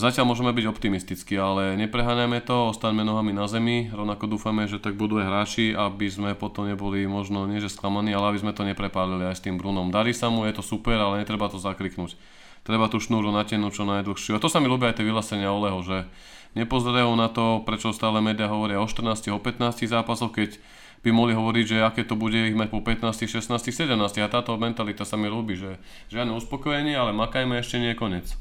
zatiaľ 0.00 0.24
môžeme 0.32 0.56
byť 0.56 0.64
optimistickí, 0.72 1.36
ale 1.36 1.76
nepreháňajme 1.76 2.40
to, 2.48 2.72
ostaňme 2.72 3.04
nohami 3.04 3.36
na 3.36 3.44
zemi, 3.44 3.92
rovnako 3.92 4.24
dúfame, 4.24 4.64
že 4.64 4.80
tak 4.80 4.96
budú 4.96 5.20
aj 5.20 5.28
hráči, 5.28 5.76
aby 5.76 6.08
sme 6.08 6.30
potom 6.32 6.64
neboli 6.64 7.04
možno 7.04 7.44
nie 7.44 7.60
že 7.60 7.68
sklamaní, 7.68 8.16
ale 8.16 8.32
aby 8.32 8.40
sme 8.40 8.56
to 8.56 8.64
neprepálili 8.64 9.28
aj 9.28 9.36
s 9.36 9.44
tým 9.44 9.60
Brunom. 9.60 9.92
Darí 9.92 10.16
sa 10.16 10.32
mu, 10.32 10.48
je 10.48 10.56
to 10.56 10.64
super, 10.64 10.96
ale 10.96 11.20
netreba 11.20 11.52
to 11.52 11.60
zakriknúť. 11.60 12.16
Treba 12.62 12.86
tú 12.86 13.02
šnúru 13.02 13.34
natiahnuť 13.34 13.72
čo 13.74 13.84
najdlhšiu. 13.84 14.38
A 14.38 14.42
to 14.42 14.46
sa 14.46 14.62
mi 14.62 14.70
ľúbi 14.70 14.86
aj 14.86 15.02
tie 15.02 15.06
vyhlásenia 15.06 15.50
Oleho, 15.50 15.82
že 15.82 16.06
nepozerajú 16.54 17.12
na 17.18 17.28
to, 17.28 17.60
prečo 17.66 17.90
stále 17.90 18.22
médiá 18.22 18.46
hovoria 18.48 18.78
o 18.78 18.86
14, 18.86 19.28
o 19.34 19.40
15 19.42 19.82
zápasoch, 19.82 20.32
keď 20.32 20.56
by 21.02 21.10
mohli 21.10 21.34
hovoriť, 21.34 21.64
že 21.66 21.76
aké 21.82 22.02
to 22.06 22.14
bude 22.14 22.38
ich 22.38 22.54
mať 22.54 22.70
po 22.70 22.78
15, 22.78 23.26
16, 23.26 23.50
17. 23.50 23.98
A 23.98 24.28
táto 24.30 24.54
mentalita 24.54 25.02
sa 25.02 25.18
mi 25.18 25.26
ľúbi, 25.26 25.58
že 25.58 25.82
žiadne 26.14 26.38
uspokojenie, 26.38 26.94
ale 26.94 27.10
makajme 27.10 27.58
ešte 27.58 27.82
nie 27.82 27.98
koniec. 27.98 28.38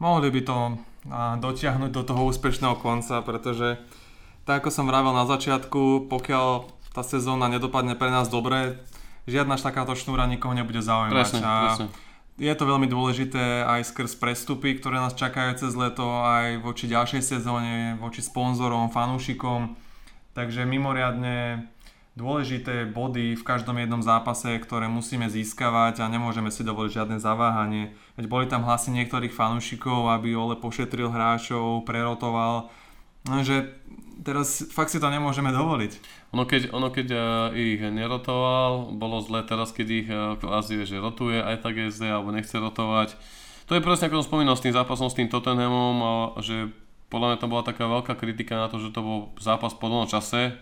Mohli 0.00 0.28
by 0.32 0.42
to 0.48 0.58
dotiahnuť 1.44 1.90
do 1.92 2.02
toho 2.02 2.26
úspešného 2.32 2.80
konca, 2.80 3.20
pretože 3.20 3.76
tak 4.48 4.64
ako 4.64 4.72
som 4.72 4.88
vravel 4.88 5.12
na 5.12 5.28
začiatku, 5.28 6.08
pokiaľ 6.08 6.66
tá 6.96 7.04
sezóna 7.04 7.46
nedopadne 7.52 7.94
pre 7.94 8.08
nás 8.08 8.32
dobre, 8.32 8.80
žiadna 9.28 9.60
takáto 9.60 9.92
šnúra 9.94 10.24
nikoho 10.26 10.56
nebude 10.56 10.80
zaujímať. 10.80 11.14
Presne, 11.14 11.44
a 11.44 11.54
presne 11.68 11.88
je 12.40 12.56
to 12.56 12.64
veľmi 12.64 12.88
dôležité 12.88 13.68
aj 13.68 13.92
skrz 13.92 14.16
prestupy, 14.16 14.72
ktoré 14.80 14.96
nás 14.96 15.12
čakajú 15.12 15.60
cez 15.60 15.76
leto, 15.76 16.08
aj 16.24 16.64
voči 16.64 16.88
ďalšej 16.88 17.20
sezóne, 17.20 18.00
voči 18.00 18.24
sponzorom, 18.24 18.88
fanúšikom. 18.88 19.76
Takže 20.32 20.64
mimoriadne 20.64 21.68
dôležité 22.18 22.90
body 22.90 23.38
v 23.38 23.46
každom 23.46 23.78
jednom 23.78 24.02
zápase, 24.02 24.58
ktoré 24.58 24.90
musíme 24.90 25.30
získavať 25.30 26.02
a 26.02 26.10
nemôžeme 26.10 26.50
si 26.50 26.66
dovoliť 26.66 26.90
žiadne 27.02 27.18
zaváhanie. 27.22 27.94
Veď 28.18 28.26
boli 28.26 28.46
tam 28.50 28.66
hlasy 28.66 28.90
niektorých 28.90 29.34
fanúšikov, 29.34 30.10
aby 30.10 30.34
Ole 30.34 30.58
pošetril 30.58 31.08
hráčov, 31.08 31.86
prerotoval. 31.86 32.68
Lenže 33.28 33.76
teraz 34.22 34.64
fakt 34.68 34.92
si 34.92 35.00
to 35.00 35.08
nemôžeme 35.08 35.48
dovoliť. 35.52 35.92
Ono 36.36 36.44
keď, 36.44 36.62
ono 36.70 36.88
keď 36.92 37.08
uh, 37.10 37.20
ich 37.56 37.80
nerotoval, 37.80 38.94
bolo 38.94 39.24
zle 39.24 39.42
teraz, 39.42 39.72
keď 39.72 39.86
ich 39.88 40.08
uh, 40.08 40.36
kvázi, 40.36 40.84
že 40.84 41.00
rotuje, 41.00 41.40
aj 41.40 41.64
tak 41.64 41.80
SD, 41.80 42.06
alebo 42.06 42.30
nechce 42.30 42.54
rotovať. 42.54 43.16
To 43.70 43.78
je 43.78 43.84
presne 43.84 44.10
ako 44.10 44.22
som 44.22 44.34
spomínal 44.34 44.58
s 44.58 44.64
tým 44.66 44.74
zápasom 44.74 45.08
s 45.08 45.16
tým 45.16 45.30
Tottenhamom, 45.30 45.96
a, 46.02 46.12
že 46.42 46.74
podľa 47.10 47.34
mňa 47.34 47.38
to 47.38 47.50
bola 47.50 47.62
taká 47.62 47.84
veľká 47.86 48.14
kritika 48.18 48.58
na 48.58 48.66
to, 48.66 48.82
že 48.82 48.94
to 48.94 49.00
bol 49.02 49.18
zápas 49.38 49.74
po 49.74 49.86
dlhom 49.90 50.06
čase. 50.10 50.58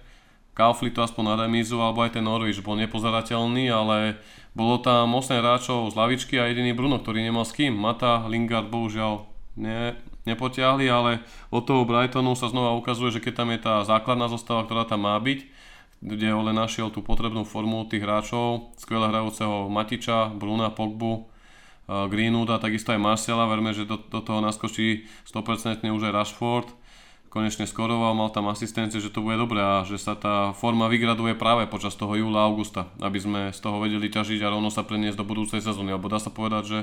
Kaufli 0.59 0.91
to 0.91 1.07
aspoň 1.07 1.23
na 1.23 1.35
remízu, 1.47 1.79
alebo 1.79 2.03
aj 2.03 2.19
ten 2.19 2.27
Norwich 2.27 2.59
bol 2.67 2.75
nepozerateľný, 2.83 3.71
ale 3.71 4.19
bolo 4.59 4.83
tam 4.83 5.15
8 5.15 5.39
hráčov 5.39 5.87
z 5.87 5.95
lavičky 5.95 6.35
a 6.35 6.51
jediný 6.51 6.75
Bruno, 6.75 6.99
ktorý 6.99 7.23
nemal 7.23 7.47
s 7.47 7.55
kým. 7.55 7.79
Mata, 7.79 8.27
Lingard 8.27 8.67
bohužiaľ 8.67 9.23
ne, 9.55 9.95
nepotiahli, 10.27 10.91
ale 10.91 11.23
od 11.55 11.63
toho 11.63 11.87
Brightonu 11.87 12.35
sa 12.35 12.51
znova 12.51 12.75
ukazuje, 12.75 13.15
že 13.15 13.23
keď 13.23 13.33
tam 13.39 13.55
je 13.55 13.61
tá 13.63 13.75
základná 13.87 14.27
zostava, 14.27 14.67
ktorá 14.67 14.83
tam 14.83 15.07
má 15.07 15.15
byť, 15.23 15.47
kde 16.03 16.35
Ole 16.35 16.51
našiel 16.51 16.91
tú 16.91 17.07
potrebnú 17.07 17.47
formu 17.47 17.87
tých 17.87 18.03
hráčov, 18.03 18.75
skvelé 18.83 19.15
hrajúceho 19.15 19.71
Matiča, 19.71 20.35
Bruna, 20.35 20.75
Pogbu, 20.75 21.31
Greenwooda, 21.89 22.61
takisto 22.61 22.93
aj 22.93 23.01
Marciala, 23.01 23.49
verme, 23.49 23.73
že 23.73 23.89
do, 23.89 23.97
do 23.97 24.21
toho 24.21 24.45
naskočí 24.45 25.09
100% 25.25 25.87
už 25.87 26.03
aj 26.11 26.13
Rashford, 26.13 26.69
konečne 27.39 27.71
skoroval, 27.71 28.19
mal 28.19 28.35
tam 28.35 28.51
asistencie, 28.51 28.99
že 28.99 29.15
to 29.15 29.23
bude 29.23 29.39
dobré 29.39 29.63
a 29.63 29.87
že 29.87 29.95
sa 29.95 30.19
tá 30.19 30.51
forma 30.59 30.91
vygraduje 30.91 31.39
práve 31.39 31.71
počas 31.71 31.95
toho 31.95 32.19
júla, 32.19 32.43
augusta, 32.43 32.91
aby 32.99 33.19
sme 33.23 33.41
z 33.55 33.59
toho 33.63 33.79
vedeli 33.79 34.11
ťažiť 34.11 34.43
a 34.43 34.51
rovno 34.51 34.75
sa 34.75 34.83
preniesť 34.83 35.23
do 35.23 35.23
budúcej 35.23 35.63
sezóny, 35.63 35.95
alebo 35.95 36.11
dá 36.11 36.19
sa 36.19 36.35
povedať, 36.35 36.65
že 36.67 36.79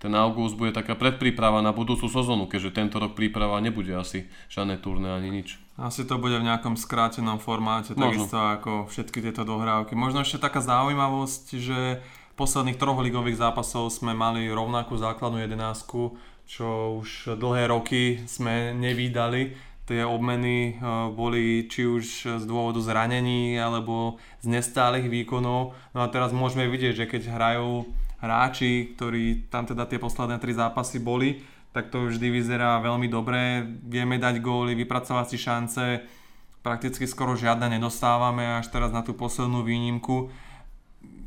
ten 0.00 0.16
august 0.16 0.56
bude 0.56 0.72
taká 0.72 0.96
predpríprava 0.96 1.60
na 1.60 1.76
budúcu 1.76 2.08
sezónu, 2.08 2.48
keďže 2.48 2.72
tento 2.72 2.96
rok 2.96 3.12
príprava 3.12 3.60
nebude 3.60 3.92
asi 3.92 4.24
žiadne 4.48 4.80
turné 4.80 5.12
ani 5.12 5.28
nič. 5.28 5.60
Asi 5.76 6.08
to 6.08 6.16
bude 6.16 6.40
v 6.40 6.48
nejakom 6.48 6.80
skrátenom 6.80 7.36
formáte, 7.36 7.92
Možno. 7.92 8.24
takisto 8.24 8.38
ako 8.40 8.72
všetky 8.88 9.20
tieto 9.20 9.44
dohrávky. 9.44 9.92
Možno 9.92 10.24
ešte 10.24 10.40
taká 10.40 10.64
zaujímavosť, 10.64 11.44
že 11.60 12.00
posledných 12.38 12.80
troch 12.80 13.02
ligových 13.02 13.42
zápasov 13.42 13.90
sme 13.90 14.14
mali 14.14 14.46
rovnakú 14.48 14.94
základnú 14.94 15.42
jedenásku, 15.42 16.14
čo 16.48 16.96
už 17.02 17.36
dlhé 17.36 17.68
roky 17.68 18.22
sme 18.24 18.72
nevídali. 18.72 19.52
Tie 19.88 20.04
obmeny 20.04 20.76
eh, 20.76 20.78
boli 21.08 21.64
či 21.64 21.88
už 21.88 22.04
z 22.38 22.44
dôvodu 22.44 22.78
zranení 22.84 23.56
alebo 23.56 24.20
z 24.44 24.52
nestálych 24.52 25.08
výkonov. 25.08 25.72
No 25.96 25.98
a 26.04 26.12
teraz 26.12 26.36
môžeme 26.36 26.68
vidieť, 26.68 26.92
že 26.92 27.08
keď 27.08 27.32
hrajú 27.32 27.88
hráči, 28.20 28.92
ktorí 28.94 29.48
tam 29.48 29.64
teda 29.64 29.88
tie 29.88 29.96
posledné 29.96 30.36
tri 30.42 30.52
zápasy 30.52 31.00
boli, 31.00 31.40
tak 31.72 31.88
to 31.94 32.10
vždy 32.10 32.28
vyzerá 32.28 32.82
veľmi 32.82 33.08
dobre. 33.08 33.64
Vieme 33.86 34.18
dať 34.18 34.42
góly, 34.42 34.74
vypracovať 34.74 35.26
si 35.30 35.38
šance, 35.38 35.84
prakticky 36.60 37.06
skoro 37.06 37.38
žiadne 37.38 37.70
nedostávame 37.78 38.58
až 38.58 38.68
teraz 38.68 38.90
na 38.90 39.06
tú 39.06 39.14
poslednú 39.14 39.62
výnimku. 39.62 40.28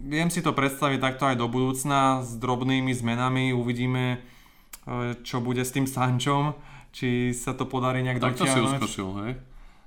Viem 0.01 0.33
si 0.33 0.41
to 0.41 0.51
predstaviť 0.51 0.99
takto 0.99 1.29
aj 1.29 1.37
do 1.37 1.47
budúcna 1.47 2.25
s 2.25 2.35
drobnými 2.35 2.91
zmenami. 2.91 3.53
Uvidíme, 3.53 4.17
e, 4.17 5.15
čo 5.21 5.39
bude 5.39 5.61
s 5.61 5.71
tým 5.71 5.85
Sančom, 5.85 6.57
či 6.91 7.31
sa 7.31 7.55
to 7.55 7.65
podarí 7.65 8.03
nejak 8.03 8.19
tak 8.19 8.35
dotiahnuť. 8.35 8.79
Tak 8.79 8.83
to 8.83 8.87
si 8.87 9.01
uskočil, 9.01 9.09
hej? 9.25 9.33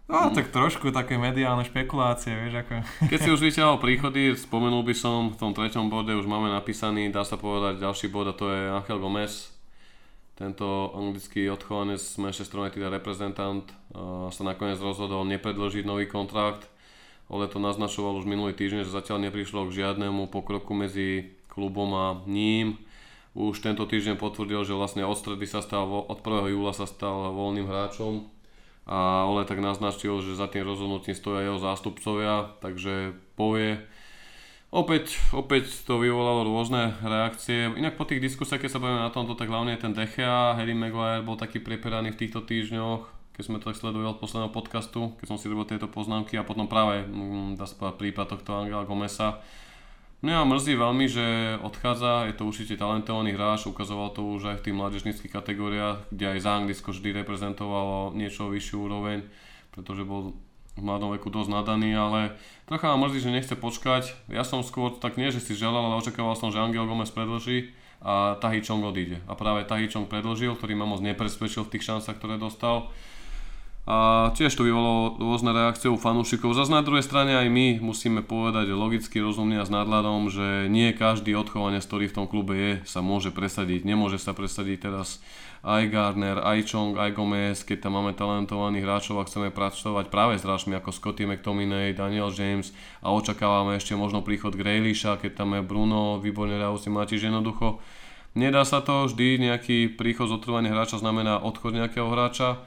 No, 0.05 0.29
tak 0.37 0.53
trošku 0.53 0.93
také 0.93 1.17
mediálne 1.17 1.65
špekulácie, 1.65 2.37
vieš, 2.37 2.61
ako... 2.61 2.85
Keď 3.09 3.19
si 3.25 3.31
už 3.33 3.41
vyťahol 3.41 3.81
príchody, 3.81 4.37
spomenul 4.37 4.85
by 4.85 4.93
som, 4.93 5.33
v 5.33 5.41
tom 5.41 5.57
treťom 5.57 5.89
bode 5.89 6.13
už 6.13 6.29
máme 6.29 6.53
napísaný, 6.53 7.09
dá 7.09 7.25
sa 7.25 7.41
povedať, 7.41 7.81
ďalší 7.81 8.13
bod 8.13 8.29
a 8.29 8.37
to 8.37 8.53
je 8.53 8.69
Angel 8.69 9.01
Gomez. 9.01 9.49
Tento 10.37 10.93
anglický 10.93 11.49
odchovanec 11.49 12.05
z 12.05 12.21
Manchester 12.21 12.61
United 12.61 12.85
reprezentant 12.91 13.65
uh, 13.97 14.29
sa 14.29 14.43
nakoniec 14.45 14.77
rozhodol 14.77 15.25
nepredložiť 15.25 15.89
nový 15.89 16.05
kontrakt. 16.05 16.69
Ole 17.33 17.49
to 17.49 17.57
naznačoval 17.57 18.21
už 18.21 18.29
minulý 18.29 18.53
týždeň, 18.53 18.85
že 18.85 18.93
zatiaľ 18.93 19.25
neprišlo 19.31 19.73
k 19.73 19.81
žiadnemu 19.81 20.29
pokroku 20.29 20.77
medzi 20.77 21.33
klubom 21.49 21.97
a 21.97 22.07
ním. 22.29 22.77
Už 23.35 23.59
tento 23.59 23.83
týždeň 23.83 24.15
potvrdil, 24.15 24.63
že 24.63 24.79
vlastne 24.79 25.03
od 25.03 25.19
stredy 25.19 25.47
sa 25.51 25.59
stal, 25.59 25.91
od 25.91 26.19
1. 26.23 26.55
júla 26.55 26.71
sa 26.71 26.87
stal 26.87 27.35
voľným 27.35 27.67
hráčom 27.67 28.31
a 28.87 29.27
Ole 29.27 29.43
tak 29.43 29.59
naznačil, 29.59 30.23
že 30.23 30.39
za 30.39 30.47
tým 30.47 30.63
rozhodnutím 30.63 31.19
stoja 31.19 31.43
jeho 31.43 31.59
zástupcovia, 31.59 32.55
takže 32.63 33.17
povie, 33.35 33.83
Opäť, 34.75 35.23
opäť 35.31 35.71
to 35.87 36.03
vyvolalo 36.03 36.51
rôzne 36.51 36.99
reakcie. 36.99 37.71
Inak 37.79 37.95
po 37.95 38.11
tých 38.11 38.19
diskusiách, 38.19 38.67
keď 38.67 38.71
sa 38.75 38.83
bavíme 38.83 39.07
na 39.07 39.15
tomto, 39.15 39.39
tak 39.39 39.47
hlavne 39.47 39.79
ten 39.79 39.95
Dechea, 39.95 40.59
Harry 40.59 40.75
Maguire 40.75 41.23
bol 41.23 41.39
taký 41.39 41.63
preperaný 41.63 42.11
v 42.11 42.27
týchto 42.27 42.43
týždňoch, 42.43 43.07
keď 43.39 43.43
sme 43.47 43.63
to 43.63 43.71
tak 43.71 43.79
sledovali 43.79 44.11
od 44.11 44.19
posledného 44.19 44.51
podcastu, 44.51 45.15
keď 45.23 45.27
som 45.31 45.39
si 45.39 45.47
robil 45.47 45.71
tieto 45.71 45.87
poznámky 45.87 46.35
a 46.35 46.43
potom 46.43 46.67
práve, 46.67 47.07
mm, 47.07 47.55
dá 47.55 47.71
sa 47.71 47.95
prípad 47.95 48.35
tohto 48.35 48.67
Angela 48.67 48.83
Gomesa. 48.83 49.39
Mňa 50.25 50.49
mrzí 50.49 50.73
veľmi, 50.81 51.05
že 51.05 51.61
odchádza, 51.61 52.33
je 52.33 52.35
to 52.41 52.49
určite 52.49 52.81
talentovaný 52.81 53.37
hráč, 53.37 53.69
ukazoval 53.69 54.09
to 54.17 54.25
už 54.25 54.57
aj 54.57 54.57
v 54.57 54.65
tých 54.65 54.79
mládežnických 54.81 55.29
kategóriách, 55.29 56.09
kde 56.09 56.25
aj 56.33 56.39
za 56.41 56.51
Anglisko 56.57 56.97
vždy 56.97 57.13
reprezentovalo 57.21 58.17
niečo 58.17 58.49
vyššiu 58.49 58.89
úroveň, 58.89 59.29
pretože 59.77 60.01
bol 60.09 60.33
v 60.33 60.81
mladom 60.81 61.13
veku 61.13 61.29
dosť 61.29 61.53
nadaný, 61.53 61.93
ale 61.93 62.41
trocha 62.65 62.97
ma 62.97 63.05
mrzí, 63.05 63.21
že 63.21 63.37
nechce 63.37 63.53
počkať. 63.53 64.17
Ja 64.33 64.49
som 64.49 64.65
skôr 64.65 64.97
tak 64.97 65.21
nie, 65.21 65.29
že 65.29 65.45
si 65.45 65.53
želal, 65.53 65.93
ale 65.93 66.01
očakával 66.01 66.41
som, 66.41 66.49
že 66.49 66.57
Angel 66.57 66.89
Gomez 66.89 67.13
predlží 67.13 67.77
a 68.01 68.41
Tahi 68.41 68.65
Chong 68.65 68.81
odíde. 68.81 69.21
A 69.29 69.37
práve 69.37 69.69
Tahi 69.69 69.93
Chong 69.93 70.09
predlžil, 70.09 70.57
ktorý 70.57 70.73
ma 70.73 70.89
moc 70.89 71.05
nepresvedčil 71.05 71.69
v 71.69 71.73
tých 71.77 71.85
šancach, 71.85 72.17
ktoré 72.17 72.41
dostal. 72.41 72.89
A 73.85 74.33
tiež 74.33 74.57
to 74.57 74.65
vyvolalo 74.65 75.21
rôzne 75.21 75.53
reakcie 75.53 75.93
u 75.93 76.01
fanúšikov. 76.01 76.57
Zas 76.57 76.73
na 76.73 76.81
druhej 76.81 77.05
strane 77.05 77.37
aj 77.37 77.53
my 77.53 77.85
musíme 77.85 78.25
povedať 78.25 78.73
logicky, 78.73 79.21
rozumne 79.21 79.61
a 79.61 79.69
s 79.69 79.73
nadhľadom, 79.73 80.33
že 80.33 80.73
nie 80.73 80.97
každý 80.97 81.37
odchovanie, 81.37 81.85
ktorý 81.85 82.09
v 82.09 82.17
tom 82.17 82.25
klube 82.25 82.57
je, 82.57 82.73
sa 82.89 83.05
môže 83.05 83.29
presadiť. 83.29 83.85
Nemôže 83.85 84.17
sa 84.17 84.33
presadiť 84.33 84.89
teraz 84.89 85.21
aj 85.61 85.93
Gardner, 85.93 86.41
aj 86.41 86.65
Chong, 86.65 86.97
aj 86.97 87.13
Gomez, 87.13 87.61
keď 87.61 87.89
tam 87.89 88.01
máme 88.01 88.17
talentovaných 88.17 88.85
hráčov 88.89 89.21
a 89.21 89.29
chceme 89.29 89.53
pracovať 89.53 90.09
práve 90.09 90.41
s 90.41 90.49
hráčmi 90.49 90.73
ako 90.81 90.89
Scotty 90.89 91.29
McTominay, 91.29 91.93
Daniel 91.93 92.33
James 92.33 92.73
a 93.05 93.13
očakávame 93.13 93.77
ešte 93.77 93.93
možno 93.93 94.25
príchod 94.25 94.57
Grealisha, 94.57 95.21
keď 95.21 95.45
tam 95.45 95.57
je 95.57 95.65
Bruno, 95.65 96.21
výborne 96.25 96.57
si 96.81 96.89
máte 96.89 97.21
jednoducho. 97.21 97.85
Nedá 98.33 98.65
sa 98.65 98.81
to, 98.81 99.13
vždy 99.13 99.45
nejaký 99.45 99.93
príchod 99.93 100.33
zotrvania 100.33 100.73
hráča 100.73 101.01
znamená 101.01 101.41
odchod 101.41 101.77
nejakého 101.77 102.09
hráča 102.09 102.65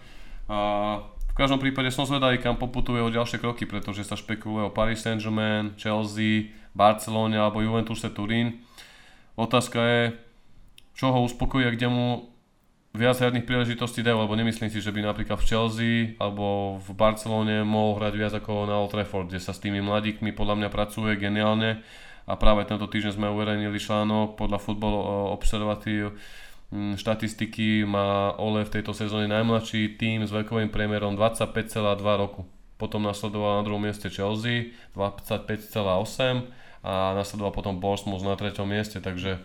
v 0.48 1.34
každom 1.36 1.60
prípade 1.60 1.92
som 1.92 2.08
zvedavý, 2.08 2.40
kam 2.40 2.56
poputuje 2.56 3.04
o 3.04 3.12
ďalšie 3.12 3.44
kroky, 3.44 3.68
pretože 3.68 4.08
sa 4.08 4.16
špekuluje 4.16 4.72
o 4.72 4.74
Paris 4.74 5.04
Saint-Germain, 5.04 5.76
Chelsea, 5.76 6.56
Barcelone 6.72 7.36
alebo 7.36 7.60
Juventuse 7.60 8.08
Turín. 8.10 8.64
Otázka 9.36 9.80
je, 9.84 10.02
čo 10.98 11.14
ho 11.14 11.20
uspokojí 11.28 11.68
a 11.68 11.76
kde 11.76 11.92
mu 11.92 12.32
viac 12.98 13.22
herných 13.22 13.46
príležitostí 13.46 14.02
dajú, 14.02 14.26
lebo 14.26 14.34
nemyslím 14.34 14.74
si, 14.74 14.82
že 14.82 14.90
by 14.90 15.06
napríklad 15.06 15.38
v 15.38 15.46
Chelsea 15.46 15.94
alebo 16.18 16.80
v 16.82 16.90
Barcelone 16.98 17.62
mohol 17.62 18.02
hrať 18.02 18.14
viac 18.18 18.34
ako 18.34 18.66
na 18.66 18.82
Old 18.82 18.90
Trafford, 18.90 19.30
kde 19.30 19.38
sa 19.38 19.54
s 19.54 19.62
tými 19.62 19.84
mladíkmi 19.84 20.34
podľa 20.34 20.58
mňa 20.58 20.70
pracuje 20.74 21.14
geniálne 21.22 21.86
a 22.26 22.34
práve 22.34 22.66
tento 22.66 22.90
týždeň 22.90 23.14
sme 23.14 23.30
uverejnili 23.30 23.78
článok 23.78 24.34
podľa 24.34 24.58
Football 24.58 24.96
Observative 25.38 26.18
Mm, 26.18 26.57
štatistiky 26.72 27.88
má 27.88 28.36
Ole 28.36 28.68
v 28.68 28.74
tejto 28.80 28.92
sezóne 28.92 29.32
najmladší 29.32 29.96
tým 29.96 30.28
s 30.28 30.32
vekovým 30.36 30.68
priemerom 30.68 31.16
25,2 31.16 32.04
roku. 32.04 32.44
Potom 32.76 33.02
nasledoval 33.02 33.62
na 33.62 33.66
druhom 33.66 33.82
mieste 33.82 34.12
Chelsea 34.12 34.76
25,8 34.94 35.74
a 36.84 37.16
nasledoval 37.18 37.56
potom 37.56 37.80
Bournemouth 37.80 38.22
na 38.22 38.36
treťom 38.38 38.68
mieste, 38.68 39.02
takže 39.02 39.40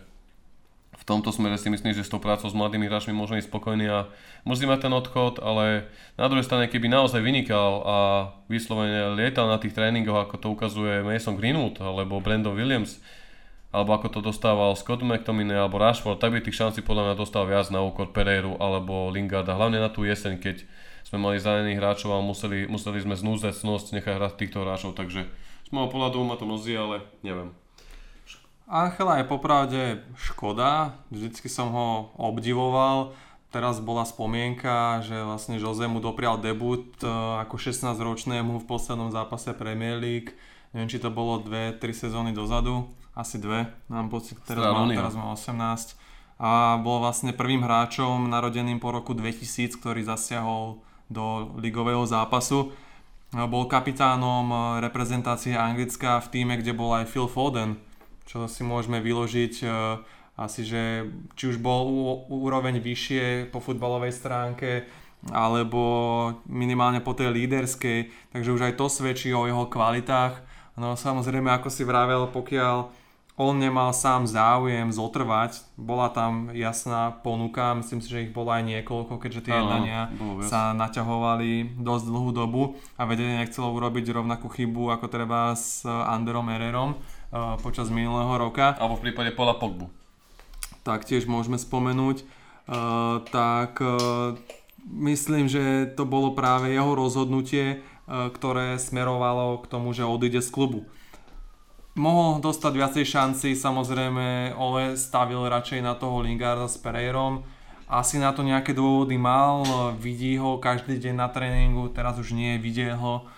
v 0.93 1.03
tomto 1.03 1.33
smere 1.33 1.57
si 1.57 1.73
myslím, 1.73 1.97
že 1.97 2.05
s 2.05 2.11
tou 2.13 2.21
prácou 2.21 2.45
s 2.45 2.55
mladými 2.55 2.85
hráčmi 2.85 3.11
môžeme 3.17 3.41
ísť 3.41 3.49
spokojní 3.49 3.89
a 3.89 4.07
mrzí 4.45 4.69
ma 4.69 4.77
ten 4.77 4.93
odchod, 4.93 5.41
ale 5.41 5.89
na 6.15 6.29
druhej 6.29 6.45
strane, 6.45 6.69
keby 6.69 6.85
naozaj 6.85 7.19
vynikal 7.19 7.71
a 7.83 7.97
vyslovene 8.45 9.17
lietal 9.17 9.49
na 9.49 9.57
tých 9.57 9.73
tréningoch, 9.73 10.29
ako 10.29 10.35
to 10.37 10.47
ukazuje 10.53 11.01
Mason 11.01 11.33
Greenwood 11.33 11.81
alebo 11.81 12.21
Brandon 12.21 12.53
Williams, 12.53 13.01
alebo 13.73 13.97
ako 13.97 14.07
to 14.13 14.19
dostával 14.21 14.77
Scott 14.77 15.01
McTominay 15.01 15.57
alebo 15.57 15.81
Rashford, 15.81 16.21
tak 16.21 16.37
by 16.37 16.45
tých 16.45 16.61
šancí 16.61 16.85
podľa 16.85 17.09
mňa 17.09 17.15
dostal 17.17 17.49
viac 17.49 17.73
na 17.73 17.81
úkor 17.81 18.13
Pereiru 18.13 18.53
alebo 18.61 19.09
Lingarda, 19.09 19.57
hlavne 19.57 19.81
na 19.81 19.89
tú 19.89 20.05
jeseň, 20.05 20.37
keď 20.37 20.61
sme 21.09 21.17
mali 21.17 21.41
zranených 21.41 21.81
hráčov 21.81 22.13
a 22.13 22.21
museli, 22.21 22.69
museli 22.69 23.01
sme 23.01 23.17
z 23.17 23.25
núzecnosť 23.25 23.97
nechať 23.97 24.13
hrať 24.13 24.33
týchto 24.37 24.61
hráčov, 24.61 24.93
takže 24.93 25.25
z 25.65 25.69
môjho 25.73 25.89
pohľadu 25.89 26.21
ma 26.21 26.37
to 26.37 26.45
mrzí, 26.45 26.73
ale 26.77 27.01
neviem. 27.25 27.49
Angela 28.69 29.19
je 29.19 29.25
popravde 29.27 29.81
škoda, 30.15 30.95
vždycky 31.09 31.49
som 31.51 31.73
ho 31.73 31.87
obdivoval, 32.15 33.11
teraz 33.53 33.77
bola 33.83 34.07
spomienka, 34.07 35.03
že 35.05 35.17
vlastne 35.17 35.61
Jose 35.61 35.85
mu 35.85 36.01
doprial 36.01 36.41
debut 36.41 36.87
e, 37.03 37.09
ako 37.45 37.59
16 37.59 37.93
ročnému 37.93 38.63
v 38.63 38.69
poslednom 38.69 39.13
zápase 39.13 39.53
Premier 39.53 39.99
League, 39.99 40.33
neviem 40.71 40.89
či 40.89 40.97
to 40.97 41.13
bolo 41.13 41.43
2-3 41.43 41.77
sezóny 41.93 42.31
dozadu, 42.33 42.89
asi 43.13 43.37
dve, 43.37 43.69
mám 43.89 44.09
pocit, 44.09 44.37
teraz 44.45 44.65
mám, 44.73 44.89
teraz 44.89 45.13
mám 45.13 45.37
18 45.37 46.03
a 46.41 46.81
bol 46.81 46.97
vlastne 46.97 47.31
prvým 47.31 47.61
hráčom 47.61 48.25
narodeným 48.25 48.81
po 48.81 48.89
roku 48.89 49.13
2000, 49.13 49.77
ktorý 49.77 50.01
zasiahol 50.01 50.81
do 51.07 51.53
ligového 51.61 52.03
zápasu. 52.09 52.73
Bol 53.33 53.65
kapitánom 53.69 54.77
reprezentácie 54.81 55.57
Anglická 55.57 56.21
v 56.21 56.27
týme, 56.29 56.53
kde 56.57 56.73
bol 56.73 56.93
aj 56.93 57.09
Phil 57.09 57.29
Foden, 57.29 57.77
čo 58.25 58.45
si 58.49 58.61
môžeme 58.61 59.01
vyložiť 59.01 59.53
e, 59.63 59.67
asi, 60.37 60.61
že 60.65 61.09
či 61.33 61.49
už 61.49 61.57
bol 61.57 61.89
úroveň 62.29 62.77
vyššie 62.77 63.49
po 63.49 63.57
futbalovej 63.57 64.13
stránke, 64.13 64.85
alebo 65.31 65.81
minimálne 66.45 66.99
po 66.99 67.15
tej 67.15 67.31
líderskej, 67.31 68.11
takže 68.35 68.53
už 68.53 68.61
aj 68.69 68.73
to 68.77 68.85
svedčí 68.91 69.31
o 69.33 69.47
jeho 69.47 69.65
kvalitách. 69.65 70.43
No 70.77 70.93
samozrejme, 70.97 71.53
ako 71.53 71.69
si 71.71 71.85
vravel, 71.85 72.29
pokiaľ 72.29 73.02
on 73.33 73.57
nemal 73.57 73.89
sám 73.97 74.29
záujem 74.29 74.93
zotrvať, 74.93 75.65
bola 75.73 76.13
tam 76.13 76.53
jasná 76.53 77.09
ponuka, 77.09 77.73
myslím 77.81 77.97
si, 77.97 78.07
že 78.13 78.23
ich 78.29 78.31
bolo 78.33 78.53
aj 78.53 78.61
niekoľko, 78.61 79.17
keďže 79.17 79.49
tie 79.49 79.57
jednania 79.57 80.13
sa 80.45 80.77
naťahovali 80.77 81.81
dosť 81.81 82.05
dlhú 82.13 82.29
dobu 82.29 82.77
a 82.93 83.09
vedenie 83.09 83.41
nechcelo 83.41 83.73
urobiť 83.73 84.13
rovnakú 84.13 84.53
chybu 84.53 84.93
ako 84.93 85.05
treba 85.09 85.57
s 85.57 85.81
Anderom 85.81 86.45
Ererom 86.53 86.93
uh, 86.93 87.57
počas 87.65 87.89
minulého 87.89 88.37
roka. 88.37 88.77
Alebo 88.77 89.01
v 89.01 89.09
prípade 89.09 89.33
Pola 89.33 89.57
Pogbu. 89.57 89.89
Taktiež 90.85 91.25
môžeme 91.25 91.57
spomenúť. 91.57 92.21
Uh, 92.63 93.25
tak 93.33 93.81
uh, 93.81 94.37
myslím, 94.85 95.49
že 95.49 95.89
to 95.97 96.05
bolo 96.05 96.37
práve 96.37 96.69
jeho 96.69 96.93
rozhodnutie, 96.93 97.81
ktoré 98.03 98.75
smerovalo 98.75 99.63
k 99.63 99.65
tomu, 99.71 99.95
že 99.95 100.03
odíde 100.03 100.43
z 100.43 100.51
klubu 100.51 100.83
mohol 101.93 102.41
dostať 102.41 102.73
viacej 102.73 103.05
šanci, 103.05 103.47
samozrejme 103.53 104.57
Ole 104.57 104.97
stavil 104.97 105.45
radšej 105.45 105.81
na 105.85 105.93
toho 105.93 106.25
Lingarda 106.25 106.65
s 106.65 106.77
Pereirom. 106.81 107.45
Asi 107.85 108.17
na 108.17 108.33
to 108.33 108.41
nejaké 108.41 108.73
dôvody 108.73 109.19
mal, 109.21 109.61
vidí 110.01 110.33
ho 110.41 110.57
každý 110.57 110.97
deň 110.97 111.13
na 111.13 111.29
tréningu, 111.29 111.93
teraz 111.93 112.17
už 112.17 112.33
nie, 112.33 112.57
vidie 112.57 112.89
ho. 112.89 113.29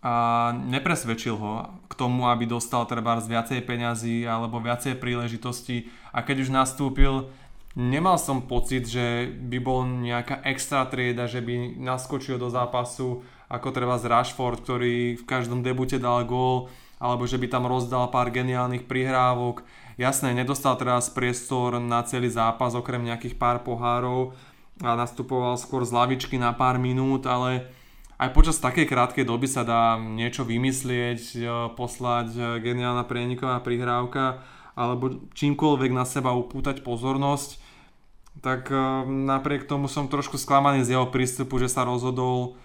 A 0.00 0.48
nepresvedčil 0.56 1.36
ho 1.36 1.68
k 1.84 1.92
tomu, 1.92 2.24
aby 2.24 2.48
dostal 2.48 2.88
treba 2.88 3.20
viacej 3.20 3.60
peňazí 3.68 4.24
alebo 4.24 4.56
viacej 4.56 4.96
príležitostí 4.96 5.92
a 6.16 6.24
keď 6.24 6.48
už 6.48 6.56
nastúpil, 6.56 7.28
nemal 7.76 8.16
som 8.16 8.48
pocit, 8.48 8.88
že 8.88 9.28
by 9.28 9.58
bol 9.60 9.84
nejaká 9.84 10.40
extra 10.48 10.88
trieda, 10.88 11.28
že 11.28 11.44
by 11.44 11.76
naskočil 11.76 12.40
do 12.40 12.48
zápasu 12.48 13.20
ako 13.52 13.68
treba 13.76 14.00
z 14.00 14.08
Rashford, 14.08 14.64
ktorý 14.64 15.20
v 15.20 15.24
každom 15.28 15.60
debute 15.60 16.00
dal 16.00 16.24
gól 16.24 16.72
alebo 17.00 17.24
že 17.24 17.40
by 17.40 17.48
tam 17.48 17.64
rozdal 17.64 18.12
pár 18.12 18.28
geniálnych 18.28 18.84
prihrávok. 18.84 19.64
Jasné, 19.96 20.36
nedostal 20.36 20.76
teraz 20.76 21.08
priestor 21.08 21.80
na 21.80 22.04
celý 22.04 22.28
zápas, 22.28 22.76
okrem 22.76 23.00
nejakých 23.00 23.40
pár 23.40 23.64
pohárov 23.64 24.36
a 24.84 24.92
nastupoval 24.96 25.56
skôr 25.56 25.84
z 25.88 25.96
lavičky 25.96 26.36
na 26.36 26.52
pár 26.52 26.76
minút, 26.76 27.24
ale 27.24 27.72
aj 28.20 28.36
počas 28.36 28.60
takej 28.60 28.84
krátkej 28.84 29.24
doby 29.24 29.48
sa 29.48 29.64
dá 29.64 29.96
niečo 29.96 30.44
vymyslieť, 30.44 31.20
e, 31.36 31.40
poslať 31.72 32.28
e, 32.36 32.40
geniálna 32.60 33.08
prieniková 33.08 33.64
prihrávka 33.64 34.44
alebo 34.76 35.24
čímkoľvek 35.32 35.90
na 35.96 36.04
seba 36.04 36.36
upútať 36.36 36.84
pozornosť. 36.84 37.56
Tak 38.44 38.68
e, 38.68 38.76
napriek 39.08 39.64
tomu 39.64 39.88
som 39.88 40.04
trošku 40.04 40.36
sklamaný 40.36 40.84
z 40.84 41.00
jeho 41.00 41.08
prístupu, 41.08 41.56
že 41.56 41.72
sa 41.72 41.88
rozhodol 41.88 42.60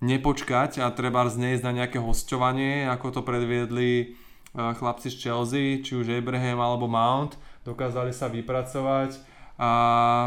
nepočkať 0.00 0.80
a 0.80 0.88
treba 0.92 1.28
znieť 1.28 1.64
na 1.64 1.72
nejaké 1.76 2.00
hostovanie, 2.00 2.88
ako 2.88 3.20
to 3.20 3.20
predviedli 3.20 3.90
e, 4.00 4.04
chlapci 4.52 5.12
z 5.12 5.16
Chelsea, 5.20 5.84
či 5.84 5.96
už 5.96 6.08
Abraham 6.08 6.60
alebo 6.60 6.88
Mount, 6.88 7.36
dokázali 7.68 8.10
sa 8.16 8.32
vypracovať 8.32 9.20
a 9.60 9.70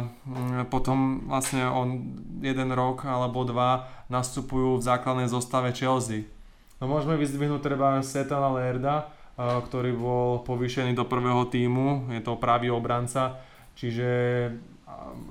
mm, 0.06 0.70
potom 0.70 1.26
vlastne 1.26 1.66
on 1.66 2.14
jeden 2.46 2.70
rok 2.70 3.10
alebo 3.10 3.42
dva 3.42 3.90
nastupujú 4.14 4.78
v 4.78 4.86
základnej 4.86 5.26
zostave 5.26 5.74
Chelsea. 5.74 6.30
No 6.78 6.86
môžeme 6.86 7.18
vyzdvihnúť 7.18 7.66
treba 7.66 7.98
Setana 8.06 8.54
Lerda, 8.54 9.10
ktorý 9.40 9.98
bol 9.98 10.46
povýšený 10.46 10.94
do 10.94 11.10
prvého 11.10 11.50
týmu, 11.50 12.14
je 12.14 12.22
to 12.22 12.38
pravý 12.38 12.70
obranca, 12.70 13.42
čiže 13.74 14.06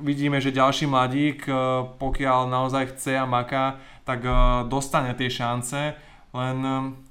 vidíme, 0.02 0.42
že 0.42 0.50
ďalší 0.50 0.90
mladík, 0.90 1.46
pokiaľ 2.02 2.50
naozaj 2.50 2.96
chce 2.96 3.14
a 3.14 3.26
maká, 3.28 3.78
tak 4.02 4.26
dostane 4.66 5.14
tie 5.14 5.30
šance, 5.30 5.94
len 6.32 6.56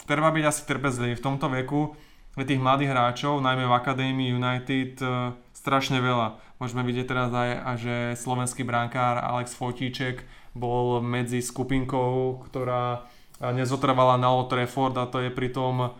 treba 0.10 0.34
byť 0.34 0.44
asi 0.48 0.62
trpezlivý 0.66 1.14
v 1.16 1.26
tomto 1.26 1.48
veku, 1.48 1.96
pre 2.32 2.48
tých 2.48 2.64
mladých 2.64 2.96
hráčov, 2.96 3.44
najmä 3.44 3.68
v 3.68 3.76
Akadémii 3.76 4.32
United, 4.40 5.04
strašne 5.52 6.00
veľa. 6.00 6.40
Môžeme 6.64 6.80
vidieť 6.88 7.06
teraz 7.12 7.28
aj, 7.28 7.50
že 7.76 7.96
slovenský 8.16 8.64
brankár 8.64 9.20
Alex 9.20 9.52
Fotíček 9.52 10.24
bol 10.56 11.04
medzi 11.04 11.44
skupinkou, 11.44 12.40
ktorá 12.48 13.04
nezotrvala 13.42 14.16
na 14.16 14.32
Old 14.32 14.48
Trafford 14.48 14.96
a 14.96 15.12
to 15.12 15.20
je 15.20 15.28
pritom 15.28 15.92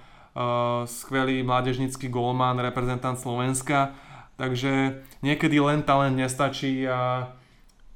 skvelý 0.88 1.44
mládežnický 1.44 2.08
golman, 2.08 2.64
reprezentant 2.64 3.20
Slovenska. 3.20 3.92
Takže 4.40 5.04
niekedy 5.20 5.60
len 5.60 5.84
talent 5.84 6.16
nestačí 6.16 6.88
a 6.88 7.36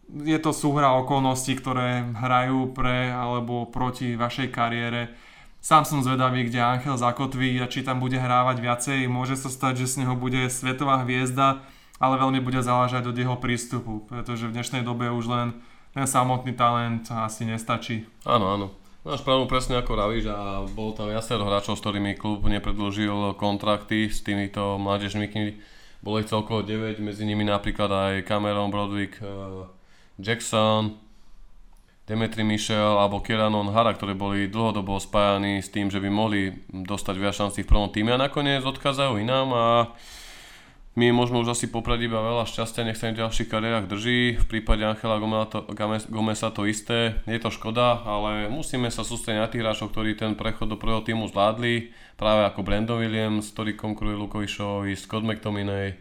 je 0.10 0.38
to 0.38 0.52
súhra 0.54 0.94
okolností, 1.02 1.58
ktoré 1.58 2.06
hrajú 2.14 2.72
pre 2.74 3.10
alebo 3.10 3.66
proti 3.70 4.14
vašej 4.14 4.54
kariére. 4.54 5.14
Sám 5.66 5.82
som 5.82 6.06
zvedavý, 6.06 6.46
kde 6.46 6.62
Angel 6.62 6.94
zakotví 6.94 7.58
a 7.58 7.66
či 7.66 7.82
tam 7.82 7.98
bude 7.98 8.22
hrávať 8.22 8.62
viacej. 8.62 9.00
Môže 9.10 9.34
sa 9.34 9.50
stať, 9.50 9.82
že 9.82 9.98
z 9.98 10.06
neho 10.06 10.14
bude 10.14 10.46
svetová 10.46 11.02
hviezda, 11.02 11.66
ale 11.98 12.22
veľmi 12.22 12.38
bude 12.38 12.62
záležať 12.62 13.10
od 13.10 13.18
jeho 13.18 13.34
prístupu, 13.42 14.06
pretože 14.06 14.46
v 14.46 14.62
dnešnej 14.62 14.86
dobe 14.86 15.10
už 15.10 15.26
len 15.26 15.48
ten 15.98 16.06
samotný 16.06 16.54
talent 16.54 17.10
asi 17.10 17.50
nestačí. 17.50 18.06
Áno, 18.30 18.46
áno. 18.46 18.68
Máš 19.06 19.22
pravdu 19.22 19.46
presne 19.46 19.78
ako 19.78 19.94
Ravíš 19.94 20.26
a 20.34 20.66
bolo 20.66 20.98
tam 20.98 21.14
viacero 21.14 21.46
hráčov, 21.46 21.78
s 21.78 21.84
ktorými 21.86 22.18
klub 22.18 22.42
nepredložil 22.46 23.38
kontrakty 23.38 24.10
s 24.10 24.26
týmito 24.26 24.82
mládežníkmi. 24.82 25.62
Bolo 26.02 26.22
ich 26.22 26.30
celkovo 26.30 26.62
9, 26.62 27.02
medzi 27.02 27.26
nimi 27.26 27.46
napríklad 27.46 27.90
aj 27.90 28.14
Cameron 28.26 28.74
Brodwick, 28.74 29.18
eh, 29.22 29.66
Jackson, 30.20 30.96
Demetri 32.06 32.46
Michel 32.46 33.02
alebo 33.02 33.18
Keranon 33.18 33.74
Hara, 33.74 33.98
ktorí 33.98 34.14
boli 34.14 34.46
dlhodobo 34.46 35.02
spájani 35.02 35.66
s 35.66 35.74
tým, 35.74 35.90
že 35.90 35.98
by 35.98 36.10
mohli 36.14 36.54
dostať 36.70 37.16
viac 37.18 37.34
šancí 37.34 37.66
v 37.66 37.70
prvom 37.74 37.90
týme 37.90 38.14
a 38.14 38.22
nakoniec 38.22 38.62
odkazajú 38.62 39.18
inám 39.18 39.50
a 39.52 39.66
my 40.96 41.12
môžeme 41.12 41.44
už 41.44 41.52
asi 41.52 41.68
poprať 41.68 42.08
iba 42.08 42.24
veľa 42.24 42.48
šťastia, 42.48 42.88
nech 42.88 42.96
sa 42.96 43.12
im 43.12 43.20
v 43.20 43.28
ďalších 43.28 43.52
kariérach 43.52 43.84
drží. 43.84 44.40
V 44.40 44.46
prípade 44.48 44.80
Angela 44.80 45.20
Gomesa 46.08 46.56
to 46.56 46.64
isté, 46.64 47.20
je 47.28 47.36
to 47.36 47.52
škoda, 47.52 48.00
ale 48.08 48.48
musíme 48.48 48.88
sa 48.88 49.04
sústrediť 49.04 49.42
na 49.44 49.52
tých 49.52 49.60
hráčov, 49.60 49.92
ktorí 49.92 50.16
ten 50.16 50.40
prechod 50.40 50.72
do 50.72 50.80
prvého 50.80 51.04
týmu 51.04 51.28
zvládli, 51.28 51.92
práve 52.16 52.48
ako 52.48 52.64
Brandon 52.64 53.04
Williams, 53.04 53.52
ktorý 53.52 53.76
konkuruje 53.76 54.16
Lukovišovi, 54.16 54.96
Scott 54.96 55.28
McTominay, 55.28 56.00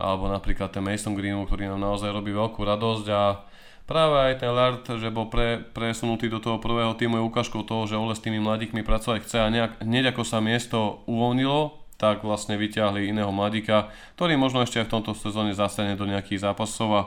alebo 0.00 0.32
napríklad 0.32 0.72
ten 0.72 0.80
Mason 0.80 1.12
Greenwood, 1.12 1.52
ktorý 1.52 1.68
nám 1.68 1.84
naozaj 1.84 2.08
robí 2.08 2.32
veľkú 2.32 2.64
radosť 2.64 3.06
a 3.12 3.44
práve 3.84 4.16
aj 4.16 4.34
ten 4.40 4.48
Lard, 4.48 4.82
že 4.88 5.12
bol 5.12 5.28
pre, 5.28 5.60
presunutý 5.60 6.32
do 6.32 6.40
toho 6.40 6.56
prvého 6.56 6.96
týmu 6.96 7.20
je 7.20 7.28
ukážkou 7.28 7.60
toho, 7.68 7.84
že 7.84 8.00
Ole 8.00 8.16
s 8.16 8.24
tými 8.24 8.40
mladíkmi 8.40 8.80
pracovať 8.80 9.28
chce 9.28 9.36
a 9.44 9.52
nejak, 9.52 9.84
hneď 9.84 10.16
ako 10.16 10.24
sa 10.24 10.40
miesto 10.40 11.04
uvoľnilo, 11.04 11.76
tak 12.00 12.24
vlastne 12.24 12.56
vyťahli 12.56 13.12
iného 13.12 13.28
mladíka, 13.28 13.92
ktorý 14.16 14.40
možno 14.40 14.64
ešte 14.64 14.80
aj 14.80 14.88
v 14.88 14.94
tomto 14.96 15.12
sezóne 15.12 15.52
zastane 15.52 16.00
do 16.00 16.08
nejakých 16.08 16.48
zápasov 16.48 16.88
a 16.96 17.02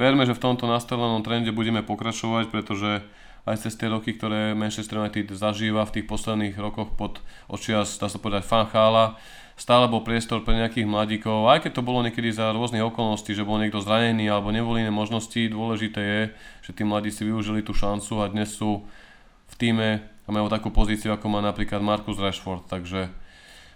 verme, 0.00 0.24
že 0.24 0.32
v 0.32 0.40
tomto 0.40 0.64
nastavenom 0.64 1.20
trende 1.20 1.52
budeme 1.52 1.84
pokračovať, 1.84 2.48
pretože 2.48 3.04
aj 3.44 3.56
cez 3.66 3.76
tie 3.76 3.88
roky, 3.88 4.16
ktoré 4.16 4.56
Manchester 4.56 5.00
United 5.00 5.32
zažíva 5.32 5.84
v 5.88 6.00
tých 6.00 6.06
posledných 6.08 6.56
rokoch 6.56 6.92
pod 6.96 7.20
očias, 7.48 7.96
dá 8.00 8.08
sa 8.08 8.20
povedať, 8.20 8.44
fanchála, 8.48 9.16
stále 9.60 9.92
bol 9.92 10.00
priestor 10.00 10.40
pre 10.40 10.56
nejakých 10.56 10.88
mladíkov, 10.88 11.52
aj 11.52 11.68
keď 11.68 11.72
to 11.76 11.82
bolo 11.84 12.00
niekedy 12.00 12.32
za 12.32 12.48
rôznych 12.48 12.80
okolností, 12.80 13.36
že 13.36 13.44
bol 13.44 13.60
niekto 13.60 13.84
zranený 13.84 14.32
alebo 14.32 14.48
neboli 14.48 14.80
iné 14.80 14.88
možnosti, 14.88 15.36
dôležité 15.36 16.00
je, 16.00 16.22
že 16.64 16.70
tí 16.72 16.80
mladí 16.80 17.12
si 17.12 17.28
využili 17.28 17.60
tú 17.60 17.76
šancu 17.76 18.24
a 18.24 18.32
dnes 18.32 18.48
sú 18.56 18.88
v 19.52 19.54
týme 19.60 20.00
a 20.00 20.28
majú 20.32 20.48
takú 20.48 20.72
pozíciu, 20.72 21.12
ako 21.12 21.28
má 21.28 21.44
napríklad 21.44 21.84
Marcus 21.84 22.16
Rashford, 22.16 22.72
takže 22.72 23.12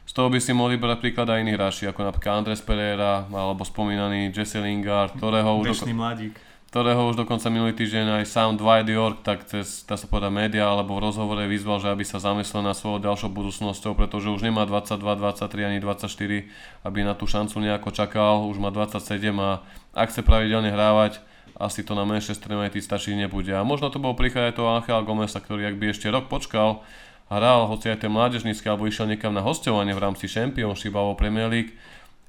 z 0.05 0.13
toho 0.13 0.33
by 0.33 0.41
si 0.41 0.57
mohli 0.57 0.81
brať 0.81 1.05
príklad 1.05 1.29
aj 1.29 1.41
iní 1.45 1.53
hráči, 1.53 1.85
ako 1.85 2.01
napríklad 2.09 2.45
Andres 2.45 2.65
Pereira, 2.65 3.29
alebo 3.29 3.65
spomínaný 3.65 4.33
Jesse 4.33 4.61
Lingard, 4.65 5.17
ktorého 5.21 5.53
už, 5.61 5.85
doko- 5.85 5.93
mladík. 5.93 6.37
Ktorého 6.75 7.07
už 7.07 7.23
dokonca 7.23 7.55
minulý 7.55 7.71
týždeň 7.71 8.19
aj 8.19 8.25
sám 8.27 8.59
Dwight 8.59 8.91
York, 8.91 9.23
tak 9.23 9.47
cez, 9.47 9.87
dá 9.87 9.95
sa 9.95 10.11
povedať, 10.11 10.35
média 10.35 10.67
alebo 10.67 10.99
v 10.99 11.07
rozhovore 11.07 11.47
vyzval, 11.47 11.79
že 11.79 11.87
aby 11.87 12.03
sa 12.03 12.19
zamyslel 12.19 12.67
na 12.67 12.75
svojou 12.75 12.99
ďalšou 12.99 13.31
budúcnosťou, 13.31 13.95
pretože 13.95 14.27
už 14.27 14.43
nemá 14.43 14.67
22, 14.67 14.99
23 14.99 15.71
ani 15.71 15.79
24, 15.79 16.51
aby 16.83 16.99
na 17.07 17.15
tú 17.15 17.31
šancu 17.31 17.63
nejako 17.63 17.95
čakal, 17.95 18.51
už 18.51 18.59
má 18.59 18.75
27 18.75 19.07
a 19.39 19.63
ak 19.95 20.11
chce 20.11 20.27
pravidelne 20.27 20.75
hrávať, 20.75 21.23
asi 21.55 21.87
to 21.87 21.95
na 21.95 22.03
Manchester 22.03 22.59
United 22.59 22.83
stačí 22.83 23.15
nebude. 23.15 23.55
A 23.55 23.63
možno 23.63 23.87
to 23.95 24.03
bol 24.03 24.19
príklad 24.19 24.51
aj 24.51 24.59
toho 24.59 24.75
Angela 24.75 25.07
Gomesa, 25.07 25.39
ktorý 25.39 25.71
ak 25.71 25.79
by 25.79 25.95
ešte 25.95 26.11
rok 26.11 26.27
počkal, 26.27 26.83
hral, 27.31 27.71
hoci 27.71 27.87
aj 27.87 28.03
ten 28.03 28.11
mládežnícky, 28.11 28.67
alebo 28.67 28.91
išiel 28.91 29.07
niekam 29.07 29.31
na 29.31 29.47
hostovanie 29.47 29.95
v 29.95 30.03
rámci 30.03 30.27
Championship 30.27 30.91
alebo 30.99 31.15
Premier 31.15 31.47
League. 31.47 31.79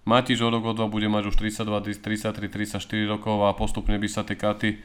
Matič 0.05 0.37
o 0.41 0.53
rok 0.53 0.63
o 0.69 0.73
dva 0.77 0.85
bude 0.85 1.09
mať 1.09 1.33
už 1.33 1.35
32, 1.41 1.97
33, 1.97 2.29
34 2.29 2.77
rokov 3.09 3.41
a 3.41 3.57
postupne 3.57 3.97
by 3.97 4.05
sa 4.05 4.21
tie 4.21 4.37
karty 4.37 4.77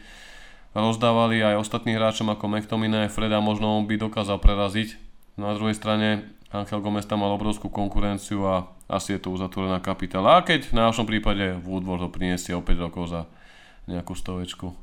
rozdávali 0.72 1.42
aj 1.42 1.60
ostatným 1.60 1.98
hráčom 1.98 2.30
ako 2.30 2.46
McTominay, 2.46 3.10
Freda, 3.10 3.42
možno 3.42 3.76
on 3.76 3.84
by 3.84 3.98
dokázal 3.98 4.38
preraziť. 4.38 4.96
Na 5.36 5.52
druhej 5.52 5.74
strane 5.74 6.30
Angel 6.50 6.82
Gomez 6.82 7.06
tam 7.06 7.22
mal 7.22 7.30
obrovskú 7.34 7.70
konkurenciu 7.70 8.42
a 8.46 8.70
asi 8.90 9.14
je 9.14 9.22
to 9.22 9.30
uzatvorená 9.30 9.78
kapitála. 9.78 10.38
A 10.38 10.44
keď 10.46 10.70
v 10.70 10.78
našom 10.78 11.06
prípade 11.06 11.58
Woodward 11.62 12.02
ho 12.06 12.10
priniesie 12.10 12.54
o 12.58 12.62
5 12.62 12.86
rokov 12.90 13.04
za 13.10 13.20
nejakú 13.86 14.14
stovečku. 14.14 14.74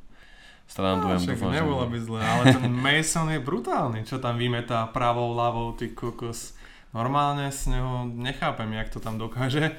Strandujem, 0.67 1.23
no, 1.23 1.27
dúfam, 1.31 1.51
nebolo 1.55 1.85
by 1.87 1.99
zle, 2.03 2.19
ale 2.19 2.43
ten 2.51 2.67
Mason 2.85 3.31
je 3.31 3.39
brutálny, 3.39 4.03
čo 4.03 4.19
tam 4.19 4.35
vymetá 4.35 4.83
pravou, 4.91 5.31
ľavou, 5.31 5.71
ty 5.79 5.95
kokos. 5.95 6.59
Normálne 6.91 7.47
z 7.55 7.71
neho 7.71 8.03
nechápem, 8.03 8.67
jak 8.75 8.91
to 8.91 8.99
tam 8.99 9.15
dokáže. 9.15 9.71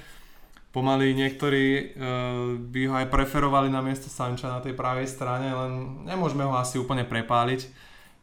Pomaly 0.69 1.17
niektorí 1.17 1.97
uh, 1.97 2.55
by 2.61 2.81
ho 2.89 2.95
aj 3.01 3.09
preferovali 3.09 3.73
na 3.73 3.81
miesto 3.81 4.13
Sanča 4.13 4.53
na 4.53 4.61
tej 4.61 4.77
pravej 4.77 5.09
strane, 5.09 5.49
len 5.49 6.05
nemôžeme 6.05 6.45
ho 6.45 6.53
asi 6.55 6.77
úplne 6.77 7.09
prepáliť, 7.09 7.61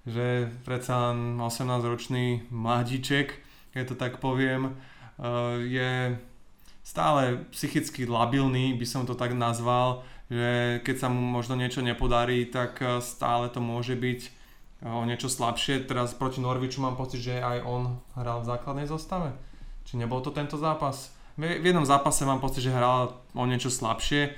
že 0.05 0.53
predsa 0.61 1.09
len 1.09 1.41
18-ročný 1.41 2.53
mladíček, 2.53 3.41
keď 3.73 3.83
to 3.89 3.95
tak 3.97 4.21
poviem, 4.21 4.77
uh, 5.17 5.57
je 5.57 6.13
stále 6.85 7.41
psychicky 7.49 8.05
labilný, 8.05 8.77
by 8.77 8.85
som 8.85 9.09
to 9.09 9.17
tak 9.17 9.33
nazval, 9.33 10.05
že 10.29 10.81
keď 10.85 10.95
sa 11.01 11.07
mu 11.09 11.17
možno 11.17 11.57
niečo 11.57 11.81
nepodarí, 11.81 12.45
tak 12.45 12.77
eh, 12.81 13.01
stále 13.01 13.49
to 13.49 13.57
môže 13.57 13.97
byť 13.97 14.21
o 14.85 15.01
niečo 15.01 15.33
slabšie. 15.33 15.89
Teraz 15.89 16.13
proti 16.13 16.43
Norviču 16.43 16.77
mám 16.77 16.93
pocit, 16.93 17.23
že 17.23 17.41
aj 17.41 17.65
on 17.65 17.97
hral 18.13 18.45
v 18.45 18.49
základnej 18.53 18.85
zostave. 18.85 19.33
Či 19.87 19.97
nebol 19.97 20.21
to 20.21 20.29
tento 20.29 20.61
zápas? 20.61 21.14
V 21.35 21.65
jednom 21.65 21.83
zápase 21.83 22.23
mám 22.23 22.39
pocit, 22.39 22.63
že 22.63 22.71
hral 22.71 23.11
o 23.35 23.43
niečo 23.43 23.67
slabšie. 23.67 24.31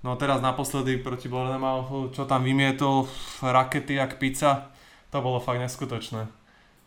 No 0.00 0.16
teraz 0.16 0.40
naposledy 0.40 0.96
proti 0.96 1.28
Bournemouthu, 1.28 2.14
čo 2.16 2.24
tam 2.24 2.46
vymietol 2.46 3.04
rakety 3.44 4.00
jak 4.00 4.16
pizza, 4.16 4.72
to 5.12 5.20
bolo 5.20 5.44
fakt 5.44 5.60
neskutočné. 5.60 6.24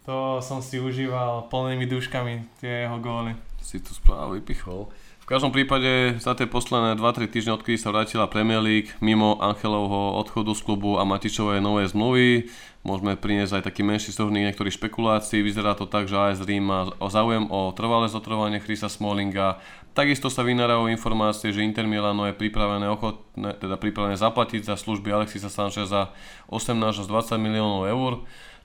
To 0.09 0.41
som 0.41 0.65
si 0.65 0.81
užíval 0.81 1.45
plnými 1.53 1.85
duškami 1.85 2.57
tie 2.57 2.89
jeho 2.89 2.97
góly. 2.97 3.37
Si 3.61 3.77
tu 3.77 3.93
správu 3.93 4.41
vypichol 4.41 4.89
každom 5.31 5.55
prípade 5.55 6.19
za 6.19 6.35
tie 6.35 6.43
posledné 6.43 6.99
2-3 6.99 7.31
týždne, 7.31 7.55
odkedy 7.55 7.79
sa 7.79 7.95
vrátila 7.95 8.27
Premier 8.27 8.59
League, 8.59 8.91
mimo 8.99 9.39
Angelovho 9.39 10.19
odchodu 10.19 10.51
z 10.51 10.59
klubu 10.59 10.99
a 10.99 11.07
Matičovej 11.07 11.63
novej 11.63 11.95
zmluvy, 11.95 12.51
môžeme 12.83 13.15
priniesť 13.15 13.63
aj 13.63 13.71
taký 13.71 13.87
menší 13.87 14.11
súhrný 14.11 14.43
niektorých 14.43 14.75
špekulácií. 14.75 15.39
Vyzerá 15.39 15.79
to 15.79 15.87
tak, 15.87 16.11
že 16.11 16.19
AS 16.19 16.43
Rím 16.43 16.67
má 16.67 16.91
záujem 17.07 17.47
o 17.47 17.71
trvalé 17.71 18.11
zotrvanie 18.11 18.59
Chrisa 18.59 18.91
Smallinga. 18.91 19.63
Takisto 19.95 20.27
sa 20.27 20.43
vynárajú 20.43 20.91
informácie, 20.91 21.55
že 21.55 21.63
Inter 21.63 21.87
Milano 21.87 22.27
je 22.27 22.35
pripravené, 22.35 22.91
ochotné, 22.91 23.55
teda 23.55 23.79
pripravené 23.79 24.19
zaplatiť 24.19 24.67
za 24.67 24.75
služby 24.75 25.15
Alexisa 25.15 25.47
Sancheza 25.47 26.11
18 26.51 26.75
až 26.75 27.07
20 27.07 27.39
miliónov 27.39 27.87
eur 27.87 28.13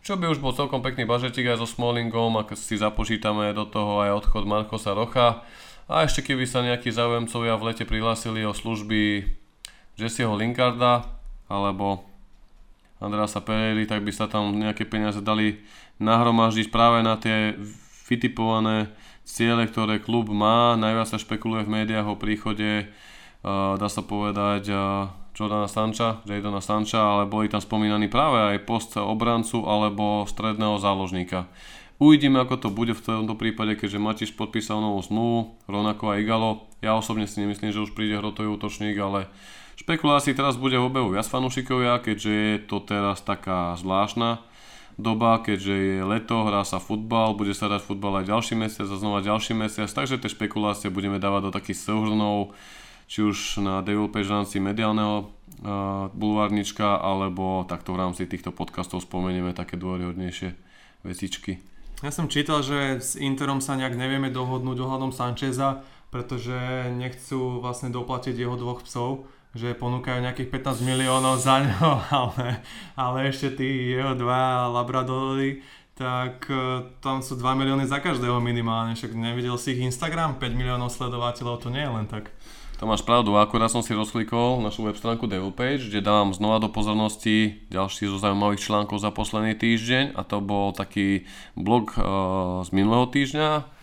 čo 0.07 0.15
by 0.15 0.31
už 0.31 0.39
bol 0.39 0.55
celkom 0.55 0.87
pekný 0.87 1.03
bažetik 1.03 1.51
aj 1.51 1.59
so 1.59 1.67
Smallingom, 1.67 2.39
ak 2.39 2.55
si 2.55 2.79
započítame 2.79 3.51
do 3.51 3.67
toho 3.67 4.07
aj 4.07 4.23
odchod 4.23 4.47
Markosa 4.47 4.95
Rocha. 4.95 5.43
A 5.87 6.03
ešte 6.03 6.19
keby 6.27 6.51
sa 6.51 6.67
nejakí 6.67 6.91
záujemcovia 6.91 7.55
v 7.55 7.71
lete 7.71 7.87
prihlásili 7.87 8.43
o 8.43 8.51
služby 8.51 9.23
Jesseho 9.95 10.35
Linkarda 10.35 11.07
alebo 11.47 12.03
Andreasa 12.99 13.39
Pereira, 13.39 13.87
tak 13.87 14.03
by 14.03 14.11
sa 14.11 14.27
tam 14.27 14.51
nejaké 14.59 14.83
peniaze 14.83 15.23
dali 15.23 15.63
nahromaždiť 16.03 16.75
práve 16.75 17.07
na 17.07 17.15
tie 17.15 17.55
vytipované 18.11 18.91
ciele, 19.23 19.63
ktoré 19.71 20.03
klub 20.03 20.27
má. 20.27 20.75
Najviac 20.75 21.07
sa 21.07 21.23
špekuluje 21.23 21.63
v 21.63 21.75
médiách 21.79 22.07
o 22.11 22.19
príchode, 22.19 22.91
dá 23.79 23.87
sa 23.87 24.03
povedať, 24.03 24.67
Jordana 25.39 25.71
Sancha, 25.71 26.25
Jadona 26.27 26.65
Sancha, 26.65 26.99
ale 26.99 27.31
boli 27.31 27.47
tam 27.47 27.63
spomínaní 27.63 28.11
práve 28.11 28.43
aj 28.43 28.67
post 28.67 28.99
obrancu 28.99 29.63
alebo 29.69 30.27
stredného 30.27 30.83
záložníka. 30.83 31.47
Uvidíme, 31.97 32.45
ako 32.45 32.61
to 32.61 32.69
bude 32.69 32.93
v 32.93 33.01
tomto 33.01 33.41
prípade, 33.41 33.73
keďže 33.73 33.97
Matiš 33.97 34.31
podpísal 34.37 34.85
novú 34.85 35.01
zmluvu, 35.01 35.57
rovnako 35.65 36.13
aj 36.13 36.21
Igalo. 36.21 36.51
Ja 36.85 36.93
osobne 36.93 37.25
si 37.25 37.41
nemyslím, 37.41 37.73
že 37.73 37.81
už 37.81 37.97
príde 37.97 38.21
hrotový 38.21 38.53
útočník, 38.53 39.01
ale 39.01 39.33
špekulácií 39.81 40.37
teraz 40.37 40.61
bude 40.61 40.77
v 40.77 40.93
obehu 40.93 41.17
viac 41.17 41.25
fanúšikovia, 41.25 42.05
keďže 42.05 42.33
je 42.33 42.57
to 42.69 42.85
teraz 42.85 43.25
taká 43.25 43.73
zvláštna 43.81 44.45
doba, 45.01 45.41
keďže 45.41 45.75
je 45.77 45.99
leto, 46.05 46.45
hrá 46.45 46.65
sa 46.65 46.81
futbal, 46.81 47.37
bude 47.37 47.53
sa 47.53 47.69
dať 47.69 47.85
futbal 47.85 48.25
aj 48.25 48.33
ďalší 48.33 48.55
mesiac 48.57 48.89
a 48.89 48.97
znova 48.97 49.21
ďalší 49.21 49.53
mesiac, 49.53 49.89
takže 49.89 50.21
tie 50.21 50.33
špekulácie 50.33 50.89
budeme 50.89 51.21
dávať 51.21 51.49
do 51.49 51.51
takých 51.53 51.81
súhrnov, 51.81 52.57
či 53.05 53.25
už 53.25 53.61
na 53.61 53.85
Devil 53.85 54.09
Page 54.09 54.29
v 54.29 54.61
mediálneho 54.61 55.17
uh, 55.21 55.29
bulvárnička, 56.17 56.97
alebo 56.97 57.69
takto 57.69 57.93
v 57.93 58.01
rámci 58.05 58.25
týchto 58.25 58.53
podcastov 58.57 59.05
spomenieme 59.05 59.53
také 59.53 59.77
dôveryhodnejšie 59.77 60.57
vecičky. 61.05 61.76
Ja 62.07 62.15
som 62.15 62.31
čítal, 62.31 62.63
že 62.63 63.03
s 63.03 63.19
Interom 63.19 63.59
sa 63.59 63.75
nejak 63.75 63.99
nevieme 63.99 64.31
dohodnúť 64.31 64.79
ohľadom 64.79 65.11
Sancheza, 65.11 65.83
pretože 66.15 66.55
nechcú 66.95 67.59
vlastne 67.59 67.91
doplatiť 67.91 68.47
jeho 68.47 68.55
dvoch 68.55 68.87
psov 68.87 69.27
že 69.57 69.73
ponúkajú 69.73 70.21
nejakých 70.21 70.53
15 70.53 70.85
miliónov 70.85 71.41
za 71.41 71.65
ňo, 71.65 71.91
ale, 72.21 72.61
ale 72.93 73.19
ešte 73.33 73.57
tí 73.57 73.97
jeho 73.97 74.13
dva 74.13 74.69
labradory, 74.69 75.65
tak 75.97 76.45
e, 76.53 76.85
tam 77.01 77.25
sú 77.25 77.41
2 77.41 77.57
milióny 77.57 77.89
za 77.89 78.05
každého 78.05 78.37
minimálne, 78.37 78.93
však 78.93 79.17
nevidel 79.17 79.57
si 79.57 79.73
ich 79.73 79.81
Instagram, 79.81 80.37
5 80.37 80.53
miliónov 80.53 80.93
sledovateľov, 80.93 81.65
to 81.65 81.73
nie 81.73 81.81
je 81.81 81.89
len 81.89 82.05
tak. 82.05 82.36
To 82.77 82.85
máš 82.85 83.01
pravdu, 83.01 83.33
akurát 83.41 83.73
som 83.73 83.81
si 83.81 83.97
rozklikol 83.97 84.61
našu 84.61 84.85
web 84.85 85.01
stránku 85.01 85.25
Devilpage, 85.25 85.89
kde 85.89 86.05
dávam 86.05 86.37
znova 86.37 86.61
do 86.61 86.69
pozornosti 86.69 87.65
ďalší 87.73 88.05
zo 88.05 88.21
zaujímavých 88.21 88.61
článkov 88.61 89.01
za 89.01 89.09
posledný 89.09 89.57
týždeň 89.57 90.13
a 90.13 90.21
to 90.21 90.45
bol 90.45 90.77
taký 90.77 91.25
blog 91.57 91.97
uh, 91.97 92.61
z 92.65 92.69
minulého 92.77 93.09
týždňa, 93.09 93.77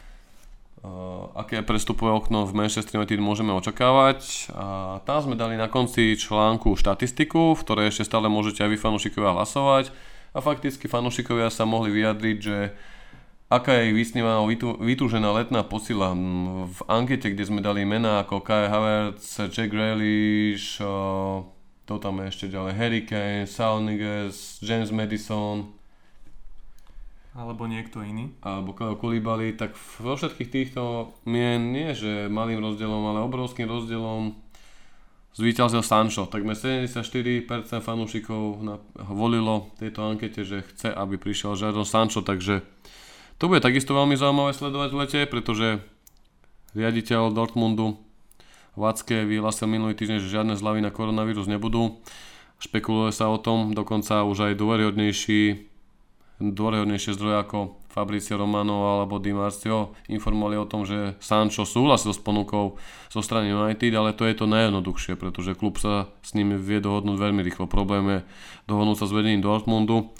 Uh, 0.84 1.32
aké 1.40 1.64
prestupové 1.64 2.12
okno 2.12 2.44
v 2.44 2.60
Manchester 2.60 3.00
United 3.00 3.16
môžeme 3.16 3.56
očakávať. 3.56 4.52
A 4.52 5.00
tam 5.08 5.24
sme 5.24 5.40
dali 5.40 5.56
na 5.56 5.72
konci 5.72 6.20
článku 6.20 6.76
štatistiku, 6.76 7.56
v 7.56 7.64
ktorej 7.64 7.88
ešte 7.88 8.12
stále 8.12 8.28
môžete 8.28 8.68
aj 8.68 8.76
vy 8.76 8.78
fanúšikovia 8.84 9.32
hlasovať. 9.32 9.96
A 10.36 10.44
fakticky 10.44 10.92
fanúšikovia 10.92 11.48
sa 11.56 11.64
mohli 11.64 11.88
vyjadriť, 11.88 12.38
že 12.44 12.76
aká 13.54 13.86
je 13.86 13.94
vysnívaná 13.94 14.42
vytúžená 14.82 15.30
letná 15.30 15.62
posila. 15.62 16.18
V 16.66 16.80
ankete, 16.90 17.30
kde 17.30 17.46
sme 17.46 17.62
dali 17.62 17.86
mená 17.86 18.26
ako 18.26 18.42
Kai 18.42 18.66
Havertz, 18.66 19.54
Jack 19.54 19.70
Grealish, 19.70 20.82
to 21.84 21.94
tam 22.02 22.24
je 22.24 22.34
ešte 22.34 22.46
ďalej 22.50 22.74
Harry 22.74 23.02
Kane, 23.06 23.46
Sauniges, 23.46 24.58
James 24.66 24.90
Madison, 24.90 25.70
alebo 27.34 27.66
niekto 27.66 28.06
iný. 28.06 28.30
Alebo 28.46 28.78
Kulibali, 28.78 29.58
tak 29.58 29.74
vo 29.98 30.14
všetkých 30.14 30.50
týchto 30.54 31.14
mien 31.26 31.74
nie, 31.74 31.98
že 31.98 32.30
malým 32.30 32.62
rozdielom, 32.62 33.10
ale 33.10 33.26
obrovským 33.26 33.66
rozdielom 33.66 34.38
zvíťazil 35.34 35.82
Sancho. 35.82 36.30
Takmer 36.30 36.54
74% 36.54 37.82
fanúšikov 37.82 38.62
volilo 39.10 39.74
tejto 39.82 40.06
ankete, 40.06 40.46
že 40.46 40.62
chce, 40.62 40.94
aby 40.94 41.18
prišiel 41.18 41.58
Jadon 41.58 41.90
Sancho, 41.90 42.22
takže 42.22 42.62
to 43.38 43.50
bude 43.50 43.62
takisto 43.62 43.94
veľmi 43.94 44.18
zaujímavé 44.18 44.52
sledovať 44.54 44.90
v 44.94 45.00
lete, 45.00 45.20
pretože 45.30 45.68
riaditeľ 46.74 47.34
Dortmundu 47.34 48.02
Vacke 48.74 49.26
vyhlásil 49.26 49.70
minulý 49.70 49.94
týždeň, 49.94 50.18
že 50.22 50.34
žiadne 50.34 50.54
zľavy 50.58 50.82
na 50.82 50.90
koronavírus 50.90 51.46
nebudú. 51.46 52.02
Špekuluje 52.58 53.14
sa 53.14 53.30
o 53.30 53.38
tom, 53.38 53.78
dokonca 53.78 54.26
už 54.26 54.50
aj 54.50 54.54
dôveryhodnejší 54.58 55.70
dôrehodnejšie 56.42 57.14
zdroje 57.14 57.38
ako 57.46 57.60
Fabricio 57.94 58.42
Romano 58.42 58.90
alebo 58.90 59.22
Di 59.22 59.32
Marcio 59.32 59.94
informovali 60.10 60.58
o 60.58 60.66
tom, 60.66 60.82
že 60.82 61.14
Sancho 61.22 61.64
súhlasil 61.64 62.10
s 62.12 62.20
ponukou 62.20 62.82
zo 63.08 63.22
strany 63.22 63.54
United, 63.54 63.94
ale 63.94 64.18
to 64.18 64.26
je 64.26 64.34
to 64.34 64.50
najjednoduchšie, 64.50 65.14
pretože 65.14 65.54
klub 65.54 65.78
sa 65.78 66.10
s 66.26 66.34
nimi 66.34 66.58
vie 66.58 66.82
dohodnúť 66.82 67.22
veľmi 67.22 67.46
rýchlo. 67.46 67.70
Problém 67.70 68.04
je 68.10 68.20
dohodnúť 68.66 68.98
sa 68.98 69.06
s 69.06 69.14
vedením 69.14 69.46
Dortmundu. 69.46 70.12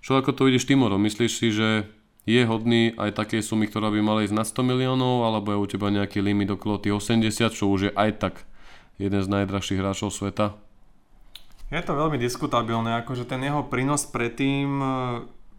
Čo 0.00 0.16
ako 0.16 0.32
to 0.32 0.48
vidíš 0.48 0.64
Timoro? 0.64 0.96
Myslíš 0.96 1.32
si, 1.36 1.52
že 1.52 1.84
je 2.28 2.44
hodný 2.44 2.92
aj 3.00 3.16
také 3.16 3.40
sumy, 3.40 3.64
ktorá 3.64 3.88
by 3.88 4.04
mala 4.04 4.20
ísť 4.20 4.36
na 4.36 4.44
100 4.44 4.60
miliónov, 4.60 5.24
alebo 5.24 5.56
je 5.56 5.62
u 5.64 5.66
teba 5.66 5.88
nejaký 5.88 6.20
limit 6.20 6.52
okolo 6.52 6.76
tých 6.76 6.92
80, 6.92 7.56
čo 7.56 7.64
už 7.72 7.80
je 7.88 7.92
aj 7.96 8.20
tak 8.20 8.34
jeden 9.00 9.24
z 9.24 9.32
najdrahších 9.32 9.80
hráčov 9.80 10.12
sveta? 10.12 10.52
Je 11.72 11.80
to 11.80 11.96
veľmi 11.96 12.20
diskutabilné, 12.20 13.00
akože 13.00 13.24
ten 13.24 13.40
jeho 13.44 13.64
prínos 13.64 14.04
predtým 14.04 14.68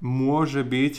môže 0.02 0.62
byť 0.62 0.96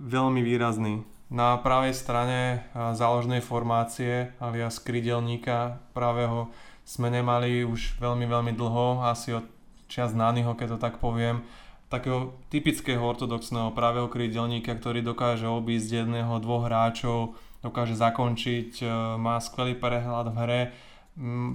veľmi 0.00 0.40
výrazný. 0.40 1.04
Na 1.30 1.54
pravej 1.60 1.94
strane 1.94 2.66
záložnej 2.74 3.38
formácie 3.38 4.34
alias 4.42 4.82
krydelníka 4.82 5.78
pravého 5.94 6.50
sme 6.82 7.06
nemali 7.06 7.62
už 7.62 8.02
veľmi, 8.02 8.26
veľmi 8.26 8.52
dlho, 8.56 9.06
asi 9.06 9.38
od 9.38 9.46
čas 9.86 10.10
Nányho, 10.10 10.58
keď 10.58 10.74
to 10.74 10.78
tak 10.82 10.98
poviem, 10.98 11.46
takého 11.90 12.38
typického 12.48 13.02
ortodoxného 13.02 13.74
pravého 13.74 14.06
krydelníka, 14.06 14.78
ktorý 14.78 15.02
dokáže 15.02 15.50
obísť 15.50 16.06
jedného, 16.06 16.38
dvoch 16.38 16.70
hráčov, 16.70 17.34
dokáže 17.66 17.98
zakončiť, 17.98 18.70
e, 18.80 18.84
má 19.18 19.42
skvelý 19.42 19.74
prehľad 19.74 20.30
v 20.32 20.36
hre, 20.38 20.62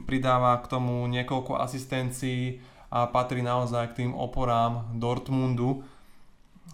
pridáva 0.06 0.60
k 0.62 0.70
tomu 0.70 1.08
niekoľko 1.10 1.58
asistencií 1.58 2.60
a 2.92 3.08
patrí 3.08 3.42
naozaj 3.42 3.96
k 3.96 4.06
tým 4.06 4.12
oporám 4.14 4.94
Dortmundu 5.00 5.82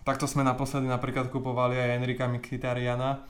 takto 0.03 0.25
sme 0.25 0.41
naposledy 0.41 0.89
napríklad 0.89 1.29
kupovali 1.29 1.77
aj 1.77 1.93
Enrika 2.01 2.25
Mkhitarjana, 2.25 3.21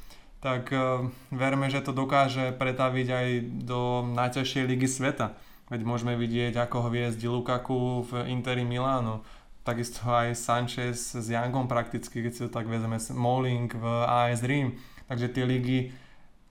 tak 0.42 0.74
uh, 0.74 1.06
verme, 1.30 1.70
že 1.70 1.84
to 1.86 1.94
dokáže 1.94 2.56
pretaviť 2.56 3.08
aj 3.12 3.28
do 3.68 4.02
najťažšej 4.18 4.64
ligy 4.66 4.88
sveta. 4.90 5.38
Veď 5.72 5.88
môžeme 5.88 6.20
vidieť, 6.20 6.58
ako 6.60 6.92
hviezdi 6.92 7.32
Lukaku 7.32 8.04
v 8.12 8.28
Interi 8.28 8.68
Milánu. 8.68 9.24
Takisto 9.62 10.10
aj 10.10 10.34
Sanchez 10.34 11.14
s 11.14 11.28
Youngom 11.30 11.70
prakticky, 11.70 12.26
keď 12.26 12.32
si 12.34 12.42
to 12.46 12.50
tak 12.50 12.66
vezme, 12.66 12.98
Smalling 12.98 13.70
v 13.70 13.86
AS 14.10 14.42
Rím. 14.42 14.82
Takže 15.06 15.28
tie 15.30 15.46
ligy 15.46 15.80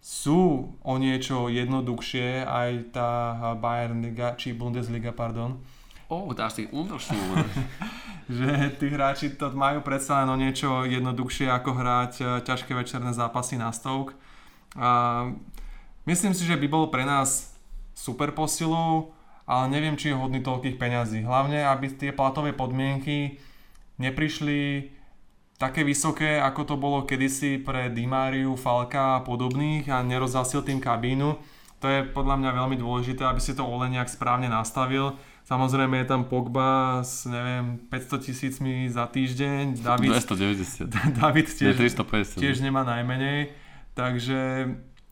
sú 0.01 0.73
o 0.81 0.95
niečo 0.97 1.53
jednoduchšie, 1.53 2.47
aj 2.47 2.95
tá 2.97 3.11
Bayern 3.61 4.01
Liga, 4.01 4.39
či 4.39 4.57
Bundesliga, 4.57 5.13
pardon. 5.13 5.61
Oh, 6.11 6.27
dáš 6.35 6.59
si 6.59 6.65
že 8.31 8.51
tí 8.79 8.87
hráči 8.91 9.35
to 9.35 9.51
majú 9.55 9.83
predsa 9.83 10.23
len 10.23 10.31
o 10.31 10.37
niečo 10.39 10.83
jednoduchšie 10.87 11.47
ako 11.51 11.71
hrať 11.71 12.13
e, 12.19 12.25
ťažké 12.43 12.75
večerné 12.75 13.15
zápasy 13.15 13.55
na 13.55 13.71
stovk. 13.71 14.15
A 14.75 15.31
myslím 16.07 16.35
si, 16.35 16.43
že 16.43 16.59
by 16.59 16.67
bol 16.67 16.91
pre 16.91 17.07
nás 17.07 17.55
super 17.95 18.35
posilou, 18.35 19.15
ale 19.51 19.67
neviem, 19.75 19.99
či 19.99 20.15
je 20.15 20.21
hodný 20.21 20.39
toľkých 20.47 20.79
peňazí. 20.79 21.27
Hlavne, 21.27 21.67
aby 21.67 21.91
tie 21.91 22.15
platové 22.15 22.55
podmienky 22.55 23.43
neprišli 23.99 24.87
také 25.59 25.83
vysoké, 25.83 26.39
ako 26.39 26.63
to 26.63 26.75
bolo 26.79 27.03
kedysi 27.03 27.59
pre 27.59 27.91
Dimáriu, 27.91 28.55
Falka 28.55 29.19
a 29.19 29.25
podobných 29.27 29.91
a 29.91 30.07
nerozzasil 30.07 30.63
tým 30.63 30.79
kabínu. 30.79 31.35
To 31.83 31.87
je 31.91 32.07
podľa 32.07 32.39
mňa 32.39 32.51
veľmi 32.55 32.77
dôležité, 32.79 33.27
aby 33.27 33.43
si 33.43 33.59
to 33.59 33.67
Ole 33.67 33.91
nejak 33.91 34.07
správne 34.07 34.47
nastavil 34.47 35.19
Samozrejme 35.51 35.99
je 35.99 36.07
tam 36.07 36.31
Pogba 36.31 37.03
s 37.03 37.27
neviem 37.27 37.83
500 37.91 38.23
tisícmi 38.23 38.87
za 38.87 39.11
týždeň. 39.11 39.83
David, 39.83 40.23
290. 40.23 40.87
David 41.21 41.47
tiež, 41.51 41.75
Nie, 41.75 41.91
350. 41.91 42.39
tiež 42.39 42.63
nemá 42.63 42.87
najmenej. 42.87 43.51
Takže 43.99 44.71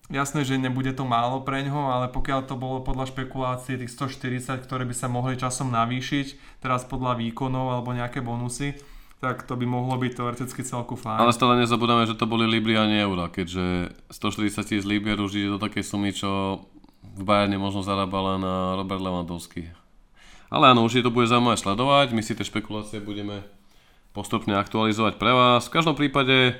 jasné, 0.08 0.44
že 0.44 0.56
nebude 0.56 0.90
to 0.96 1.04
málo 1.04 1.44
pre 1.44 1.60
ňoho, 1.64 1.92
ale 1.92 2.06
pokiaľ 2.08 2.48
to 2.48 2.56
bolo 2.56 2.80
podľa 2.80 3.12
špekulácie 3.12 3.76
tých 3.76 3.92
140, 3.92 4.64
ktoré 4.64 4.88
by 4.88 4.94
sa 4.96 5.08
mohli 5.08 5.36
časom 5.36 5.68
navýšiť, 5.68 6.60
teraz 6.64 6.88
podľa 6.88 7.20
výkonov 7.20 7.76
alebo 7.76 7.92
nejaké 7.92 8.24
bonusy, 8.24 8.76
tak 9.18 9.44
to 9.44 9.58
by 9.58 9.66
mohlo 9.66 9.98
byť 9.98 10.12
teoreticky 10.14 10.62
celku 10.62 10.94
fajn. 10.94 11.18
Ale 11.18 11.34
stále 11.34 11.58
nezabudáme, 11.58 12.06
že 12.06 12.14
to 12.14 12.30
boli 12.30 12.46
libry 12.46 12.78
a 12.78 12.86
nie 12.86 13.02
eura, 13.02 13.26
keďže 13.28 13.92
140 14.14 14.62
tisíc 14.62 14.84
libier 14.86 15.18
už 15.18 15.34
ide 15.34 15.48
do 15.50 15.58
takej 15.58 15.84
sumy, 15.84 16.14
čo 16.14 16.62
v 17.02 17.22
Bayerne 17.26 17.58
možno 17.58 17.82
zarábala 17.82 18.38
na 18.38 18.54
Robert 18.78 19.02
Lewandowski. 19.02 19.74
Ale 20.48 20.70
áno, 20.70 20.86
určite 20.86 21.10
to 21.10 21.14
bude 21.14 21.28
zaujímavé 21.28 21.58
sledovať, 21.58 22.14
my 22.14 22.22
si 22.24 22.32
tie 22.32 22.46
špekulácie 22.46 23.02
budeme 23.02 23.44
postupne 24.16 24.56
aktualizovať 24.56 25.20
pre 25.20 25.34
vás. 25.34 25.68
V 25.68 25.74
každom 25.76 25.98
prípade 25.98 26.56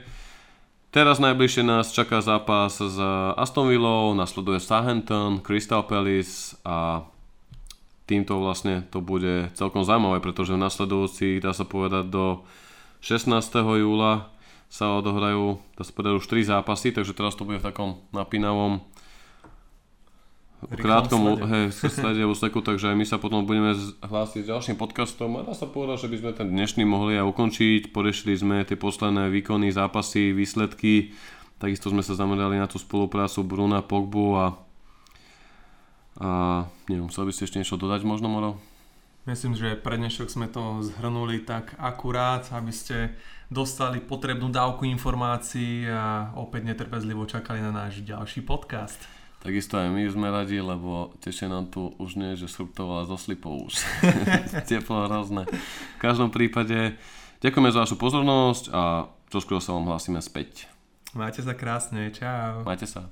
teraz 0.91 1.21
najbližšie 1.21 1.65
nás 1.65 1.93
čaká 1.93 2.21
zápas 2.21 2.81
s 2.81 2.99
Aston 3.37 3.69
Villou, 3.69 4.15
nasleduje 4.15 4.61
Southampton, 4.61 5.41
Crystal 5.45 5.85
Palace 5.85 6.57
a 6.65 7.05
týmto 8.09 8.41
vlastne 8.41 8.89
to 8.89 9.05
bude 9.05 9.53
celkom 9.53 9.85
zaujímavé, 9.85 10.25
pretože 10.25 10.57
v 10.57 10.65
nasledujúcich, 10.65 11.45
dá 11.45 11.53
sa 11.53 11.69
povedať, 11.69 12.09
do 12.09 12.43
16. 13.05 13.29
júla 13.79 14.33
sa 14.73 14.97
odohrajú, 14.97 15.61
dá 15.77 15.83
sa 15.85 15.93
povedať, 15.93 16.13
už 16.21 16.27
3 16.27 16.53
zápasy, 16.57 16.93
takže 16.93 17.13
teraz 17.13 17.37
to 17.37 17.45
bude 17.45 17.61
v 17.61 17.69
takom 17.69 18.01
napínavom 18.13 18.81
v 20.59 20.75
krátkom 20.75 21.39
hej, 21.47 21.71
slede 21.71 22.27
úseku, 22.27 22.59
takže 22.59 22.91
aj 22.91 22.97
my 22.99 23.07
sa 23.07 23.23
potom 23.23 23.47
budeme 23.47 23.79
z- 23.79 23.95
hlásiť 24.03 24.43
s 24.43 24.51
ďalším 24.51 24.75
podcastom 24.75 25.39
a 25.39 25.47
dá 25.47 25.55
sa 25.55 25.71
povedať, 25.71 26.07
že 26.07 26.11
by 26.11 26.17
sme 26.19 26.31
ten 26.35 26.49
dnešný 26.51 26.83
mohli 26.83 27.15
aj 27.15 27.31
ukončiť. 27.31 27.95
Porešili 27.95 28.35
sme 28.35 28.67
tie 28.67 28.75
posledné 28.75 29.31
výkony, 29.31 29.71
zápasy, 29.71 30.35
výsledky. 30.35 31.15
Takisto 31.63 31.95
sme 31.95 32.03
sa 32.03 32.19
zamerali 32.19 32.59
na 32.59 32.67
tú 32.67 32.83
spoluprácu 32.83 33.47
Bruna, 33.47 33.87
Pogbu 33.87 34.27
a, 34.35 34.47
a 36.19 36.31
neviem, 36.91 37.07
chcel 37.07 37.31
by 37.31 37.33
ste 37.35 37.47
ešte 37.47 37.59
niečo 37.63 37.79
dodať 37.79 38.03
možno, 38.03 38.27
Moro? 38.27 38.59
Myslím, 39.31 39.55
že 39.55 39.77
pre 39.79 40.01
dnešok 40.01 40.27
sme 40.27 40.49
to 40.51 40.83
zhrnuli 40.83 41.45
tak 41.45 41.77
akurát, 41.79 42.49
aby 42.51 42.73
ste 42.75 43.15
dostali 43.47 44.01
potrebnú 44.01 44.49
dávku 44.51 44.89
informácií 44.89 45.87
a 45.87 46.33
opäť 46.35 46.67
netrpezlivo 46.67 47.29
čakali 47.31 47.63
na 47.63 47.71
náš 47.71 48.03
ďalší 48.03 48.43
podcast. 48.43 49.18
Takisto 49.39 49.79
aj 49.79 49.95
my 49.95 50.03
sme 50.11 50.29
radi, 50.35 50.59
lebo 50.59 51.15
tešie 51.23 51.47
nám 51.47 51.71
tu 51.71 51.95
už 52.03 52.19
nie, 52.19 52.35
že 52.35 52.51
sruptovala 52.51 53.07
zo 53.07 53.15
slipov 53.15 53.71
už. 53.71 53.79
Teplo 54.69 55.07
hrozné. 55.07 55.47
V 55.97 56.01
každom 56.03 56.35
prípade 56.35 56.99
ďakujeme 57.39 57.71
za 57.71 57.87
vašu 57.87 57.95
pozornosť 57.95 58.65
a 58.75 59.07
čoskoro 59.31 59.63
sa 59.63 59.79
vám 59.79 59.95
hlásime 59.95 60.19
späť. 60.19 60.67
Majte 61.15 61.47
sa 61.47 61.55
krásne, 61.55 62.11
čau. 62.11 62.67
Majte 62.67 62.91
sa. 62.91 63.07